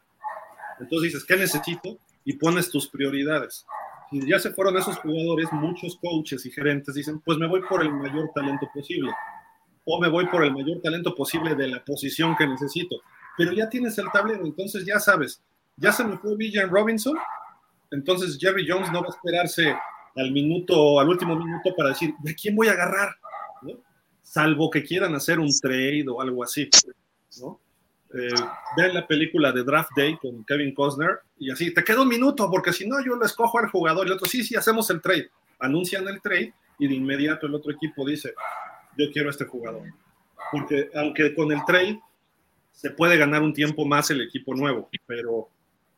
[0.81, 1.99] Entonces dices, ¿qué necesito?
[2.25, 3.67] Y pones tus prioridades.
[4.11, 7.83] Si ya se fueron esos jugadores, muchos coaches y gerentes dicen, pues me voy por
[7.83, 9.11] el mayor talento posible.
[9.85, 12.97] O me voy por el mayor talento posible de la posición que necesito.
[13.37, 15.43] Pero ya tienes el tablero, entonces ya sabes,
[15.77, 17.17] ya se me fue Villan Robinson,
[17.91, 19.77] entonces Jerry Jones no va a esperarse
[20.17, 23.11] al minuto, al último minuto para decir, ¿de quién voy a agarrar?
[24.23, 26.69] Salvo que quieran hacer un trade o algo así.
[27.41, 27.61] ¿no?
[28.15, 28.29] Eh,
[28.77, 32.51] vean la película de Draft Day con Kevin Costner y así, te queda un minuto
[32.51, 35.03] porque si no yo lo escojo al jugador y el otro, sí, sí, hacemos el
[35.03, 35.31] trade.
[35.59, 38.33] Anuncian el trade y de inmediato el otro equipo dice,
[38.97, 39.83] yo quiero a este jugador.
[40.51, 42.01] Porque aunque con el trade
[42.73, 45.49] se puede ganar un tiempo más el equipo nuevo, pero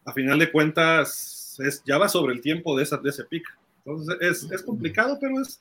[0.05, 3.45] a final de cuentas es, ya va sobre el tiempo de, esa, de ese pick.
[3.85, 5.61] Entonces es, es complicado, pero es,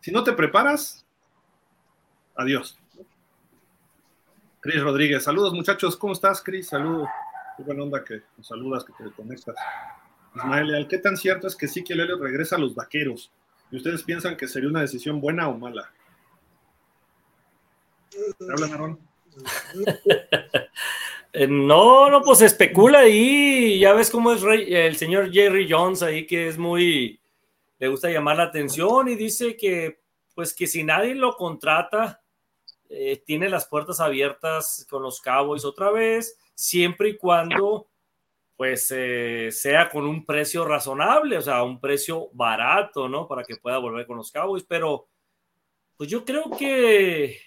[0.00, 1.04] si no te preparas,
[2.36, 2.78] adiós.
[4.64, 6.68] Cris Rodríguez, saludos muchachos, ¿cómo estás, Cris?
[6.68, 7.06] Saludos.
[7.54, 9.54] Qué buena onda que nos saludas, que te conectas.
[10.34, 13.30] Ismael ¿qué tan cierto es que sí que Elliot regresa a los vaqueros?
[13.70, 15.92] ¿Y ustedes piensan que sería una decisión buena o mala?
[18.50, 18.98] ¿Hablan, Aaron?
[21.36, 23.80] Eh, no, no, pues especula ahí.
[23.80, 27.20] Ya ves cómo es el señor Jerry Jones ahí, que es muy
[27.80, 29.98] le gusta llamar la atención y dice que,
[30.36, 32.23] pues que si nadie lo contrata,
[32.94, 37.88] eh, tiene las puertas abiertas con los Cowboys otra vez, siempre y cuando,
[38.56, 43.26] pues, eh, sea con un precio razonable, o sea, un precio barato, ¿no?
[43.28, 45.08] Para que pueda volver con los Cowboys, pero,
[45.96, 47.38] pues yo creo que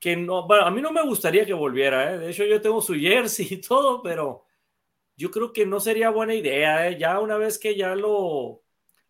[0.00, 2.18] que no, bueno, a mí no me gustaría que volviera, ¿eh?
[2.18, 4.44] de hecho yo tengo su jersey y todo, pero
[5.16, 6.88] yo creo que no sería buena idea.
[6.88, 6.98] ¿eh?
[6.98, 8.63] Ya una vez que ya lo,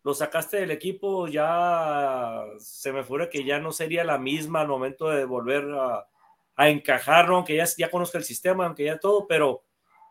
[0.05, 4.67] lo sacaste del equipo, ya se me fuera que ya no sería la misma al
[4.67, 6.07] momento de volver a,
[6.55, 9.63] a encajar, aunque ya, ya conozca el sistema, aunque ya todo, pero,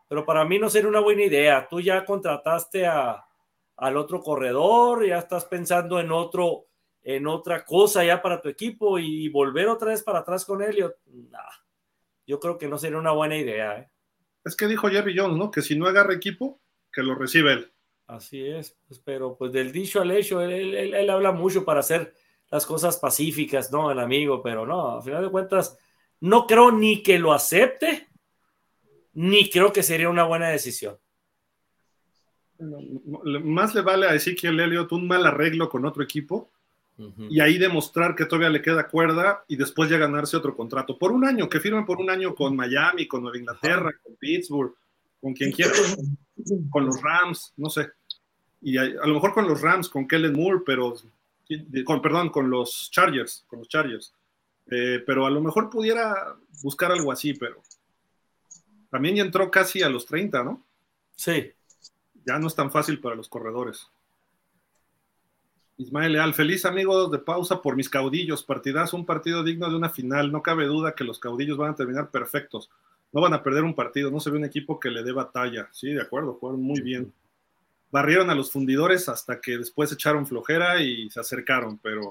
[0.09, 1.65] pero para mí no sería una buena idea.
[1.69, 3.25] Tú ya contrataste a,
[3.77, 6.65] al otro corredor, ya estás pensando en otro,
[7.01, 10.75] en otra cosa ya para tu equipo y volver otra vez para atrás con él.
[12.27, 13.79] yo creo que no sería una buena idea.
[13.79, 13.89] ¿eh?
[14.43, 15.51] Es que dijo Jerry Jones, ¿no?
[15.51, 16.59] Que si no agarra equipo,
[16.91, 17.74] que lo recibe él.
[18.07, 22.13] Así es, pues, pero pues del dicho al hecho, él, habla mucho para hacer
[22.51, 23.91] las cosas pacíficas, ¿no?
[23.91, 25.77] El amigo, pero no, a final de cuentas,
[26.19, 28.07] no creo ni que lo acepte,
[29.13, 30.97] ni creo que sería una buena decisión.
[32.59, 36.51] Más le vale a Ezequiel Elliott un mal arreglo con otro equipo
[37.29, 40.97] y ahí demostrar que todavía le queda cuerda y después ya ganarse otro contrato.
[40.97, 44.73] Por un año, que firmen por un año con Miami, con Nueva Inglaterra, con Pittsburgh,
[45.19, 45.73] con quien quiera,
[46.69, 47.89] con los Rams, no sé.
[48.61, 50.95] Y a, lo mejor con los Rams, con Kellen Moore, pero,
[51.85, 54.13] con, perdón, con los Chargers, con los Chargers.
[54.71, 57.61] Eh, pero a lo mejor pudiera buscar algo así, pero
[58.89, 60.63] también ya entró casi a los 30, ¿no?
[61.15, 61.51] Sí.
[62.25, 63.87] Ya no es tan fácil para los corredores.
[65.77, 68.43] Ismael Leal, feliz amigos de pausa por mis caudillos.
[68.43, 70.31] Partidazo, un partido digno de una final.
[70.31, 72.69] No cabe duda que los caudillos van a terminar perfectos.
[73.11, 74.11] No van a perder un partido.
[74.11, 75.69] No se ve un equipo que le dé batalla.
[75.71, 77.13] Sí, de acuerdo, fueron muy bien.
[77.91, 82.09] Barrieron a los fundidores hasta que después echaron flojera y se acercaron, pero.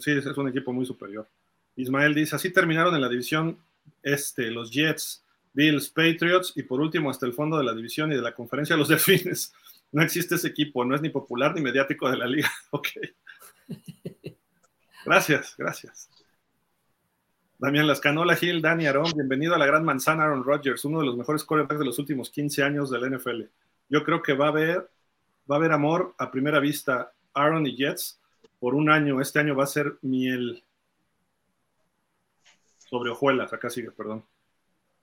[0.00, 1.28] sí, es un equipo muy superior.
[1.76, 3.58] Ismael dice: así terminaron en la división
[4.02, 8.16] este, los Jets, Bills, Patriots y por último hasta el fondo de la división y
[8.16, 9.52] de la conferencia los Delfines
[9.92, 12.50] no existe ese equipo, no es ni popular ni mediático de la liga.
[12.70, 12.88] Ok.
[15.04, 16.08] Gracias, gracias.
[17.62, 21.16] Damián Lascanola Gil, Dani Aaron, bienvenido a la gran manzana Aaron Rodgers, uno de los
[21.16, 23.42] mejores quarterbacks de los últimos 15 años de la NFL.
[23.88, 24.90] Yo creo que va a haber,
[25.48, 28.20] va a haber amor a primera vista Aaron y Jets
[28.58, 29.20] por un año.
[29.20, 30.64] Este año va a ser miel
[32.78, 34.24] sobre hojuelas, acá sigue, perdón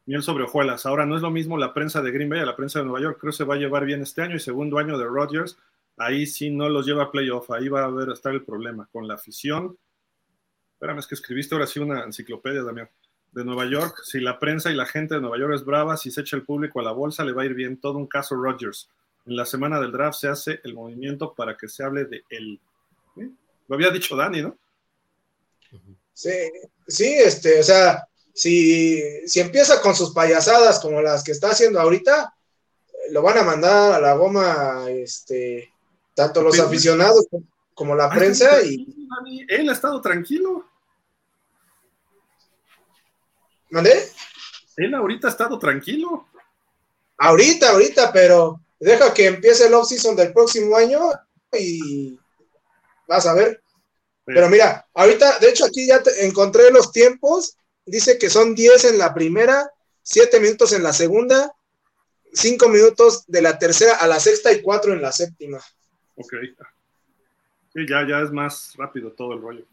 [0.05, 0.85] miel sobre hojuelas.
[0.85, 2.99] Ahora no es lo mismo la prensa de Green Bay a la prensa de Nueva
[2.99, 3.19] York.
[3.21, 5.57] Creo que se va a llevar bien este año y segundo año de Rodgers.
[5.95, 7.51] Ahí sí no los lleva a playoff.
[7.51, 9.77] Ahí va a haber estar el problema con la afición.
[10.79, 12.89] Espérame, es que escribiste ahora sí una enciclopedia, Damián.
[13.33, 14.01] De Nueva York.
[14.05, 16.43] Si la prensa y la gente de Nueva York es brava, si se echa el
[16.43, 17.81] público a la bolsa, le va a ir bien.
[17.81, 18.89] Todo un caso Rodgers.
[19.25, 22.61] En la semana del draft se hace el movimiento para que se hable de él.
[23.67, 24.57] Lo había dicho Dani, ¿no?
[26.13, 26.31] Sí,
[26.87, 31.81] sí, este, o sea, si, si empieza con sus payasadas como las que está haciendo
[31.81, 32.33] ahorita,
[33.11, 35.73] lo van a mandar a la goma, este,
[36.15, 37.27] tanto los aficionados
[37.73, 38.61] como la prensa.
[38.63, 38.87] Y...
[39.49, 40.68] Él ha estado tranquilo.
[43.69, 44.09] ¿Mandé?
[44.77, 46.27] Él ahorita ha estado tranquilo.
[47.17, 51.01] Ahorita, ahorita, pero deja que empiece el off-season del próximo año
[51.51, 52.17] y
[53.07, 53.61] vas a ver.
[54.25, 57.57] Pero mira, ahorita, de hecho, aquí ya encontré los tiempos.
[57.85, 59.71] Dice que son 10 en la primera,
[60.03, 61.51] 7 minutos en la segunda,
[62.33, 65.59] 5 minutos de la tercera a la sexta y 4 en la séptima.
[66.15, 66.33] Ok.
[67.73, 69.65] Sí, ya, ya es más rápido todo el rollo.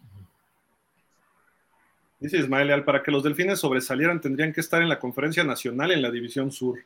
[2.19, 6.03] Dice Ismael para que los delfines sobresalieran tendrían que estar en la conferencia nacional en
[6.03, 6.79] la división sur.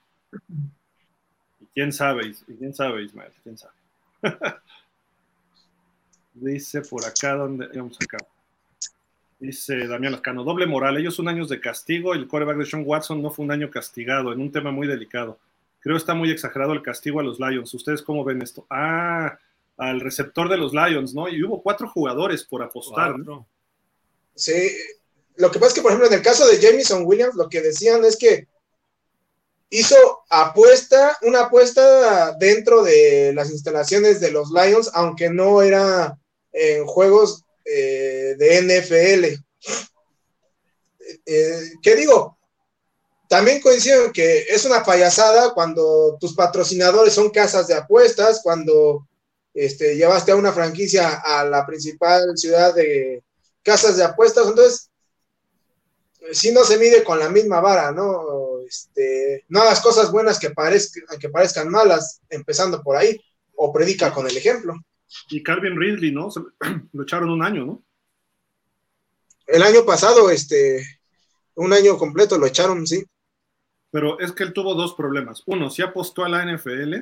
[1.60, 2.34] ¿Y quién sabe?
[2.58, 3.32] quién sabe, Ismael?
[3.42, 3.74] ¿Quién sabe?
[6.34, 7.68] Dice por acá, ¿dónde?
[7.74, 8.18] Vamos acá.
[9.38, 13.22] Dice Damián Lascano, doble moral, ellos son años de castigo, el coreback de Sean Watson
[13.22, 15.38] no fue un año castigado, en un tema muy delicado.
[15.80, 17.72] Creo está muy exagerado el castigo a los Lions.
[17.72, 18.66] ¿Ustedes cómo ven esto?
[18.68, 19.38] Ah,
[19.78, 21.26] al receptor de los Lions, ¿no?
[21.26, 23.46] Y hubo cuatro jugadores por apostar, ¿no?
[24.34, 24.70] Sí,
[25.40, 27.62] lo que pasa es que, por ejemplo, en el caso de Jamison Williams, lo que
[27.62, 28.46] decían es que
[29.70, 29.96] hizo
[30.28, 36.18] apuesta, una apuesta dentro de las instalaciones de los Lions, aunque no era
[36.52, 39.24] en juegos eh, de NFL.
[41.24, 42.36] Eh, ¿Qué digo?
[43.28, 49.06] También coincido que es una payasada cuando tus patrocinadores son casas de apuestas, cuando
[49.54, 53.22] este, llevaste a una franquicia a la principal ciudad de
[53.62, 54.48] casas de apuestas.
[54.48, 54.89] Entonces,
[56.32, 58.60] si no se mide con la misma vara, ¿no?
[58.66, 63.20] Este, no hagas cosas buenas que, parezcan, que parezcan malas, empezando por ahí,
[63.54, 64.74] o predica con el ejemplo.
[65.28, 66.28] Y Calvin Ridley, ¿no?
[66.92, 67.82] Lo echaron un año, ¿no?
[69.46, 70.84] El año pasado, este,
[71.54, 73.04] un año completo lo echaron, sí.
[73.90, 75.42] Pero es que él tuvo dos problemas.
[75.46, 76.94] Uno, si apostó a la NFL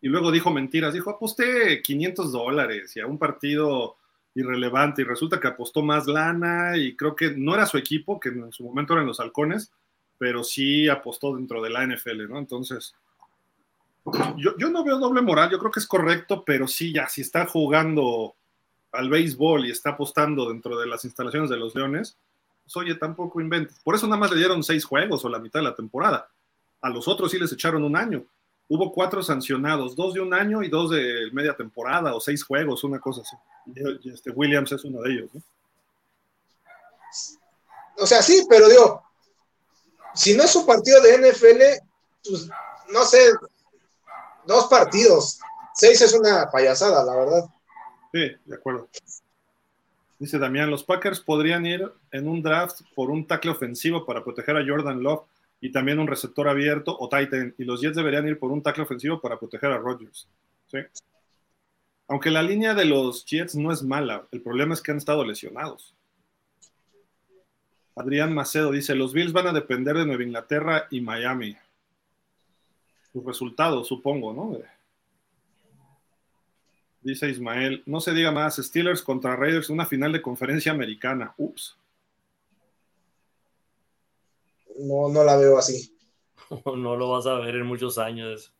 [0.00, 0.92] y luego dijo mentiras.
[0.92, 3.97] Dijo, aposté 500 dólares y a un partido
[4.38, 8.28] irrelevante y resulta que apostó más lana y creo que no era su equipo, que
[8.28, 9.72] en su momento eran los halcones,
[10.16, 12.38] pero sí apostó dentro de la NFL, ¿no?
[12.38, 12.94] Entonces,
[14.36, 17.20] yo, yo no veo doble moral, yo creo que es correcto, pero sí, ya, si
[17.20, 18.34] está jugando
[18.92, 22.16] al béisbol y está apostando dentro de las instalaciones de los Leones,
[22.62, 23.80] pues oye, tampoco inventes.
[23.80, 26.28] Por eso nada más le dieron seis juegos o la mitad de la temporada.
[26.80, 28.24] A los otros sí les echaron un año
[28.68, 32.84] hubo cuatro sancionados, dos de un año y dos de media temporada o seis juegos,
[32.84, 33.36] una cosa así.
[34.02, 35.42] Y este Williams es uno de ellos, ¿no?
[38.00, 39.02] O sea, sí, pero digo,
[40.14, 41.60] si no es un partido de NFL,
[42.28, 42.48] pues
[42.90, 43.18] no sé,
[44.46, 45.40] dos partidos,
[45.74, 47.44] seis es una payasada, la verdad.
[48.12, 48.88] Sí, de acuerdo.
[50.18, 54.56] Dice Damián, los Packers podrían ir en un draft por un tackle ofensivo para proteger
[54.56, 55.22] a Jordan Love
[55.60, 57.54] y también un receptor abierto o Titan.
[57.58, 60.28] Y los Jets deberían ir por un tackle ofensivo para proteger a Rodgers.
[62.06, 65.24] Aunque la línea de los Jets no es mala, el problema es que han estado
[65.24, 65.94] lesionados.
[67.96, 71.56] Adrián Macedo dice, los Bills van a depender de Nueva Inglaterra y Miami.
[73.12, 74.58] Sus resultados, supongo, ¿no?
[77.00, 81.34] Dice Ismael, no se diga más, Steelers contra Raiders, una final de conferencia americana.
[81.36, 81.76] Ups
[84.78, 85.94] no, no la veo así.
[86.64, 88.54] No lo vas a ver en muchos años.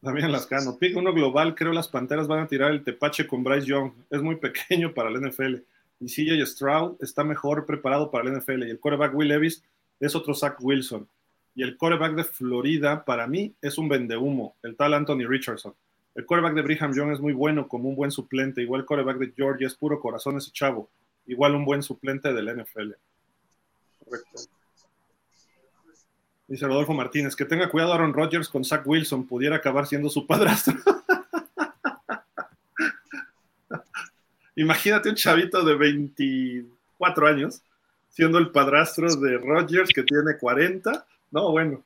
[0.00, 0.78] También Lascano.
[0.78, 3.92] Pick uno global, creo las Panteras van a tirar el tepache con Bryce Young.
[4.10, 5.56] Es muy pequeño para el NFL.
[6.00, 8.62] Y CJ Stroud está mejor preparado para el NFL.
[8.64, 9.64] Y el quarterback Will Levis
[9.98, 11.08] es otro Zach Wilson.
[11.56, 14.54] Y el quarterback de Florida, para mí, es un vendehumo.
[14.62, 15.74] El tal Anthony Richardson.
[16.14, 18.62] El quarterback de Brigham Young es muy bueno como un buen suplente.
[18.62, 20.88] Igual el quarterback de Georgia es puro corazón ese chavo.
[21.26, 22.92] Igual un buen suplente del NFL.
[24.04, 24.57] Correcto.
[26.48, 30.26] Dice Rodolfo Martínez, que tenga cuidado Aaron Rodgers con Zach Wilson, pudiera acabar siendo su
[30.26, 30.74] padrastro.
[34.56, 37.62] Imagínate un chavito de 24 años
[38.08, 41.06] siendo el padrastro de Rodgers que tiene 40.
[41.30, 41.84] No, bueno.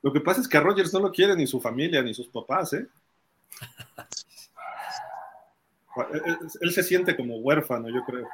[0.00, 2.28] Lo que pasa es que a Rodgers no lo quiere ni su familia ni sus
[2.28, 2.86] papás, ¿eh?
[6.60, 8.28] Él se siente como huérfano, yo creo.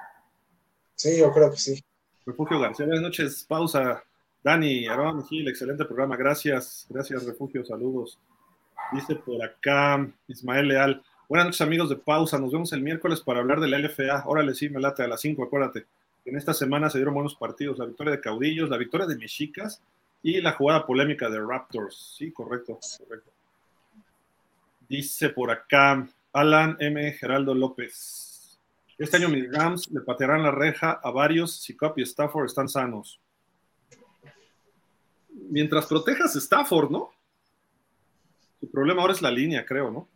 [0.94, 1.82] Sí, yo creo que sí.
[2.26, 4.02] Refugio García, buenas noches, pausa.
[4.42, 6.16] Dani, Aaron Gil, excelente programa.
[6.16, 8.18] Gracias, gracias, Refugio, saludos.
[8.92, 11.02] Dice por acá Ismael Leal.
[11.28, 12.38] Buenas noches, amigos de Pausa.
[12.38, 14.24] Nos vemos el miércoles para hablar de la LFA.
[14.26, 15.84] Órale, sí, me late a las 5, acuérdate.
[16.24, 17.78] En esta semana se dieron buenos partidos.
[17.78, 19.82] La victoria de Caudillos, la victoria de Mexicas
[20.22, 22.14] y la jugada polémica de Raptors.
[22.16, 23.30] Sí, correcto, correcto.
[24.88, 27.12] Dice por acá Alan M.
[27.12, 28.58] Geraldo López.
[28.96, 32.70] Este año mis Rams le patearán la reja a varios si Cup y Stafford están
[32.70, 33.20] sanos.
[35.32, 37.10] Mientras protejas Stafford, ¿no?
[38.60, 40.08] Su problema ahora es la línea, creo, ¿no?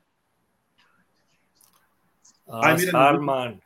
[2.46, 3.62] Ah, Harman.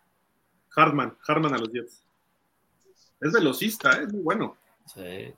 [0.75, 2.05] Harman, Harman a los Jets.
[3.21, 4.05] Es velocista, ¿eh?
[4.05, 4.57] es muy bueno.
[4.87, 5.35] Sí.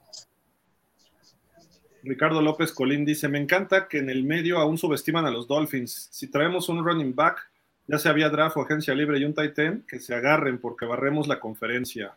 [2.03, 6.09] Ricardo López Colín dice: Me encanta que en el medio aún subestiman a los Dolphins.
[6.11, 7.49] Si traemos un running back,
[7.87, 10.85] ya sea vía draft o agencia libre y un tight end, que se agarren porque
[10.85, 12.15] barremos la conferencia.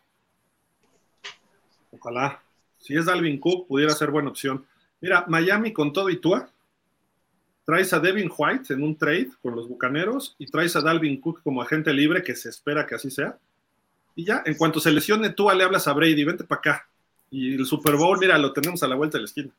[1.91, 2.44] Ojalá.
[2.85, 4.63] Si es Dalvin Cook, pudiera ser buena opción.
[5.01, 6.47] Mira, Miami con todo y Tua,
[7.65, 11.41] traes a Devin White en un trade con los Bucaneros y traes a Dalvin Cook
[11.41, 13.39] como agente libre, que se espera que así sea.
[14.13, 16.89] Y ya, en cuanto se lesione Tua, le hablas a Brady, vente para acá.
[17.31, 19.51] Y el Super Bowl, mira, lo tenemos a la vuelta de la esquina.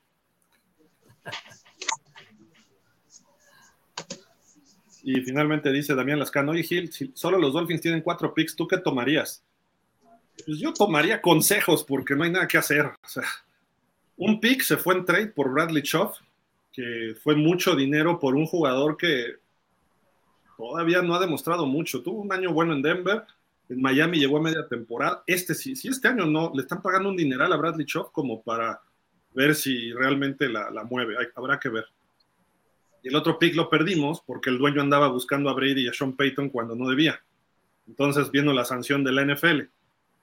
[5.03, 8.69] Y finalmente dice Damián Lascano, oye Gil, si solo los Dolphins tienen cuatro picks, ¿tú
[8.69, 9.43] qué tomarías?
[10.45, 12.91] Pues yo tomaría consejos porque no hay nada que hacer.
[14.17, 16.19] Un pick se fue en trade por Bradley Choff,
[16.73, 19.37] que fue mucho dinero por un jugador que
[20.57, 22.03] todavía no ha demostrado mucho.
[22.03, 23.25] Tuvo un año bueno en Denver,
[23.69, 25.23] en Miami llegó a media temporada.
[25.27, 28.43] Este, si, si este año no, le están pagando un dineral a Bradley Choff como
[28.43, 28.81] para
[29.35, 31.17] ver si realmente la, mueve.
[31.35, 31.87] habrá que ver.
[33.03, 35.93] Y el otro pick lo perdimos porque el dueño andaba buscando a Brady y a
[35.93, 37.21] Sean Payton cuando no debía.
[37.87, 39.69] Entonces, viendo la sanción de la NFL,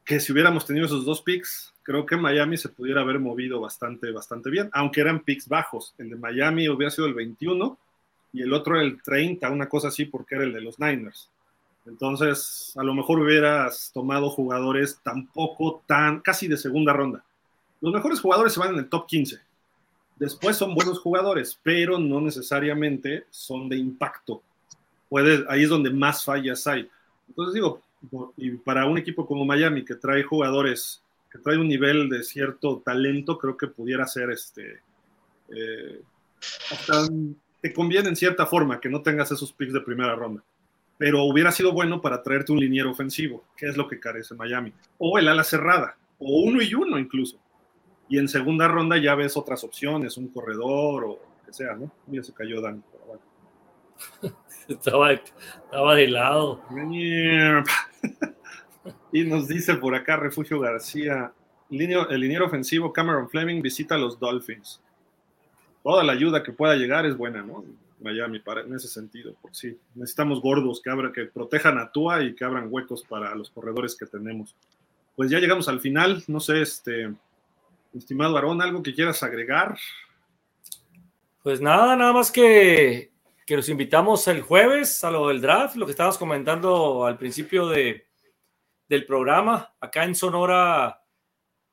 [0.06, 4.12] que si hubiéramos tenido esos dos picks, creo que Miami se pudiera haber movido bastante,
[4.12, 5.94] bastante bien, aunque eran picks bajos.
[5.98, 7.78] El de Miami hubiera sido el 21
[8.34, 11.30] y el otro el 30, una cosa así, porque era el de los Niners.
[11.86, 17.24] Entonces, a lo mejor hubieras tomado jugadores tampoco tan, casi de segunda ronda.
[17.82, 19.40] Los mejores jugadores se van en el top 15
[20.16, 24.42] Después son buenos jugadores, pero no necesariamente son de impacto.
[25.50, 26.90] Ahí es donde más fallas hay.
[27.28, 27.82] Entonces digo,
[28.38, 32.82] y para un equipo como Miami que trae jugadores, que trae un nivel de cierto
[32.86, 34.82] talento, creo que pudiera ser este.
[35.50, 36.02] Eh,
[37.62, 40.44] te conviene en cierta forma que no tengas esos picks de primera ronda.
[40.98, 44.74] Pero hubiera sido bueno para traerte un liniero ofensivo, que es lo que carece Miami.
[44.98, 47.40] O el ala cerrada, o uno y uno incluso
[48.10, 51.92] y en segunda ronda ya ves otras opciones, un corredor o lo que sea, ¿no?
[52.08, 52.82] Mira, se cayó Dani.
[54.68, 56.62] estaba, estaba de lado.
[59.12, 61.34] y nos dice por acá Refugio García,
[61.70, 64.82] el liniero ofensivo Cameron Fleming visita a los Dolphins.
[65.84, 67.66] Toda la ayuda que pueda llegar es buena, ¿no?
[68.00, 69.78] Miami, para, en ese sentido, por sí.
[69.96, 73.96] Necesitamos gordos que, abra, que protejan a Tua y que abran huecos para los corredores
[73.96, 74.56] que tenemos.
[75.16, 77.14] Pues ya llegamos al final, no sé, este,
[77.94, 79.78] Estimado Aarón, ¿algo que quieras agregar?
[81.44, 83.12] Pues nada, nada más que,
[83.46, 87.68] que los invitamos el jueves a lo del draft, lo que estabas comentando al principio
[87.68, 88.08] de,
[88.88, 89.76] del programa.
[89.80, 91.04] Acá en Sonora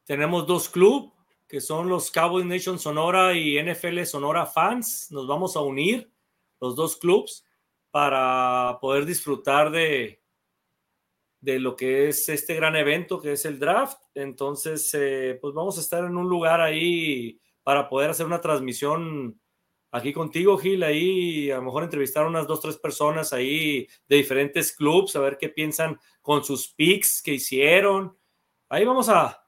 [0.04, 1.12] tenemos dos clubes,
[1.46, 5.10] que son los Cowboys Nation Sonora y NFL Sonora Fans.
[5.10, 6.10] Nos vamos a unir
[6.60, 7.44] los dos clubes
[7.90, 10.22] para poder disfrutar de,
[11.40, 13.98] de lo que es este gran evento que es el draft.
[14.14, 19.40] Entonces, eh, pues vamos a estar en un lugar ahí para poder hacer una transmisión
[19.90, 24.16] aquí contigo, Gil, ahí a lo mejor entrevistar a unas dos, tres personas ahí de
[24.16, 28.16] diferentes clubs, a ver qué piensan con sus picks que hicieron.
[28.68, 29.42] Ahí vamos a,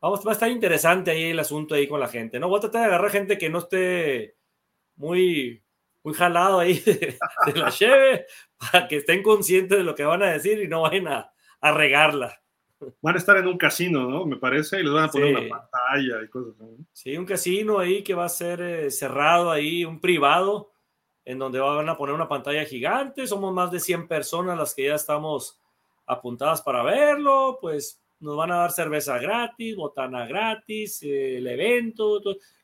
[0.00, 2.48] vamos, va a estar interesante ahí el asunto ahí con la gente, ¿no?
[2.48, 4.36] Voy a tratar de agarrar gente que no esté
[4.96, 5.62] muy,
[6.02, 7.16] muy jalado ahí de,
[7.54, 8.26] la cheve
[8.58, 11.72] para que estén conscientes de lo que van a decir y no vayan a, a
[11.72, 12.40] regarla.
[13.02, 14.24] Van a estar en un casino, ¿no?
[14.24, 16.86] Me parece, y les van a poner una pantalla y cosas así.
[16.92, 20.70] Sí, un casino ahí que va a ser eh, cerrado ahí, un privado,
[21.24, 23.26] en donde van a poner una pantalla gigante.
[23.26, 25.60] Somos más de 100 personas las que ya estamos
[26.06, 32.20] apuntadas para verlo, pues nos van a dar cerveza gratis, botana gratis, el evento,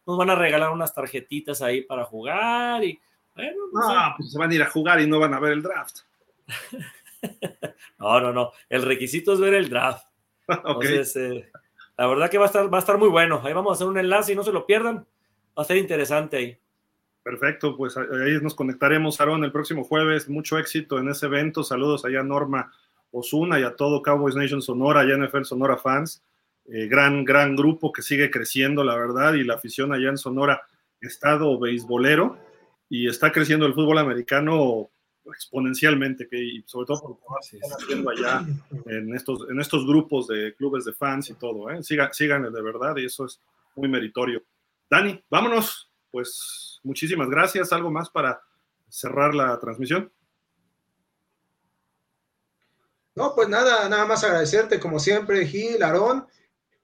[0.06, 2.98] nos van a regalar unas tarjetitas ahí para jugar y
[3.34, 3.64] bueno.
[3.72, 6.00] No, pues se van a ir a jugar y no van a ver el draft.
[7.98, 8.52] no, no, no.
[8.68, 10.06] El requisito es ver el draft.
[10.48, 11.50] Entonces, eh,
[11.96, 13.40] la verdad que va a, estar, va a estar muy bueno.
[13.44, 15.06] Ahí vamos a hacer un enlace y no se lo pierdan.
[15.58, 16.58] Va a ser interesante ahí.
[17.22, 20.28] Perfecto, pues ahí nos conectaremos, Aaron, el próximo jueves.
[20.28, 21.62] Mucho éxito en ese evento.
[21.62, 22.70] Saludos allá a Norma
[23.12, 26.22] Osuna y a todo Cowboys Nation Sonora, y NFL Sonora fans.
[26.66, 30.62] Eh, gran, gran grupo que sigue creciendo, la verdad, y la afición allá en Sonora,
[31.00, 32.38] estado beisbolero,
[32.88, 34.90] y está creciendo el fútbol americano
[35.26, 37.18] exponencialmente, que, y sobre todo por lo
[37.50, 38.46] que están haciendo allá
[38.86, 41.70] en estos, en estos grupos de clubes de fans y todo.
[41.70, 41.82] ¿eh?
[41.82, 43.40] Sigan, síganle de verdad y eso es
[43.76, 44.42] muy meritorio.
[44.90, 45.90] Dani, vámonos.
[46.10, 47.72] Pues muchísimas gracias.
[47.72, 48.40] ¿Algo más para
[48.88, 50.12] cerrar la transmisión?
[53.16, 56.26] No, pues nada, nada más agradecerte como siempre, Gil, Aarón.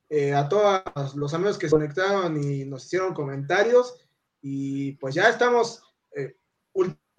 [0.08, 3.94] eh, a todos los amigos que se conectaron y nos hicieron comentarios.
[4.42, 5.82] Y pues ya estamos
[6.16, 6.36] eh,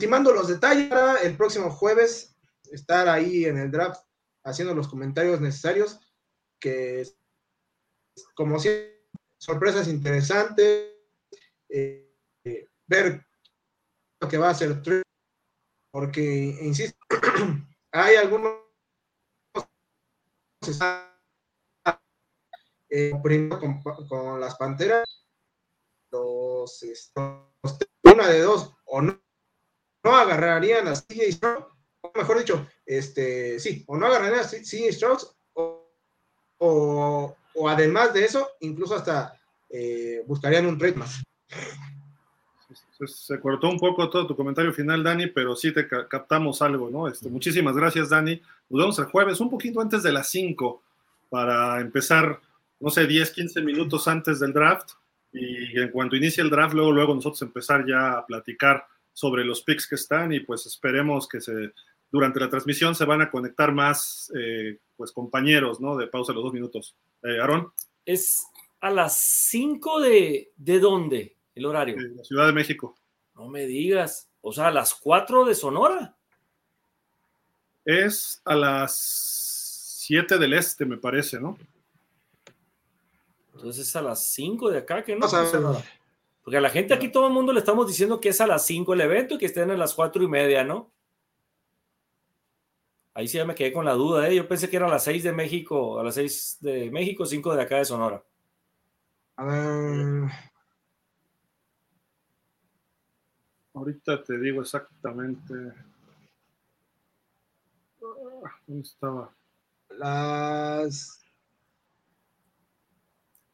[0.02, 2.36] ultimando los detalles para el próximo jueves
[2.72, 4.04] estar ahí en el draft
[4.44, 6.00] haciendo los comentarios necesarios.
[6.60, 7.08] Que,
[8.34, 9.06] como siempre,
[9.38, 10.90] sorpresas interesantes.
[11.70, 12.12] Eh,
[12.88, 13.24] ver
[14.20, 14.82] lo que va a hacer
[15.92, 16.98] porque, insisto,
[17.92, 18.54] hay algunos
[22.90, 23.12] eh,
[24.10, 25.28] con, las panteras,
[26.12, 26.84] los,
[28.04, 29.22] una de dos, o no,
[30.04, 31.66] no agarrarían a CJ Strauss,
[32.02, 38.26] o mejor dicho, este, sí, o no agarrarían a CJ Strauss, o, o, además de
[38.26, 39.40] eso, incluso hasta
[39.70, 41.24] eh, buscarían un trade más.
[43.08, 47.08] Se cortó un poco todo tu comentario final, Dani, pero sí te captamos algo, ¿no?
[47.08, 48.40] Este, muchísimas gracias, Dani.
[48.70, 50.84] Nos vemos el jueves, un poquito antes de las 5,
[51.30, 52.40] para empezar,
[52.80, 54.92] no sé, 10, 15 minutos antes del draft.
[55.34, 59.62] Y en cuanto inicie el draft, luego, luego nosotros empezar ya a platicar sobre los
[59.64, 61.72] picks que están y pues esperemos que se,
[62.12, 65.98] durante la transmisión se van a conectar más eh, pues compañeros, ¿no?
[65.98, 66.96] De pausa los dos minutos.
[67.24, 67.72] Eh, Aarón.
[68.06, 68.46] Es
[68.80, 71.36] a las 5 de, ¿de dónde?
[71.56, 71.96] el horario.
[71.96, 72.96] En la Ciudad de México.
[73.36, 74.30] No me digas.
[74.42, 76.16] O sea, a las 4 de Sonora.
[77.86, 78.96] Es a las
[80.06, 81.58] 7 del este, me parece, ¿no?
[83.54, 85.28] Entonces es a las 5 de acá, que no.
[86.44, 88.66] Porque a la gente aquí todo el mundo le estamos diciendo que es a las
[88.66, 90.92] 5 el evento y que estén a las 4 y media, ¿no?
[93.14, 94.36] Ahí sí ya me quedé con la duda, ¿eh?
[94.36, 97.56] Yo pensé que era a las 6 de México, a las 6 de México, 5
[97.56, 98.24] de acá de Sonora.
[99.36, 100.32] A ver,
[103.74, 105.54] Ahorita te digo exactamente.
[108.68, 109.34] ¿Dónde estaba?
[109.90, 111.22] Las.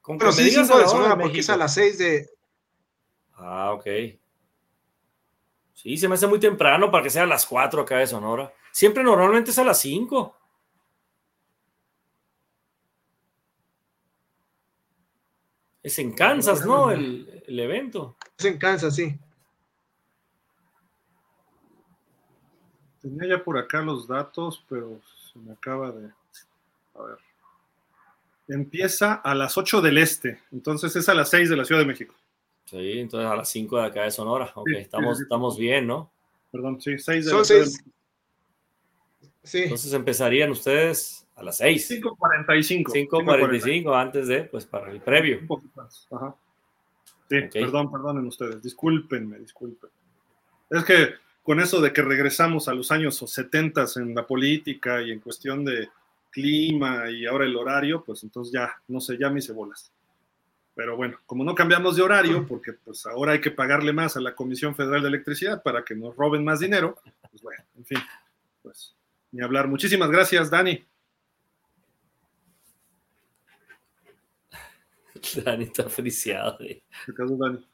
[0.02, 2.30] Con Pero sí, 5 de Sonora, porque es a las 6 de.
[3.38, 3.86] Ah, ok.
[5.74, 8.52] Sí, se me hace muy temprano para que sea a las 4 acá de Sonora.
[8.72, 10.36] Siempre normalmente es a las 5.
[15.84, 16.92] Es en Kansas, ¿no?
[16.92, 18.18] El, el evento.
[18.38, 19.18] Es en Kansas, sí.
[23.02, 25.00] Tenía ya por acá los datos, pero
[25.32, 26.12] se me acaba de.
[26.96, 27.18] A ver.
[28.48, 31.88] Empieza a las 8 del este, entonces es a las 6 de la Ciudad de
[31.88, 32.16] México.
[32.70, 34.52] Sí, entonces a las 5 de acá de Sonora.
[34.54, 36.12] Ok, estamos, estamos bien, ¿no?
[36.52, 37.92] Perdón, sí, 6 de México.
[39.42, 39.64] Sí.
[39.64, 42.02] Entonces empezarían ustedes a las 6.
[42.02, 43.10] 5.45.
[43.10, 45.40] 5.45 antes de, pues, para el previo.
[45.40, 46.36] Un poquito más, ajá.
[47.30, 47.64] Sí, okay.
[47.64, 49.90] perdón, perdonen ustedes, discúlpenme, disculpen.
[50.70, 51.12] Es que
[51.44, 55.64] con eso de que regresamos a los años 70 en la política y en cuestión
[55.64, 55.88] de
[56.32, 59.92] clima y ahora el horario, pues entonces ya, no sé, ya me hice bolas.
[60.78, 64.22] Pero bueno, como no cambiamos de horario, porque pues ahora hay que pagarle más a
[64.22, 67.00] la Comisión Federal de Electricidad para que nos roben más dinero,
[67.32, 67.98] pues bueno, en fin,
[68.62, 68.96] pues
[69.32, 69.68] ni hablar.
[69.68, 70.86] Muchísimas gracias, Dani.
[75.44, 76.60] Dani está friciado.
[76.60, 76.84] ¿Qué
[77.16, 77.66] caso, Dani?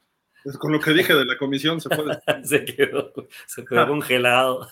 [0.57, 2.05] Con lo que dije de la comisión se fue.
[2.45, 3.11] se quedó,
[3.45, 4.69] se quedó congelado.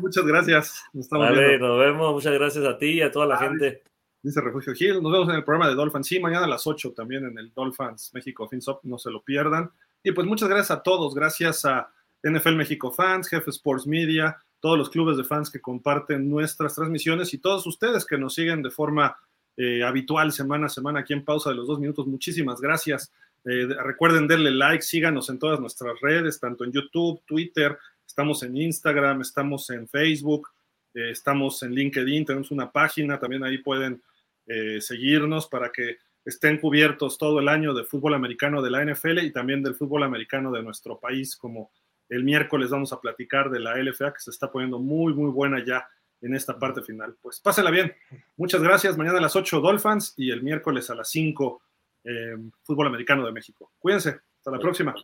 [0.00, 0.84] muchas gracias.
[0.92, 2.12] Nos, vale, nos vemos.
[2.14, 3.82] Muchas gracias a ti y a toda la gente.
[4.22, 5.02] Dice Refugio Gil.
[5.02, 6.06] Nos vemos en el programa de Dolphins.
[6.06, 8.84] Sí, mañana a las 8 también en el Dolphins México FinSop.
[8.84, 9.70] No se lo pierdan.
[10.04, 11.14] Y pues muchas gracias a todos.
[11.14, 11.90] Gracias a
[12.22, 17.34] NFL México Fans, Jefe Sports Media, todos los clubes de fans que comparten nuestras transmisiones
[17.34, 19.16] y todos ustedes que nos siguen de forma
[19.56, 22.06] eh, habitual semana a semana aquí en Pausa de los Dos Minutos.
[22.06, 23.12] Muchísimas gracias.
[23.44, 27.76] Eh, recuerden darle like, síganos en todas nuestras redes, tanto en YouTube, Twitter,
[28.06, 30.48] estamos en Instagram, estamos en Facebook,
[30.94, 34.00] eh, estamos en LinkedIn, tenemos una página, también ahí pueden
[34.46, 39.18] eh, seguirnos para que estén cubiertos todo el año de fútbol americano de la NFL
[39.18, 41.72] y también del fútbol americano de nuestro país, como
[42.08, 45.64] el miércoles vamos a platicar de la LFA que se está poniendo muy, muy buena
[45.64, 45.88] ya
[46.20, 47.16] en esta parte final.
[47.20, 47.94] Pues pásela bien.
[48.36, 48.96] Muchas gracias.
[48.96, 51.62] Mañana a las 8 Dolphins y el miércoles a las 5
[52.04, 53.72] eh, fútbol americano de México.
[53.78, 54.94] Cuídense, hasta la próxima.